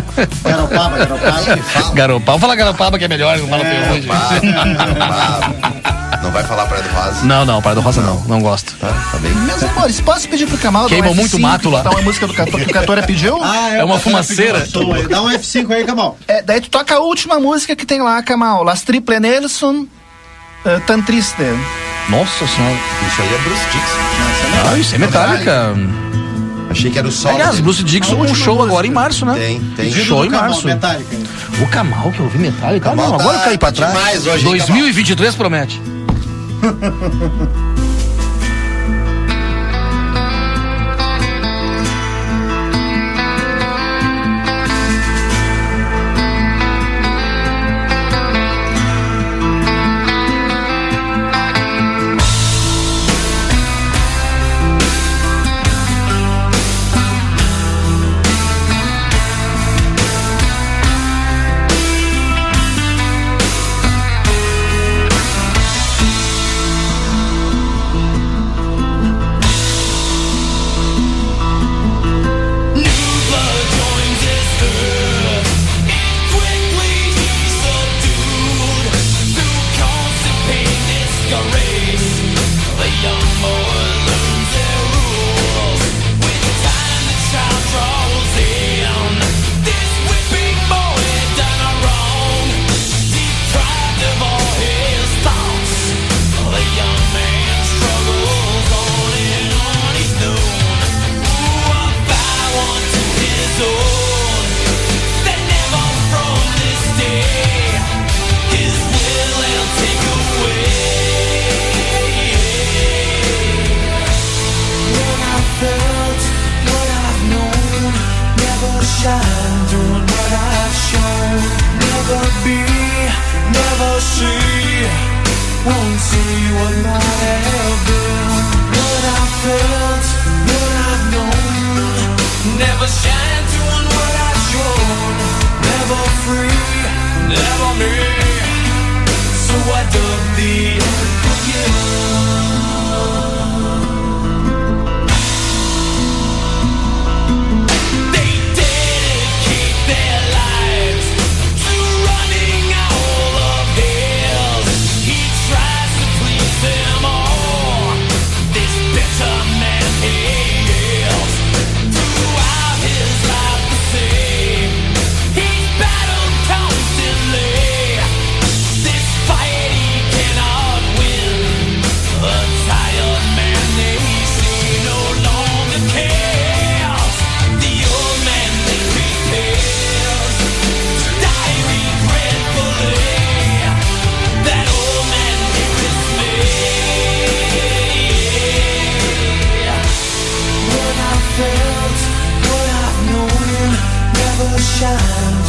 Garopaba, 0.44 0.98
Garopaba. 0.98 1.56
me 1.56 1.62
fala. 1.62 1.94
Garopaba, 1.94 2.24
vamos 2.26 2.40
falar 2.40 2.54
Garopaba 2.56 2.98
que 2.98 3.04
é 3.04 3.08
melhor, 3.08 3.36
não 3.38 3.48
fala 3.48 3.64
ferrugem. 3.64 4.06
Garopaba. 4.74 5.82
Não 6.22 6.30
vai 6.30 6.44
falar 6.44 6.66
Praia 6.66 6.82
do 6.84 6.88
Rosa. 6.90 7.24
Não, 7.24 7.44
não, 7.44 7.60
Praia 7.60 7.74
do 7.74 7.80
Rosa 7.80 8.00
não, 8.00 8.20
não 8.28 8.40
gosto. 8.40 8.72
Tá, 8.80 8.86
tá 9.10 9.18
bem. 9.18 9.32
Meus 9.34 9.60
amores, 9.64 10.00
posso 10.00 10.28
pedir 10.28 10.46
pro 10.46 10.56
Kamal 10.56 10.84
dar 10.84 10.90
Queimou 10.90 11.10
um 11.12 11.16
muito 11.16 11.36
F5, 11.36 11.40
mato 11.40 11.68
lá. 11.68 11.82
botar 11.82 11.96
uma 11.96 12.02
música 12.02 12.26
do 12.28 12.34
Cato- 12.34 12.56
que 12.56 12.62
o 12.62 12.72
Catora 12.72 13.02
pediu? 13.02 13.42
Ah, 13.42 13.70
É 13.70 13.82
uma 13.84 13.96
o 13.96 13.98
Catora 13.98 14.00
fumaceira. 14.00 14.60
pediu 14.60 14.82
um. 14.88 15.08
Dá 15.08 15.20
um 15.22 15.28
F5 15.30 15.70
aí, 15.74 15.84
Camal. 15.84 16.16
É, 16.28 16.40
daí 16.40 16.60
tu 16.60 16.70
toca 16.70 16.94
a 16.94 17.00
última 17.00 17.40
música 17.40 17.74
que 17.74 17.84
tem 17.84 18.00
lá, 18.00 18.22
Kamal. 18.22 18.62
Las 18.62 18.82
Triple 18.82 19.18
Nelson, 19.18 19.86
eh, 20.64 20.80
Tan 20.86 21.00
Triste. 21.02 21.42
Nossa 22.08 22.46
senhora. 22.46 22.76
Isso 23.08 23.22
aí 23.22 23.34
é 23.34 23.38
Bruce 23.38 23.64
Dixon. 23.72 24.70
Ah, 24.72 24.78
isso 24.78 24.94
é 24.94 24.98
metálica. 24.98 25.74
Achei 26.72 26.90
que 26.90 26.98
era 26.98 27.06
o 27.06 27.12
solo. 27.12 27.34
Aliás, 27.34 27.52
dele. 27.52 27.62
Bruce 27.62 27.84
Dixon, 27.84 28.16
um 28.16 28.34
show 28.34 28.62
agora 28.62 28.86
em 28.86 28.90
março, 28.90 29.24
né? 29.24 29.34
Tem, 29.34 29.60
tem. 29.76 29.92
Show 29.92 30.24
em 30.24 30.30
Camal, 30.30 30.48
março. 30.48 30.66
Metallica. 30.66 31.16
O 31.60 31.66
Kamal 31.68 32.10
que 32.10 32.18
eu 32.18 32.24
ouvi. 32.24 32.52
Ah, 32.62 32.80
Kamal 32.80 33.10
não, 33.10 33.18
tá- 33.18 33.24
agora 33.24 33.38
eu 33.38 33.44
caí 33.44 33.58
pra 33.58 33.70
tá 33.70 33.76
trás. 33.76 33.92
demais 33.92 34.26
hoje, 34.26 34.46
hein, 34.46 34.56
2023 34.56 35.34
promete. 35.34 35.80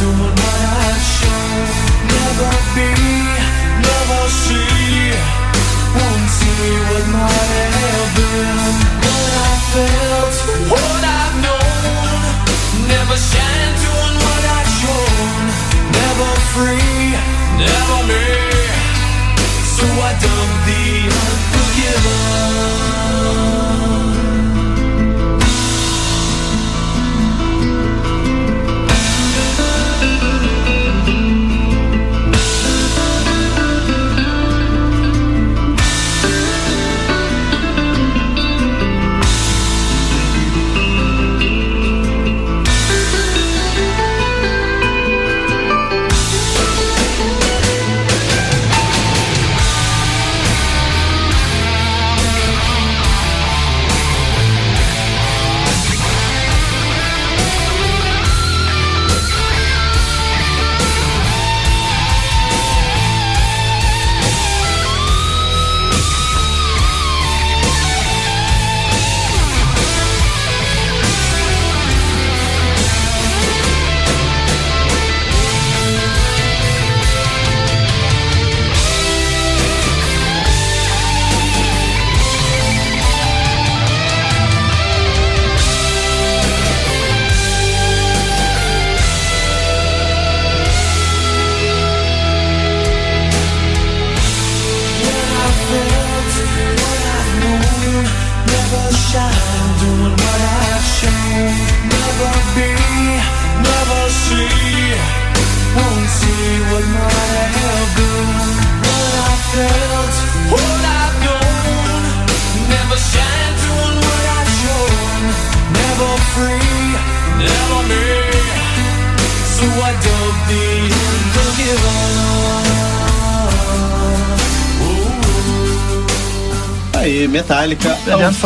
someone 0.04 0.43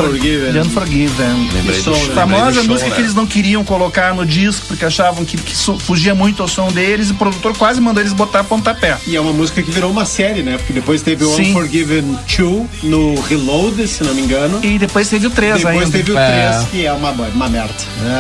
Unforgiven. 0.07 0.53
The 0.53 0.61
Unforgiven. 0.61 1.51
Lembrei 1.55 1.77
do 1.79 1.83
show, 1.85 1.95
Famosa 2.15 2.63
do 2.63 2.69
música 2.69 2.89
né? 2.91 2.95
que 2.97 3.01
eles 3.03 3.15
não 3.15 3.27
queriam 3.27 3.65
colocar 3.65 4.15
no 4.15 4.25
disco 4.25 4.67
porque 4.67 4.85
achavam 4.85 5.25
que, 5.25 5.37
que 5.37 5.57
so- 5.57 5.79
fugia 5.79 6.15
muito 6.15 6.43
ao 6.43 6.49
som 6.49 6.71
deles 6.71 7.09
e 7.09 7.13
o 7.13 7.15
produtor 7.17 7.57
quase 7.57 7.81
mandou 7.81 8.03
eles 8.03 8.13
botar 8.13 8.45
pontapé. 8.45 8.97
E 9.07 9.17
é 9.17 9.21
uma 9.21 9.33
música 9.33 9.63
que 9.63 9.71
virou 9.71 9.91
uma 9.91 10.05
série, 10.05 10.43
né? 10.43 10.57
Porque 10.59 10.73
depois 10.73 11.03
teve 11.03 11.25
o 11.25 11.35
Sim. 11.35 11.51
Unforgiven 11.51 12.19
2 12.39 12.67
no 12.85 13.21
Reload, 13.23 13.87
se 13.89 14.03
não 14.05 14.15
me 14.15 14.23
engano. 14.23 14.61
E 14.63 14.79
depois 14.79 15.09
teve 15.09 15.27
o 15.27 15.31
3 15.31 15.57
Depois 15.57 15.77
ainda. 15.77 15.91
teve 15.91 16.13
o 16.13 16.19
É. 16.19 16.51
3, 16.53 16.69
que 16.71 16.87
é 16.87 16.93
uma, 16.93 17.11
uma 17.11 17.49
merda. 17.49 17.75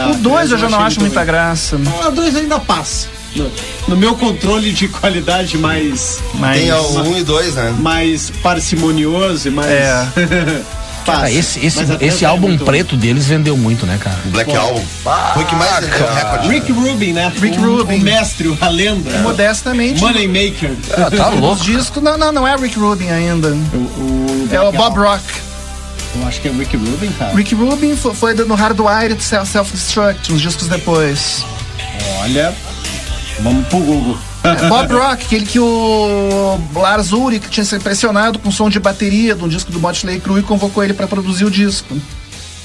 É, 0.08 0.10
O 0.10 0.14
2 0.16 0.50
eu 0.52 0.58
já 0.58 0.68
não 0.68 0.80
acho 0.80 1.00
muita 1.00 1.20
ruim. 1.20 1.26
graça. 1.26 1.76
O 1.76 2.10
2 2.10 2.36
ainda 2.36 2.58
passa. 2.58 3.08
No, 3.36 3.50
no 3.88 3.96
meu 3.96 4.14
controle 4.14 4.72
de 4.72 4.88
qualidade 4.88 5.58
mais. 5.58 6.18
Mais- 6.34 6.60
Tem 6.62 6.72
o 6.72 7.00
1 7.02 7.18
e 7.18 7.22
2, 7.22 7.54
né? 7.54 7.74
Mais 7.78 8.30
parcimonioso 8.42 9.48
e 9.48 9.50
mais. 9.50 9.70
É. 9.70 10.06
passa. 11.08 11.18
Cara, 11.22 11.30
esse, 11.32 11.64
esse, 11.66 11.80
esse 12.00 12.24
é 12.24 12.28
álbum 12.28 12.48
muito 12.48 12.64
preto 12.64 12.96
deles 12.96 13.26
vendeu 13.26 13.56
muito, 13.56 13.84
né, 13.86 13.98
cara? 14.00 14.18
Black 14.26 14.50
Bom. 14.50 14.58
Album. 14.58 14.84
Foi 15.34 15.42
o 15.42 15.46
que 15.46 15.54
mais 15.56 15.72
vendeu 15.72 15.80
recorde. 15.86 16.48
Rick 16.48 16.72
Rubin, 16.72 17.12
né? 17.12 17.32
Rick 17.40 17.58
o, 17.58 17.76
Rubin. 17.76 17.96
O 17.98 18.02
mestre, 18.02 18.58
a 18.60 18.68
lenda. 18.68 19.18
Modestamente. 19.18 20.00
Moneymaker. 20.00 20.72
Ah, 20.96 21.10
tá 21.10 21.30
Os 21.34 21.40
louco. 21.40 21.64
discos. 21.64 22.02
Não, 22.02 22.16
não, 22.18 22.30
não 22.32 22.46
é 22.46 22.56
Rick 22.56 22.78
Rubin 22.78 23.08
ainda. 23.10 23.48
O, 23.48 23.76
o 23.76 24.48
É 24.52 24.60
o 24.60 24.70
Bob. 24.72 24.98
Rock. 24.98 25.22
Eu 26.20 26.26
acho 26.26 26.40
que 26.40 26.48
é 26.48 26.52
Rick 26.52 26.76
Rubin, 26.76 27.10
cara. 27.18 27.34
Rick 27.34 27.54
Rubin 27.54 27.94
fo- 27.94 28.14
foi 28.14 28.32
no 28.34 28.54
Hardwired 28.54 29.22
Self- 29.22 29.50
Self-Destruct, 29.50 30.32
uns 30.32 30.40
discos 30.40 30.66
depois. 30.68 31.44
Olha. 32.22 32.54
Vamos 33.40 33.66
pro 33.68 33.78
Google. 33.78 34.18
Bob 34.68 34.92
Rock, 34.92 35.24
aquele 35.24 35.46
que 35.46 35.60
o 35.60 36.58
Lars 36.74 37.12
Ulrich 37.12 37.48
tinha 37.48 37.64
se 37.64 37.76
impressionado 37.76 38.38
com 38.38 38.48
o 38.48 38.52
som 38.52 38.68
de 38.68 38.78
bateria 38.80 39.34
de 39.34 39.44
um 39.44 39.48
disco 39.48 39.70
do 39.70 39.80
Motley 39.80 40.20
Crue 40.20 40.40
e 40.40 40.42
convocou 40.42 40.82
ele 40.82 40.94
para 40.94 41.06
produzir 41.06 41.44
o 41.44 41.50
disco. 41.50 41.96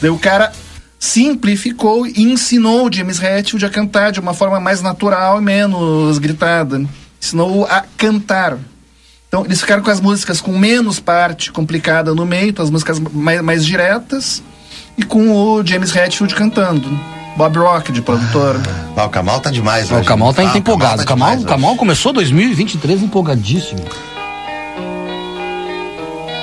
Daí 0.02 0.10
o 0.10 0.18
cara 0.18 0.52
simplificou 1.00 2.08
e 2.08 2.14
ensinou 2.24 2.88
o 2.88 2.94
James 2.94 3.22
Hetfield 3.22 3.66
a 3.66 3.70
cantar 3.70 4.12
de 4.12 4.20
uma 4.20 4.34
forma 4.34 4.60
mais 4.60 4.82
natural 4.82 5.40
e 5.40 5.42
menos 5.42 6.18
gritada. 6.18 6.84
Ensinou-o 7.22 7.66
a 7.66 7.84
cantar. 7.98 8.58
Então 9.28 9.44
eles 9.46 9.60
ficaram 9.60 9.82
com 9.82 9.90
as 9.90 10.00
músicas 10.00 10.40
com 10.40 10.58
menos 10.58 11.00
parte 11.00 11.52
complicada 11.52 12.14
no 12.14 12.26
meio, 12.26 12.50
então 12.50 12.64
as 12.64 12.70
músicas 12.70 13.00
mais, 13.00 13.42
mais 13.42 13.66
diretas, 13.66 14.44
e 14.98 15.04
com 15.04 15.32
o 15.32 15.66
James 15.66 15.94
Hetfield 15.96 16.36
cantando. 16.36 16.88
Bob 17.36 17.58
Rock, 17.58 17.92
de 17.92 18.02
produtor. 18.02 18.60
Ah, 18.96 19.06
o 19.06 19.10
Kamal 19.10 19.40
tá 19.40 19.50
demais, 19.50 19.90
O 19.92 19.96
hoje. 19.96 20.08
Kamal 20.08 20.34
tá 20.34 20.44
Ah, 20.44 20.58
empolgado. 20.58 21.02
O 21.02 21.06
Kamal, 21.06 21.30
demais 21.30 21.44
o 21.44 21.48
Kamal 21.48 21.76
começou 21.76 22.14
2023 22.14 23.02
empolgadíssimo. 23.04 23.84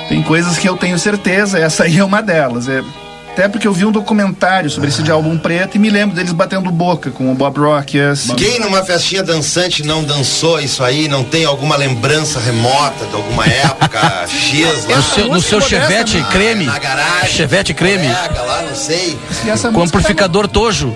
Tem 0.09 0.21
coisas 0.21 0.57
que 0.57 0.67
eu 0.67 0.75
tenho 0.75 0.99
certeza, 0.99 1.57
essa 1.57 1.83
aí 1.85 1.97
é 1.97 2.03
uma 2.03 2.21
delas. 2.21 2.67
É, 2.67 2.83
até 3.33 3.47
porque 3.47 3.65
eu 3.67 3.73
vi 3.73 3.85
um 3.85 3.91
documentário 3.91 4.69
sobre 4.69 4.89
esse 4.89 5.01
de 5.01 5.09
álbum 5.09 5.37
preto 5.37 5.75
e 5.75 5.79
me 5.79 5.89
lembro 5.89 6.15
deles 6.15 6.33
batendo 6.33 6.69
boca 6.69 7.09
com 7.11 7.31
o 7.31 7.35
Bob 7.35 7.59
Rock. 7.59 7.99
Assim. 7.99 8.35
Quem 8.35 8.59
numa 8.59 8.83
festinha 8.83 9.23
dançante 9.23 9.83
não 9.83 10.03
dançou 10.03 10.59
isso 10.59 10.83
aí, 10.83 11.07
não 11.07 11.23
tem 11.23 11.45
alguma 11.45 11.75
lembrança 11.77 12.39
remota 12.39 13.05
de 13.05 13.15
alguma 13.15 13.45
época 13.45 13.99
X 14.27 14.85
lá? 14.85 14.97
No 14.97 15.03
seu, 15.03 15.27
no 15.29 15.41
seu 15.41 15.61
chevette 15.61 16.17
Ah, 16.17 16.29
creme. 16.31 16.65
Na 16.65 16.77
garagem. 16.77 17.29
Chevette 17.29 17.73
creme. 17.73 18.07
Colega 18.13 18.41
lá, 18.41 18.61
não 18.63 18.75
sei. 18.75 19.17
E 19.45 19.49
essa 19.49 19.71
Com 19.71 19.81
amplificador 19.81 20.47
Tojo. 20.47 20.95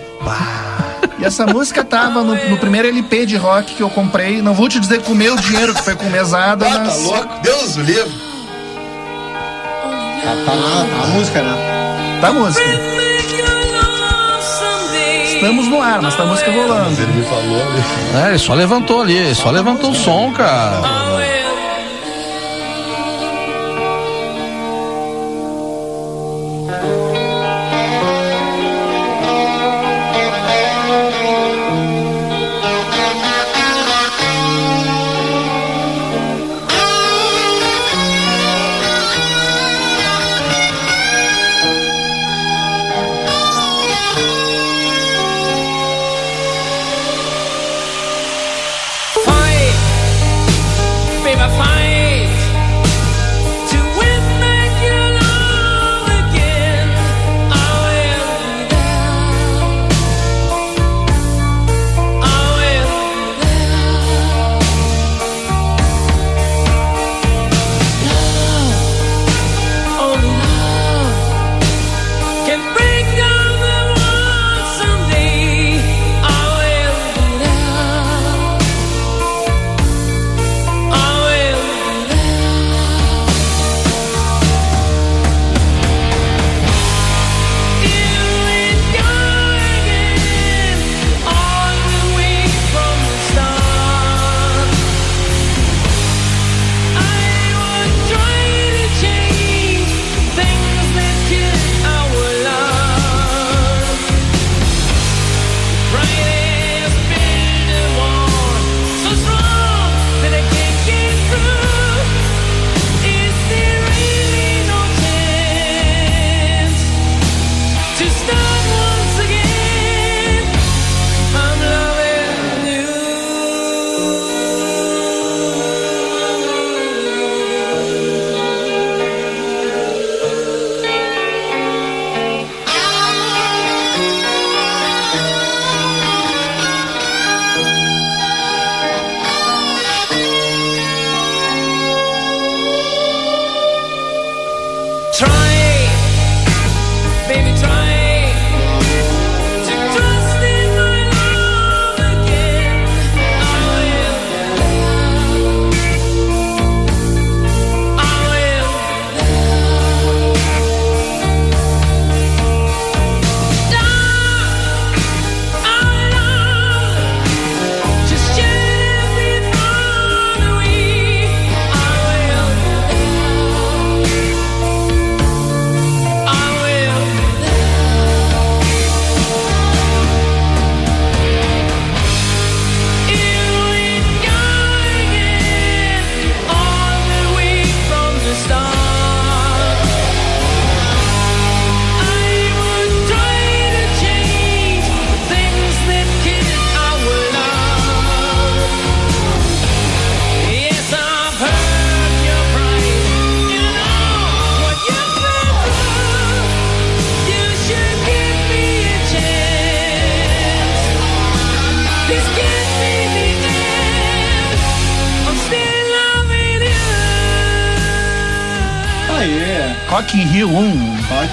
E 1.17 1.23
essa 1.23 1.45
música 1.47 1.83
tava 1.85 2.21
no, 2.21 2.35
no 2.49 2.57
primeiro 2.57 2.87
LP 2.89 3.25
de 3.25 3.37
rock 3.37 3.75
que 3.75 3.81
eu 3.81 3.89
comprei. 3.89 4.41
Não 4.41 4.53
vou 4.53 4.67
te 4.67 4.79
dizer 4.79 5.01
com 5.01 5.13
o 5.13 5.15
meu 5.15 5.37
dinheiro 5.37 5.73
que 5.73 5.81
foi 5.81 5.95
com 5.95 6.09
mesada, 6.09 6.67
Ah, 6.67 6.71
tá 6.71 6.79
mas. 6.79 7.01
louco? 7.01 7.39
Deus 7.41 7.77
o 7.77 7.81
livre. 7.81 8.11
Tá, 10.21 10.35
tá 10.45 10.55
na 10.55 10.85
tá 10.85 11.03
a 11.03 11.07
música, 11.07 11.41
né? 11.41 11.74
Tá 12.21 12.27
a 12.29 12.33
música. 12.33 12.65
Estamos 15.25 15.67
no 15.67 15.81
ar, 15.81 16.01
mas 16.01 16.15
tá 16.15 16.23
a 16.23 16.25
música 16.25 16.51
rolando. 16.51 17.01
Ele 17.01 17.11
me 17.13 17.23
falou 17.25 17.61
ali. 17.61 17.83
É, 18.23 18.29
ele 18.29 18.39
só 18.39 18.53
levantou 18.53 19.01
ali, 19.01 19.17
ele 19.17 19.35
só 19.35 19.51
levantou 19.51 19.91
o 19.91 19.95
som, 19.95 20.31
cara. 20.31 20.81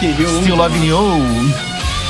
Rock 0.03 0.07
in 0.07 0.13
Rio 0.13 0.29
1. 0.39 0.43
Still 0.43 0.57
Loving 0.57 0.85
You. 0.85 1.55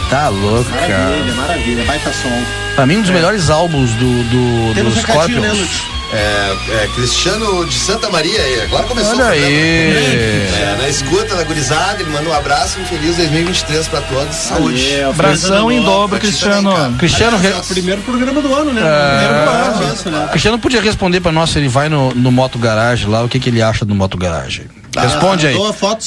Tá 0.09 0.29
louco, 0.29 0.71
cara. 0.71 0.89
Maravilha, 0.89 1.35
maravilha. 1.35 1.85
Baita 1.85 2.13
som. 2.13 2.43
Pra 2.75 2.87
mim, 2.87 2.97
um 2.99 3.03
dos 3.03 3.11
melhores 3.11 3.51
álbuns 3.51 3.91
do, 3.93 4.23
do, 4.25 4.75
Temos 4.75 4.95
dos 4.95 5.05
um 5.05 5.07
né, 5.07 5.13
Scorpions. 5.13 5.83
É, 6.13 6.57
é, 6.85 6.89
Cristiano 6.95 7.65
de 7.65 7.75
Santa 7.75 8.11
Maria 8.11 8.39
aí. 8.41 8.63
Agora 8.63 8.85
começou 8.85 9.13
Olha 9.15 9.25
o 9.25 9.29
programa. 9.29 9.47
aí. 9.47 9.93
É, 9.95 10.77
na 10.79 10.89
escuta, 10.89 11.35
na 11.35 11.43
gurizada, 11.43 12.03
ele 12.03 12.11
manda 12.11 12.29
um 12.29 12.35
abraço 12.35 12.79
e 12.79 12.83
um 12.83 12.87
feliz 12.87 13.17
2023 13.17 13.89
pra 13.89 14.01
todos. 14.03 14.35
Saúde. 14.37 14.91
Valeu, 14.91 15.11
Abração 15.11 15.73
em 15.73 15.77
ano 15.79 15.87
dobro, 15.87 16.19
Cristiano. 16.19 16.71
também, 16.71 16.77
cara. 16.77 16.93
Cristiano, 16.99 17.37
Aliás, 17.39 17.57
re- 17.69 17.75
Primeiro 17.75 18.03
programa 18.03 18.41
do 18.43 18.55
ano, 18.55 18.73
né? 18.73 18.83
É. 18.85 19.19
Primeiro 19.27 19.51
programa 19.51 19.93
disso, 19.93 20.11
né? 20.11 20.29
Cristiano 20.31 20.59
podia 20.59 20.81
responder 20.83 21.21
pra 21.21 21.33
nós 21.33 21.51
se 21.51 21.59
ele 21.59 21.69
vai 21.69 21.89
no, 21.89 22.13
no 22.15 22.31
Moto 22.31 22.59
Garage 22.59 23.07
lá, 23.07 23.23
o 23.23 23.29
que, 23.29 23.39
que 23.41 23.49
ele 23.49 23.63
acha 23.63 23.85
do 23.85 23.95
Moto 23.95 24.19
Garage. 24.19 24.63
Responde 24.97 25.47
aí. 25.47 25.55
aí, 25.55 25.61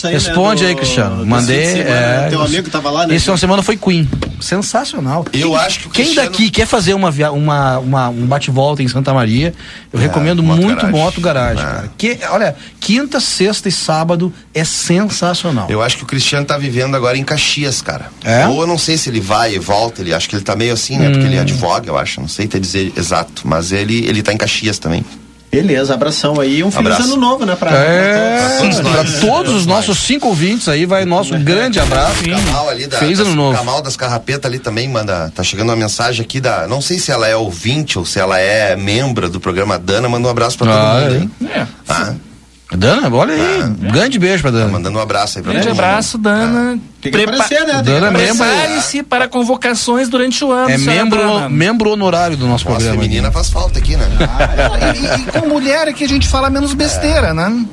né, 0.04 0.12
Responde 0.12 0.64
do- 0.64 0.68
aí, 0.68 0.76
Cristiano. 0.76 1.26
Mandei. 1.26 1.66
semana, 1.66 1.90
é, 1.90 2.22
né? 2.22 2.28
Teu 2.30 2.42
amigo 2.42 2.70
tava 2.70 2.90
lá, 2.92 3.08
né? 3.08 3.16
Esse 3.16 3.24
final 3.24 3.36
de 3.36 3.40
semana 3.42 3.64
foi 3.64 3.78
Queen. 3.78 4.08
Sensacional. 4.40 5.26
Eu 5.34 5.50
Quem- 5.52 5.56
acho 5.58 5.80
que 5.80 5.88
o 5.88 5.90
Quem 5.90 6.04
Cristiano- 6.06 6.30
daqui 6.30 6.50
quer 6.52 6.68
fazer 6.68 6.94
uma, 6.94 7.10
via- 7.10 7.32
uma, 7.32 7.80
uma- 7.80 8.10
um 8.10 8.26
bate-volta 8.26 8.84
em 8.84 8.88
Santa 8.88 9.14
Maria, 9.14 9.54
eu 9.92 10.00
recomendo 10.00 10.44
Moto 10.44 10.62
muito 10.62 10.76
Garage. 10.78 10.92
Moto 10.98 11.22
Garage, 11.22 11.62
É. 11.62 11.64
cara. 11.66 11.92
Que, 11.98 12.20
olha, 12.30 12.56
quinta, 12.80 13.20
sexta 13.20 13.70
e 13.70 13.72
sábado 13.72 14.32
é 14.54 14.64
sensacional. 14.64 15.68
Eu 15.70 15.82
acho 15.82 15.98
que 15.98 16.04
o 16.04 16.06
Cristiano 16.06 16.46
tá 16.46 16.58
vivendo 16.58 16.96
agora 16.96 17.18
em 17.18 17.24
Caxias, 17.24 17.82
cara. 17.82 18.08
É? 18.24 18.46
Ou 18.48 18.62
eu 18.62 18.68
não 18.68 18.78
sei 18.78 18.98
se 18.98 19.10
ele 19.10 19.20
vai 19.20 19.56
e 19.56 19.60
volta, 19.60 20.02
ele 20.02 20.14
acho 20.14 20.30
que 20.30 20.36
ele 20.36 20.44
tá 20.44 20.56
meio 20.56 20.74
assim, 20.74 20.98
né? 20.98 21.08
Hum. 21.10 21.12
Porque 21.14 21.26
ele 21.26 21.40
advoga, 21.40 21.90
eu 21.90 21.98
acho. 21.98 22.22
Não 22.22 22.28
sei 22.28 22.48
te 22.48 22.60
dizer 22.60 22.94
exato, 22.96 23.42
mas 23.46 23.72
ele, 23.72 24.06
ele 24.06 24.22
tá 24.22 24.32
em 24.34 24.38
Caxias 24.38 24.78
também. 24.78 25.04
Beleza, 25.62 25.94
abração 25.94 26.40
aí. 26.40 26.64
Um 26.64 26.70
feliz 26.72 26.92
Abraço. 26.94 27.04
ano 27.14 27.18
novo, 27.18 27.46
né? 27.46 27.56
Pra, 27.56 27.72
É, 27.72 28.40
Pra 28.40 28.58
todos 28.60 28.80
pra 28.82 29.04
todos 29.22 29.54
os 29.54 29.66
nossos 29.66 29.98
cinco 30.00 30.28
ouvintes 30.28 30.68
aí, 30.68 30.86
vai 30.86 31.06
nosso 31.06 31.38
grande 31.40 31.80
abraço. 31.80 32.24
Camal 32.24 32.70
ali 32.70 32.88
da, 32.88 32.98
Feliz 32.98 33.18
das, 33.20 33.28
ano 33.28 33.36
novo. 33.36 33.58
Camal 33.58 33.82
das 33.82 33.96
Carrapetas 33.96 34.46
ali 34.50 34.60
também 34.60 34.88
manda. 34.90 35.32
Tá 35.34 35.44
chegando 35.44 35.70
uma 35.70 35.76
mensagem 35.76 36.24
aqui 36.24 36.40
da. 36.42 36.68
Não 36.68 36.82
sei 36.82 37.00
se 37.00 37.12
ela 37.12 37.28
é 37.28 37.36
ouvinte 37.36 37.98
ou 37.98 38.06
se 38.06 38.20
ela 38.20 38.38
é 38.40 38.76
membro 38.76 39.30
do 39.30 39.40
programa 39.40 39.80
Dana. 39.80 40.10
Manda 40.10 40.28
um 40.28 40.32
abraço 40.32 40.58
pra 40.58 40.68
todo 40.68 40.78
Ah, 40.78 41.00
mundo 41.10 41.32
aí. 41.42 41.50
É. 41.62 41.68
Ah, 41.88 42.14
Dana, 42.72 43.16
olha 43.16 43.34
aí. 43.34 43.64
grande 43.92 44.18
beijo 44.18 44.42
pra 44.42 44.50
Dana. 44.52 44.72
mandando 44.72 44.98
um 44.98 45.02
abraço 45.02 45.38
aí 45.38 45.44
pra 45.44 45.54
Grande 45.54 45.70
abraço, 45.70 46.18
Dana. 46.18 46.80
Tem 47.02 47.12
que 47.12 47.24
aparecer, 47.24 47.64
né? 47.66 47.82
Dana 47.84 48.08
é. 48.08 48.12
Prepare-se 48.12 49.04
para 49.04 49.28
convocações 49.28 50.10
durante 50.10 50.44
o 50.44 50.52
ano. 50.52 50.70
É 50.72 50.78
membro, 50.78 51.20
Dana. 51.20 51.48
membro 51.50 51.92
honorário 51.92 52.36
do 52.36 52.48
nosso 52.48 52.66
Voz 52.66 52.78
programa. 52.78 53.02
feminina 53.02 53.32
faz 53.32 53.50
falta 53.50 53.78
aqui, 53.80 53.96
né? 53.96 54.06
E, 54.96 54.98
e- 54.98 55.22
e 55.22 55.32
com 55.42 55.48
mulher 55.48 55.88
é 55.88 55.94
que 55.94 56.04
a 56.04 56.08
gente 56.08 56.28
fala 56.28 56.50
menos 56.50 56.74
besteira, 56.74 57.34
né? 57.34 57.66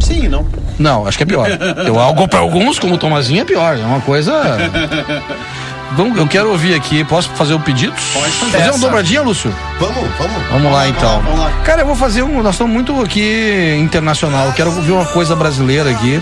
Sim, 0.00 0.28
não. 0.28 0.46
Não, 0.78 1.06
acho 1.06 1.16
que 1.18 1.24
é 1.24 1.26
pior. 1.26 1.48
Eu, 1.86 1.98
algo 1.98 2.26
para 2.28 2.38
alguns, 2.38 2.78
como 2.78 2.94
o 2.94 2.98
Tomazinho, 2.98 3.42
é 3.42 3.44
pior. 3.44 3.76
É 3.76 3.84
uma 3.84 4.00
coisa. 4.00 4.32
Vamos, 5.92 6.18
eu 6.18 6.26
quero 6.26 6.50
ouvir 6.50 6.74
aqui. 6.74 7.02
Posso 7.04 7.30
fazer 7.30 7.54
o 7.54 7.60
pedido? 7.60 7.92
Pode 8.12 8.30
fazer. 8.32 8.58
Fazer 8.58 8.70
uma 8.70 8.78
dobradinha, 8.78 9.22
Lúcio? 9.22 9.54
Vamos, 9.80 10.08
vamos. 10.18 10.42
Vamos 10.50 10.72
lá 10.72 10.88
então. 10.88 11.20
vamos 11.22 11.40
lá. 11.40 11.50
Cara, 11.64 11.82
eu 11.82 11.86
vou 11.86 11.96
fazer 11.96 12.22
um. 12.22 12.42
Nós 12.42 12.54
estamos 12.54 12.72
muito 12.72 13.00
aqui 13.00 13.76
internacional. 13.80 14.46
Eu 14.46 14.52
quero 14.52 14.70
ouvir 14.74 14.92
uma 14.92 15.06
coisa 15.06 15.34
brasileira 15.34 15.90
aqui. 15.90 16.20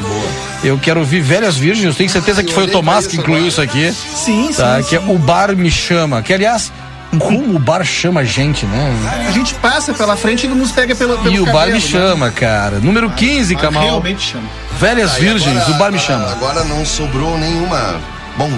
Eu 0.62 0.78
quero 0.78 1.00
ouvir 1.00 1.20
Velhas 1.20 1.56
Virgens. 1.56 1.86
Eu 1.86 1.94
tenho 1.94 2.08
certeza 2.08 2.42
que 2.42 2.52
foi 2.52 2.64
o 2.64 2.68
Tomás 2.70 3.06
que 3.06 3.16
incluiu 3.16 3.46
isso 3.46 3.60
aqui. 3.60 3.92
Sim, 3.92 4.48
sim. 4.52 4.54
Tá? 4.54 4.80
sim. 4.82 4.88
Que 4.88 4.96
é 4.96 5.00
O 5.00 5.18
Bar 5.18 5.54
Me 5.56 5.70
Chama. 5.70 6.22
Que 6.22 6.32
aliás, 6.32 6.72
como 7.18 7.56
o 7.56 7.58
bar 7.58 7.84
chama 7.84 8.20
a 8.20 8.24
gente, 8.24 8.66
né? 8.66 8.92
A 9.28 9.30
gente 9.30 9.54
passa 9.54 9.92
pela 9.94 10.16
frente 10.16 10.46
e 10.46 10.48
nos 10.48 10.70
pega 10.72 10.94
pelo, 10.94 11.16
pelo 11.18 11.34
E 11.34 11.40
o 11.40 11.46
bar 11.46 11.52
cabelo, 11.52 11.68
me 11.68 11.72
né? 11.74 11.80
chama, 11.80 12.30
cara. 12.30 12.78
Número 12.78 13.08
15, 13.10 13.54
Mas 13.54 13.62
Camal. 13.62 13.82
Realmente 13.84 14.32
chama. 14.32 14.44
Velhas 14.78 15.14
Aí 15.14 15.20
Virgens, 15.22 15.56
agora- 15.56 15.70
o 15.74 15.78
bar 15.78 15.92
me 15.92 15.98
chama. 15.98 16.30
Agora 16.30 16.64
não 16.64 16.84
sobrou 16.84 17.38
nenhuma. 17.38 17.96
Bom, 18.36 18.50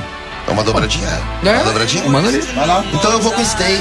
é 0.49 0.53
uma 0.53 0.65
dobradinha? 0.65 1.09
É? 1.45 1.51
Uma 1.53 1.65
dobradinha? 1.65 2.09
Manda 2.09 2.29
ali. 2.29 2.41
Vai 2.41 2.67
lá. 2.67 2.85
Então 2.93 3.13
eu 3.13 3.21
vou 3.21 3.33
com 3.33 3.45
Stay. 3.45 3.79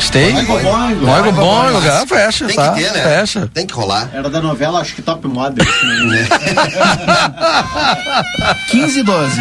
Stay? 0.00 0.32
Boingo, 0.32 0.52
boingo. 0.52 1.06
Boingo, 1.06 1.32
Boingo, 1.32 1.82
cara. 1.82 2.06
Fecha, 2.06 2.46
Tem 2.46 2.56
tá? 2.56 2.72
que 2.72 2.82
ter, 2.82 2.92
né? 2.92 3.02
Fecha. 3.02 3.50
Tem 3.52 3.66
que 3.66 3.74
rolar. 3.74 4.08
Era 4.12 4.30
da 4.30 4.40
novela, 4.40 4.80
acho 4.80 4.94
que 4.94 5.02
Top 5.02 5.26
Model. 5.28 5.64
né? 6.06 6.28
15 8.70 8.98
e 8.98 9.02
12. 9.02 9.40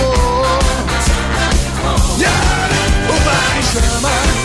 amor. 0.00 0.58
Yeah! 2.18 3.08
O 3.08 3.16
bar 3.24 3.62
chama. 3.72 4.39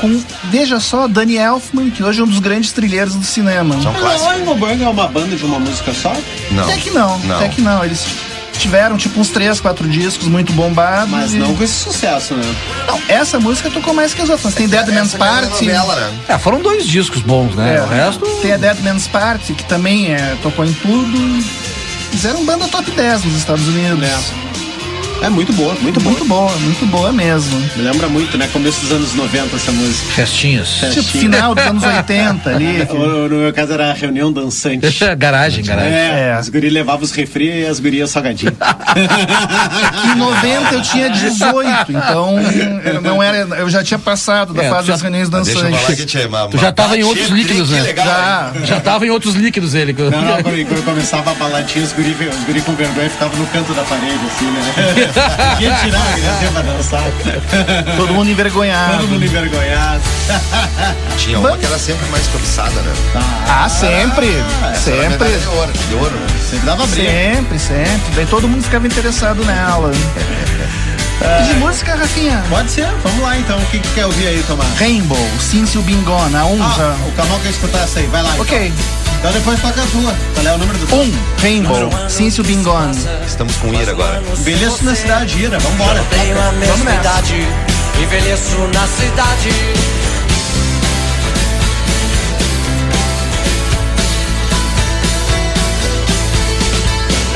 Com, 0.00 0.22
veja 0.44 0.80
só, 0.80 1.06
Danny 1.08 1.36
Elfman, 1.36 1.90
que 1.90 2.02
hoje 2.02 2.20
é 2.20 2.24
um 2.24 2.26
dos 2.26 2.38
grandes 2.40 2.72
trilheiros 2.72 3.14
do 3.14 3.24
cinema. 3.24 3.76
Mas 4.02 4.22
o 4.22 4.26
Oingo 4.28 4.54
Boingo 4.54 4.84
é 4.84 4.88
uma 4.88 5.06
banda 5.08 5.36
de 5.36 5.44
uma 5.44 5.58
música 5.58 5.92
só? 5.92 6.12
Até 6.62 6.76
que 6.76 6.90
não, 6.90 7.20
até 7.34 7.48
que 7.48 7.60
não. 7.60 7.84
Eles 7.84 8.04
tiveram 8.58 8.96
tipo 8.96 9.20
uns 9.20 9.28
três, 9.28 9.60
quatro 9.60 9.88
discos 9.88 10.26
muito 10.28 10.52
bombados. 10.52 11.10
Mas 11.10 11.34
e- 11.34 11.38
não 11.38 11.54
com 11.54 11.62
esse 11.62 11.74
sucesso, 11.74 12.34
né? 12.34 12.54
Não, 12.86 13.00
essa 13.08 13.38
música 13.38 13.70
tocou 13.70 13.94
mais 13.94 14.12
que 14.12 14.20
as 14.22 14.28
outras. 14.28 14.54
Tem 14.54 14.68
Dead 14.68 14.88
Man's 14.88 15.14
Party. 15.14 15.70
É, 16.28 16.38
foram 16.38 16.60
dois 16.60 16.86
discos 16.86 17.22
bons, 17.22 17.54
né? 17.54 17.76
É, 17.76 17.82
o 17.82 17.86
resto. 17.86 18.26
Tem 18.42 18.52
a 18.52 18.56
Dead 18.56 18.78
Man's 18.82 19.06
Party, 19.06 19.54
que 19.54 19.64
também 19.64 20.12
é, 20.12 20.36
tocou 20.42 20.64
em 20.64 20.72
tudo. 20.72 21.44
Fizeram 22.10 22.44
banda 22.44 22.66
top 22.68 22.90
10 22.90 23.24
nos 23.24 23.36
Estados 23.36 23.66
Unidos. 23.68 24.02
É 24.02 24.47
muito 25.30 25.52
boa, 25.52 25.74
muito 25.80 26.00
boa. 26.00 26.10
Muito 26.12 26.24
boa, 26.24 26.50
muito 26.58 26.86
boa 26.86 27.12
mesmo. 27.12 27.58
Me 27.76 27.82
lembra 27.82 28.08
muito, 28.08 28.38
né? 28.38 28.48
Começo 28.52 28.80
dos 28.80 28.92
anos 28.92 29.14
90 29.14 29.56
essa 29.56 29.70
música. 29.72 30.12
Festinhas. 30.14 30.68
Tipo, 30.92 31.02
final 31.02 31.54
dos 31.54 31.64
anos 31.64 31.82
80 31.84 32.50
ali. 32.50 32.86
que- 32.86 32.94
No 32.96 33.28
meu 33.28 33.52
caso 33.52 33.72
era 33.74 33.90
a 33.90 33.92
reunião 33.92 34.32
dançante. 34.32 34.86
garagem, 35.18 35.62
garagem. 35.64 35.92
É, 35.92 36.38
os 36.40 36.48
guris 36.48 36.72
levavam 36.72 37.02
os 37.02 37.12
refri 37.12 37.60
e 37.62 37.66
as 37.66 37.78
gurias 37.78 38.10
salgadinho. 38.10 38.52
Em 40.14 40.18
90 40.18 40.74
eu 40.74 40.82
tinha 40.82 41.10
18, 41.10 41.92
então 41.92 42.36
eu 42.84 43.00
não 43.02 43.22
era, 43.22 43.36
eu 43.58 43.68
já 43.68 43.82
tinha 43.84 43.98
passado 43.98 44.54
da 44.54 44.62
É, 44.64 44.70
fase 44.70 44.86
já- 44.86 44.92
das 44.94 45.02
reuniões 45.02 45.28
Deixa 45.28 45.50
eu 45.50 45.54
falar 45.56 45.70
que 45.70 45.76
dançantes. 45.86 46.04
tinha 46.10 46.28
uma, 46.28 46.48
Tu 46.48 46.58
já 46.58 46.72
tava 46.72 46.96
em 46.96 47.02
outros 47.02 47.28
líquidos, 47.28 47.70
né? 47.70 47.94
Já. 47.94 48.52
Já 48.64 48.80
tava 48.80 49.06
em 49.06 49.10
outros 49.10 49.34
líquidos 49.34 49.74
ele. 49.74 49.92
Não, 49.92 50.10
não, 50.10 50.42
quando, 50.42 50.66
quando 50.68 50.84
começava 50.84 51.30
a 51.32 51.34
baladinha, 51.34 51.84
os 51.84 51.92
guri, 51.92 52.16
os 52.30 52.44
guri 52.44 52.60
com 52.62 52.74
vergonha 52.74 53.10
ficavam 53.10 53.36
no 53.38 53.46
canto 53.48 53.72
da 53.74 53.82
parede, 53.82 54.18
assim, 54.26 54.46
né? 54.46 55.07
Ninguém 55.58 55.74
tirava, 55.76 56.10
ninguém 56.16 56.52
pra 56.52 56.62
dançar. 56.62 57.02
Todo 57.96 58.14
mundo 58.14 58.30
envergonhado. 58.30 58.98
Todo 58.98 59.08
mundo 59.08 59.24
envergonhado. 59.24 60.02
Tinha 61.16 61.38
uma 61.38 61.56
que 61.56 61.66
era 61.66 61.78
sempre 61.78 62.06
mais 62.10 62.26
cobiçada, 62.28 62.80
né? 62.80 62.92
Ah, 63.48 63.68
sempre, 63.68 64.28
Essa 64.28 64.62
era 64.62 64.72
a 64.72 64.74
sempre. 64.74 65.08
medalha 65.08 65.38
de 65.38 65.46
ouro, 65.48 65.72
de 65.72 65.94
ouro, 65.94 66.10
né? 66.16 66.26
Sempre 66.50 66.66
dava 66.66 66.86
briga. 66.86 67.10
Sempre, 67.10 67.58
sempre. 67.58 68.12
Daí 68.14 68.26
todo 68.26 68.48
mundo 68.48 68.62
ficava 68.62 68.86
interessado 68.86 69.44
nela. 69.44 69.90
De 71.46 71.54
música, 71.54 71.96
Rafinha? 71.96 72.40
Pode 72.48 72.70
ser, 72.70 72.86
vamos 73.02 73.20
lá 73.22 73.36
então. 73.36 73.58
O 73.58 73.66
que, 73.66 73.80
que 73.80 73.88
quer 73.94 74.06
ouvir 74.06 74.28
aí, 74.28 74.44
Tomás? 74.46 74.68
Rainbow, 74.78 75.18
Since 75.40 75.76
You 75.76 75.82
Been 75.82 76.02
Gone, 76.02 76.36
a 76.36 76.44
1 76.44 76.62
Ah, 76.62 76.96
o 77.08 77.12
Camal 77.12 77.40
quer 77.40 77.50
escutar 77.50 77.80
essa 77.82 77.98
aí, 77.98 78.06
vai 78.06 78.22
lá. 78.22 78.34
Ok. 78.38 78.66
Então, 78.66 78.76
então 79.18 79.32
depois 79.32 79.60
toca 79.60 79.82
a 79.82 79.86
tua. 79.86 80.14
Qual 80.34 80.46
é 80.46 80.54
o 80.54 80.58
número 80.58 80.78
do 80.78 80.94
Um, 80.94 81.12
Rainbow, 81.42 81.90
Since 82.08 82.40
You 82.40 82.46
Been 82.46 82.62
Gone. 82.62 82.96
Estamos 83.26 83.54
com 83.56 83.74
ira 83.74 83.90
agora. 83.90 84.22
Envelheço 84.38 84.84
na 84.84 84.94
cidade, 84.94 85.42
Ira, 85.42 85.58
vambora. 85.58 86.04
Tenho 86.10 86.38
a 86.38 86.44
Vamos 86.44 86.58
mesma 86.58 86.94
idade, 86.94 87.34
envelheço 88.00 88.56
na 88.72 88.86
cidade. 88.86 89.50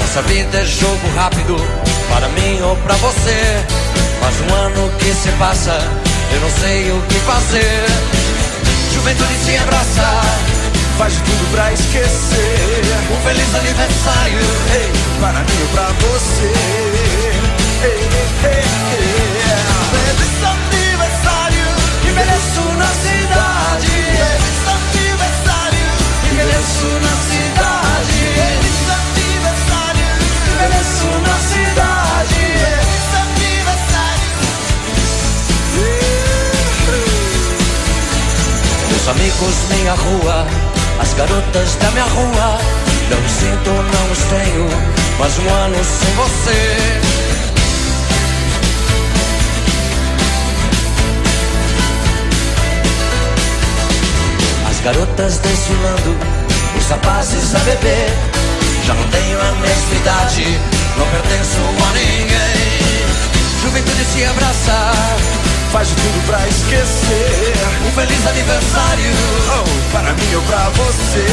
Essa 0.05 0.23
vida 0.23 0.59
é 0.59 0.65
jogo 0.67 1.09
rápido, 1.17 1.57
para 2.09 2.29
mim 2.29 2.61
ou 2.63 2.77
pra 2.77 2.95
você. 2.97 3.65
Mas 4.21 4.35
um 4.41 4.55
ano 4.55 4.93
que 4.99 5.13
se 5.15 5.31
passa, 5.39 5.79
eu 6.33 6.41
não 6.41 6.51
sei 6.61 6.91
o 6.93 7.03
que 7.09 7.19
fazer. 7.21 7.87
Juventude 8.93 9.35
se 9.45 9.57
abraça, 9.57 10.21
faz 11.03 11.15
tudo 11.15 11.51
pra 11.51 11.73
esquecer. 11.73 12.85
Um 13.11 13.17
feliz 13.27 13.55
aniversário, 13.57 14.39
ei, 14.73 14.93
para 15.21 15.41
mim 15.41 15.61
ou 15.63 15.69
pra 15.75 15.89
você. 15.99 16.53
Ei, 17.83 18.07
ei. 18.47 18.63
Feliz 19.91 20.39
aniversário, 20.55 21.67
envelheço 22.09 22.63
na 22.79 22.91
cidade. 23.03 23.91
Feliz 24.23 24.63
aniversário, 24.79 25.87
envelheço 26.31 26.91
na 27.03 27.15
cidade. 27.31 28.19
Feliz 28.39 28.83
aniversário, 29.03 30.07
envelheço 30.53 31.11
na 31.27 31.37
cidade. 31.51 32.43
Feliz 32.63 33.11
aniversário. 33.27 34.31
Meus 38.89 39.07
amigos, 39.09 39.57
minha 39.75 39.95
rua, 39.95 40.47
as 41.01 41.15
garotas 41.15 41.75
da 41.77 41.91
minha 41.91 42.05
rua. 42.05 42.59
Não 43.11 43.29
sinto, 43.29 43.71
não 43.71 44.13
os 44.13 44.19
tenho, 44.31 44.69
mas 45.19 45.39
um 45.39 45.49
ano 45.55 45.85
sem 45.85 46.15
você. 46.15 47.01
As 54.71 54.81
garotas 54.81 55.39
desfilando, 55.39 56.17
os 56.79 56.89
rapazes 56.89 57.55
a 57.55 57.59
beber. 57.61 58.09
Já 58.87 58.95
não 58.95 59.09
tenho 59.09 59.41
a 59.41 59.53
mesma 59.61 59.95
idade, 59.95 60.61
não 60.97 61.07
pertenço 61.07 61.61
a 61.61 61.93
ninguém. 61.93 62.73
Juventude 63.63 64.05
se 64.05 64.25
abraça, 64.25 64.93
faz 65.73 65.89
de 65.89 65.95
tudo 65.95 66.27
pra 66.27 66.47
esquecer. 66.49 67.55
Um 67.87 67.93
feliz 67.93 68.27
aniversário, 68.27 69.11
oh, 69.57 69.65
para 69.91 70.13
mim 70.13 70.35
ou 70.35 70.43
pra 70.43 70.69
você. 70.69 71.25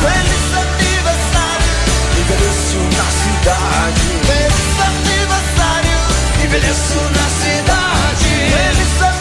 Feliz 0.00 0.44
aniversário, 0.62 1.74
envelheço 2.20 2.78
na 2.96 3.08
cidade. 3.18 4.04
Feliz 4.30 4.78
aniversário, 4.86 5.98
envelheço 6.44 7.00
na 7.16 7.26
cidade. 7.42 8.30
Feliz 8.52 9.02
aniversário, 9.02 9.11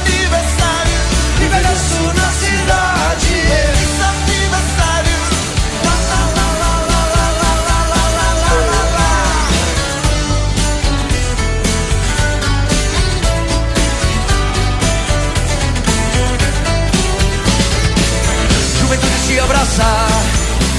Juventude 19.51 19.65
se 19.65 19.81
abraça, 19.81 20.07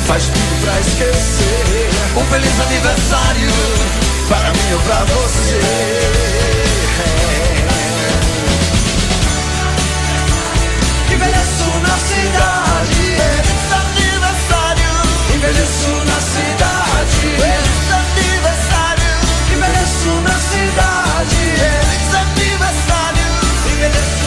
faz 0.06 0.24
tudo 0.24 0.60
pra 0.62 0.80
esquecer. 0.80 1.90
Um 2.16 2.24
feliz 2.24 2.60
aniversário 2.60 3.50
para 4.28 4.50
mim 4.52 4.72
ou 4.72 4.80
pra 4.80 5.04
você. 5.04 5.60
Envelheço 11.12 11.70
na 11.82 11.96
cidade. 11.98 13.16
Feliz 13.20 13.72
aniversário. 13.72 14.92
Envelheço 15.34 15.92
na 16.06 16.20
cidade. 16.20 17.20
Feliz 17.20 17.90
aniversário. 17.92 19.14
Envelheço 19.52 20.12
na 20.22 20.36
cidade. 20.50 21.40
Feliz 21.58 22.14
aniversário. 22.14 23.28
Envelheço 23.66 24.21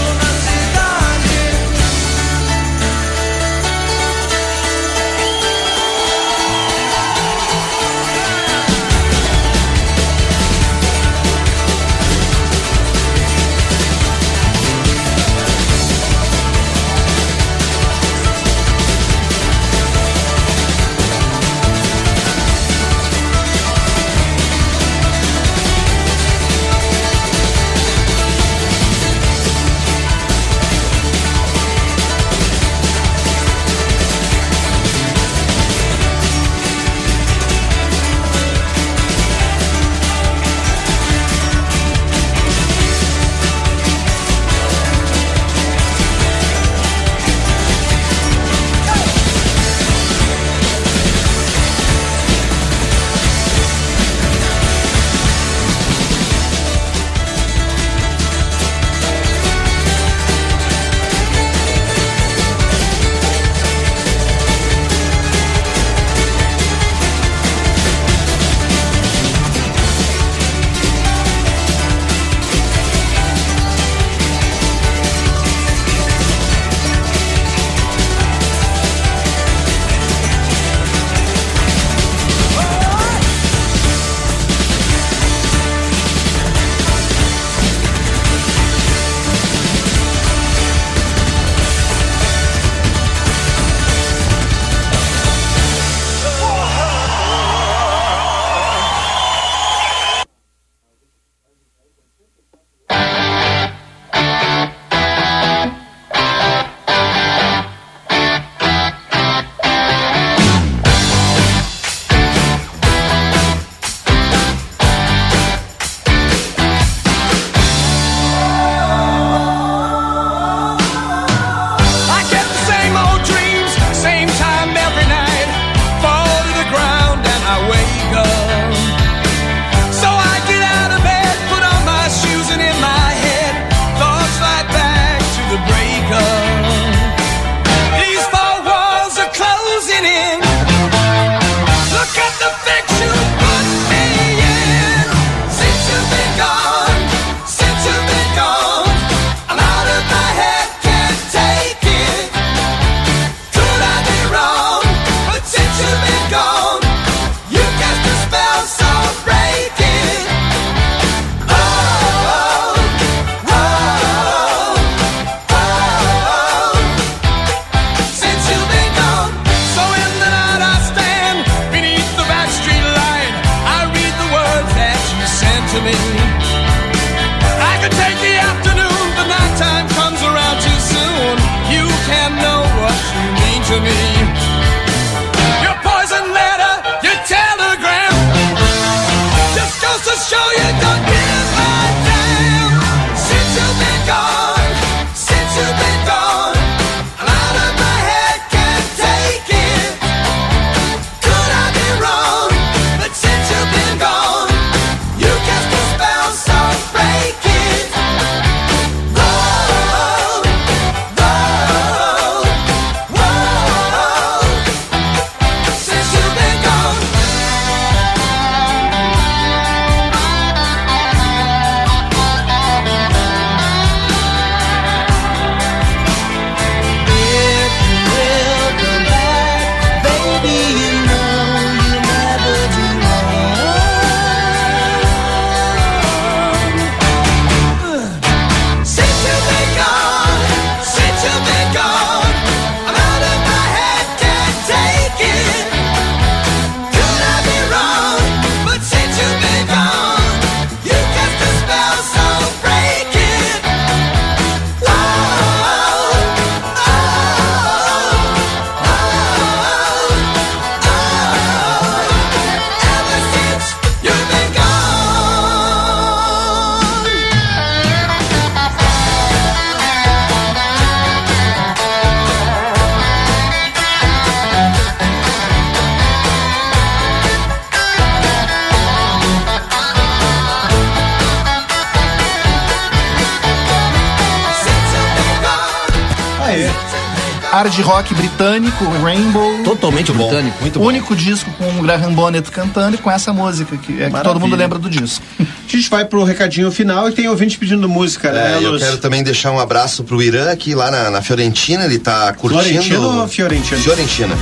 rock 288.06 288.14
britânico, 288.14 288.86
Rainbow. 289.02 289.64
Totalmente 289.64 290.12
britânico. 290.12 290.58
Muito 290.62 290.80
o 290.80 290.84
único 290.84 291.16
disco 291.16 291.50
com 291.58 291.80
o 291.80 291.82
Graham 291.82 292.14
Bonnet 292.14 292.50
cantando 292.52 292.96
e 292.96 293.00
com 293.00 293.10
essa 293.10 293.34
música, 293.34 293.76
que, 293.78 294.02
é 294.02 294.10
que 294.10 294.22
todo 294.22 294.40
mundo 294.40 294.56
lembra 294.56 294.78
do 294.78 294.90
disco. 294.90 295.26
A 295.66 295.78
gente 295.78 295.90
vai 295.90 296.06
pro 296.06 296.24
recadinho 296.24 296.72
final 296.72 297.10
e 297.10 297.12
tem 297.12 297.28
ouvinte 297.28 297.58
pedindo 297.58 297.90
música, 297.90 298.32
né, 298.32 298.60
É, 298.62 298.66
eu 298.66 298.78
quero 298.78 298.98
também 298.98 299.22
deixar 299.24 299.52
um 299.52 299.60
abraço 299.60 300.06
pro 300.06 300.22
Irã 300.22 300.50
aqui 300.50 300.74
lá 300.74 300.90
na, 300.90 301.10
na 301.10 301.22
Fiorentina, 301.22 301.84
ele 301.84 302.00
tá 302.00 302.32
curtindo. 302.34 302.64
Florentino 302.64 303.22
ou 303.22 303.28
Fiorentina? 303.28 303.82
Fiorentina. 303.82 304.38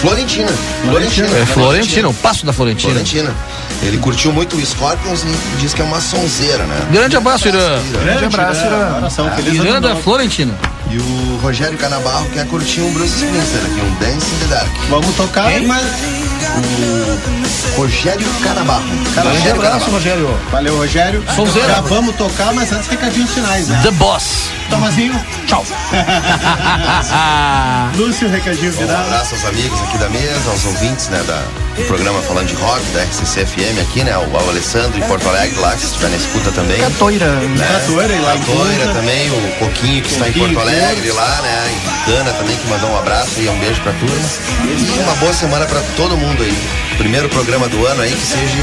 Florentina. 0.00 0.48
Florentina. 0.84 1.26
É 1.26 1.46
Florentina, 1.46 2.08
o 2.08 2.14
passo 2.14 2.46
da 2.46 2.52
Florentina. 2.52 2.92
Florentina. 2.92 3.34
Ele 3.82 3.98
curtiu 3.98 4.32
muito 4.32 4.56
o 4.56 4.64
Scorpions 4.64 5.24
e 5.24 5.60
diz 5.60 5.74
que 5.74 5.80
é 5.80 5.84
uma 5.84 6.00
sonzeira, 6.00 6.64
né? 6.64 6.88
Grande 6.92 7.16
abraço, 7.16 7.48
Irã. 7.48 7.80
Grande 8.04 8.24
abraço, 8.26 8.64
Irã. 8.64 9.54
Irã 9.54 9.80
da 9.80 9.88
novo. 9.90 10.02
Florentina. 10.02 10.54
E 10.90 10.98
o 10.98 11.38
Rogério 11.40 11.78
Canabarro 11.78 12.28
quer 12.30 12.46
curtir 12.48 12.80
um 12.80 12.92
Bruce 12.92 13.14
Springsteen 13.14 13.62
aqui, 13.64 13.80
um 13.80 13.94
Dance 14.00 14.34
in 14.34 14.38
the 14.40 14.46
Dark. 14.46 14.68
Vamos 14.88 15.14
tocar, 15.14 15.48
mas 15.62 15.84
Rogério 17.76 18.26
Canabarro. 18.42 18.82
Grande 19.14 19.28
Rogério 19.28 19.60
abraço, 19.60 19.62
Canabarro. 19.62 19.92
Rogério. 19.92 20.40
valeu, 20.50 20.76
Rogério. 20.76 21.24
Sonzeira. 21.36 21.68
Já 21.68 21.80
vamos 21.82 22.16
tocar, 22.16 22.52
mas 22.52 22.72
antes 22.72 22.88
recadinhos 22.88 23.30
finais, 23.30 23.68
né? 23.68 23.80
The 23.84 23.92
Boss. 23.92 24.50
Tomazinho, 24.70 25.14
Tchau. 25.46 25.64
Lúcio, 27.96 28.28
recadinho 28.28 28.72
Bom, 28.72 28.82
um 28.82 28.86
final. 28.86 29.00
abraço 29.02 29.34
aos 29.34 29.44
amigos 29.44 29.80
aqui 29.82 29.98
da 29.98 30.08
mesa, 30.08 30.50
aos 30.50 30.64
ouvintes 30.64 31.08
né, 31.08 31.22
da, 31.26 31.42
do 31.76 31.82
programa 31.86 32.20
Falando 32.22 32.46
de 32.46 32.54
Rock, 32.54 32.82
da 32.92 33.02
RCC 33.02 33.46
FM 33.46 33.80
aqui, 33.82 34.04
né? 34.04 34.16
O, 34.16 34.36
ao 34.36 34.48
Alessandro 34.48 34.98
em 34.98 35.02
Porto 35.02 35.28
Alegre, 35.28 35.58
lá, 35.58 35.72
que 35.74 35.84
estiver 35.84 36.08
na 36.08 36.16
escuta 36.16 36.50
também. 36.52 36.78
Catoira. 36.80 37.26
né? 37.26 37.66
Catoira, 37.80 38.14
e 38.14 38.20
lá 38.20 38.36
em 38.36 38.40
Catoira 38.40 38.86
também, 38.94 39.30
o 39.30 39.52
Coquinho 39.58 40.02
que 40.02 40.12
está 40.12 40.28
em 40.28 40.32
Coquinho, 40.32 40.54
Porto 40.54 40.68
Alegre 40.68 41.10
lá, 41.12 41.40
né? 41.42 41.70
E 42.06 42.10
Dana 42.10 42.32
também 42.32 42.56
que 42.56 42.66
mandou 42.68 42.90
um 42.90 42.98
abraço 42.98 43.40
e 43.40 43.48
um 43.48 43.58
beijo 43.58 43.80
pra 43.82 43.92
turma. 43.92 44.28
E 44.64 44.98
uma 45.02 45.14
boa 45.16 45.32
semana 45.32 45.66
pra 45.66 45.80
todo 45.96 46.16
mundo 46.16 46.42
aí. 46.42 46.56
Primeiro 46.96 47.28
programa 47.30 47.66
do 47.68 47.86
ano 47.86 48.02
aí 48.02 48.12
que 48.12 48.26
seja 48.26 48.62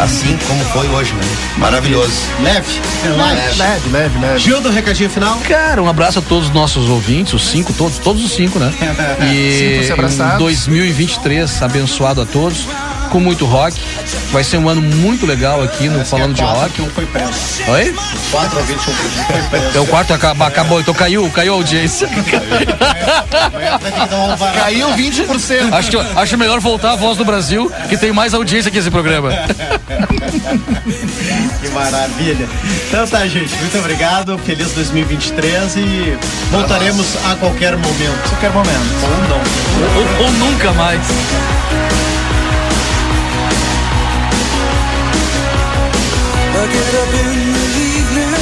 assim 0.00 0.38
como 0.46 0.64
foi 0.66 0.86
hoje, 0.88 1.12
né? 1.14 1.22
Maravilhoso. 1.58 2.12
Leve, 2.40 2.80
leve. 3.02 3.58
Leve, 3.58 3.88
leve, 3.90 4.18
leve. 4.20 4.38
Gil 4.38 4.60
do 4.60 4.70
recadinho 4.70 5.10
final. 5.10 5.25
Cara, 5.46 5.82
um 5.82 5.88
abraço 5.88 6.18
a 6.18 6.22
todos 6.22 6.48
os 6.48 6.54
nossos 6.54 6.88
ouvintes, 6.88 7.32
os 7.32 7.48
cinco, 7.48 7.72
todos, 7.72 7.98
todos 7.98 8.24
os 8.24 8.32
cinco, 8.32 8.58
né? 8.58 8.72
E 9.32 9.58
Sintam-se 9.58 9.92
abraçados. 9.92 10.34
em 10.34 10.38
2023, 10.38 11.62
abençoado 11.62 12.20
a 12.20 12.26
todos, 12.26 12.66
com 13.16 13.20
muito 13.20 13.46
rock. 13.46 13.80
Vai 14.30 14.44
ser 14.44 14.58
um 14.58 14.68
ano 14.68 14.82
muito 14.82 15.24
legal 15.24 15.62
aqui 15.62 15.88
no 15.88 16.04
Falando 16.04 16.34
de 16.34 16.42
Quatro, 16.42 16.60
Rock. 16.60 16.72
que 16.74 16.82
um 16.82 16.90
foi 16.90 17.06
preso. 17.06 17.32
Oi? 17.68 17.94
Quatro 18.30 18.58
ouvintes, 18.58 18.86
um 18.88 18.92
foi 18.92 19.42
preso. 19.42 19.78
É 19.78 19.80
o 19.80 19.86
quarto 19.86 20.12
acaba, 20.12 20.46
acabou, 20.46 20.80
então 20.80 20.92
caiu, 20.92 21.30
caiu 21.30 21.54
a 21.54 21.56
audiência. 21.56 22.06
Caiu 24.54 24.88
20%. 24.90 25.72
Acho, 25.72 25.90
que- 25.90 25.96
acho 25.96 26.36
melhor 26.38 26.60
voltar 26.60 26.92
a 26.92 26.96
voz 26.96 27.16
do 27.16 27.24
Brasil, 27.24 27.72
que 27.88 27.96
tem 27.96 28.12
mais 28.12 28.34
audiência 28.34 28.70
que 28.70 28.78
esse 28.78 28.90
programa. 28.90 29.30
Que 31.60 31.68
maravilha. 31.70 32.48
Então 32.88 33.06
tá, 33.06 33.26
gente. 33.26 33.54
Muito 33.56 33.78
obrigado. 33.78 34.38
Feliz 34.38 34.72
2023 34.72 35.76
e 35.76 36.18
voltaremos 36.50 37.06
a 37.30 37.34
qualquer 37.36 37.76
momento. 37.76 38.28
Qualquer 38.28 38.50
momento. 38.50 38.86
Ou 39.02 39.28
não. 39.28 40.20
ou, 40.20 40.24
ou 40.26 40.32
nunca 40.32 40.72
mais. 40.72 41.00
Get 46.76 46.94
up 47.02 47.12
in 47.24 47.38
the 47.56 47.66
evening 47.96 48.32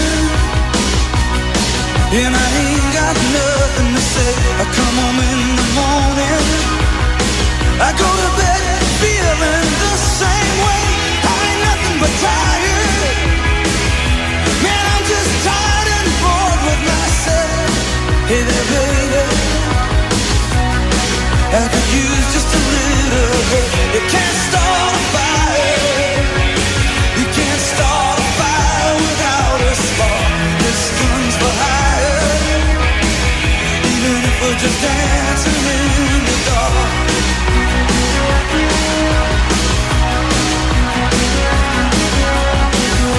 and 2.20 2.32
I 2.35 2.48
ain't 2.62 2.89
got 2.98 3.15
nothing 3.39 3.90
to 3.97 4.02
say. 4.15 4.32
I 4.62 4.65
come 4.78 4.97
home 5.02 5.20
in 5.31 5.40
the 5.61 5.69
morning. 5.78 6.44
I 7.86 7.90
go 8.02 8.11
to 8.23 8.28
bed 8.39 8.62
feeling 9.02 9.69
the 9.85 9.94
same 10.20 10.56
way. 10.66 10.82
I 11.31 11.35
ain't 11.48 11.61
nothing 11.69 11.97
but 12.02 12.12
tired. 12.23 12.34
Just 34.64 34.80
dancing 34.80 35.60
in 35.76 36.24
the 36.24 36.36
dark. 36.48 36.74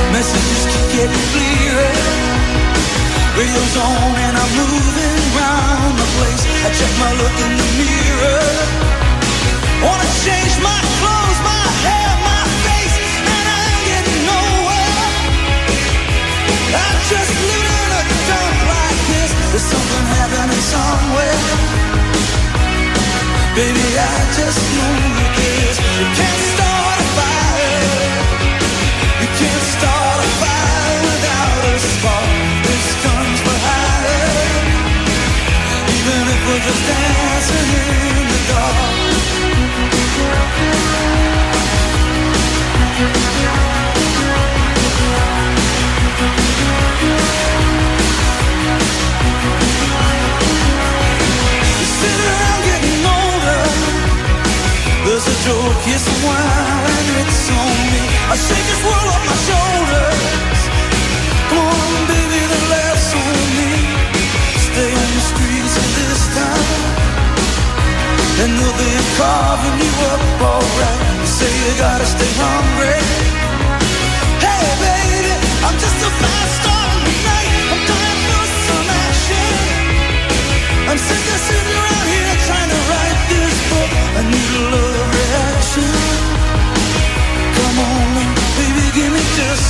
Messages 0.10 0.64
keep 0.72 0.86
getting 0.96 1.24
clearer. 1.30 1.94
Radio's 3.38 3.78
on 3.78 4.12
and 4.26 4.36
I'm 4.42 4.52
the 6.02 6.08
place. 6.18 6.44
I 6.66 6.70
check 6.80 6.94
my 7.04 7.12
look 7.22 7.36
in 7.46 7.54
the 7.62 7.70
mirror. 7.78 8.46
Wanna 9.86 10.10
change 10.26 10.56
my 10.66 10.82
clothes, 10.98 11.40
my 11.46 11.66
hair, 11.86 12.12
my 12.26 12.44
face, 12.66 12.98
and 13.22 13.46
I 13.54 13.62
ain't 13.70 13.84
getting 13.92 14.22
nowhere. 14.34 14.98
I 16.74 16.90
just 17.12 17.34
in 17.38 17.92
a 18.00 18.04
this. 18.10 18.65
There's 19.52 19.68
something 19.74 20.06
happening 20.18 20.64
somewhere. 20.74 21.40
Baby, 23.56 23.88
I 23.96 24.16
just 24.36 24.60
know 24.76 24.94
you 25.18 25.28
kiss. 25.40 25.76
You 26.00 26.08
can't 26.20 26.44
start 26.54 26.98
a 27.00 27.08
fire. 27.18 27.88
You 29.22 29.30
can't 29.40 29.66
start 29.76 30.18
a 30.20 30.30
fire 30.42 30.98
without 31.08 31.62
a 31.72 31.76
spark. 31.80 32.30
This 32.68 32.88
comes 33.06 33.40
for 33.46 33.58
higher. 33.68 34.28
Even 35.96 36.22
if 36.34 36.40
we're 36.48 36.64
just 36.68 36.84
dancing 36.90 37.70
in 37.80 38.28
the 38.32 38.40
dark. 38.52 38.96
kiss 55.86 56.06
of 56.06 56.20
wine 56.26 57.06
and 57.18 57.26
it's 57.26 57.50
on 57.50 57.78
me. 57.94 58.04
I 58.30 58.36
shake 58.38 58.66
this 58.70 58.82
world 58.86 59.08
off 59.14 59.24
my 59.26 59.38
shoulders. 59.50 60.60
Come 61.50 61.66
on, 61.66 62.02
baby, 62.12 62.42
the 62.54 62.62
laughs 62.70 63.10
on 63.16 63.38
me. 63.58 63.72
Stay 64.68 64.90
on 64.94 65.10
the 65.16 65.24
streets 65.32 65.74
at 65.82 65.90
this 65.98 66.22
time. 66.38 67.06
And 68.42 68.52
they'll 68.60 68.78
be 68.78 68.92
carving 69.18 69.78
you 69.80 69.94
up 70.12 70.24
alright. 70.44 71.00
You 71.24 71.30
say 71.40 71.50
you 71.50 71.74
gotta 71.80 72.06
stay 72.06 72.32
hungry. 72.36 73.00
Hey, 74.44 74.66
baby, 74.84 75.34
I'm 75.66 75.78
just 75.82 76.00
a 76.04 76.12
fast 76.22 76.54
star 76.62 76.90
tonight. 77.10 77.52
I'm 77.72 77.82
dying 77.90 78.22
for 78.28 78.46
some 78.68 78.88
action. 79.08 79.54
I'm 80.90 81.00
sick 81.00 81.26
of 81.34 81.40
sitting. 81.48 81.85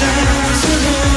times 0.00 0.64
alone 0.64 1.09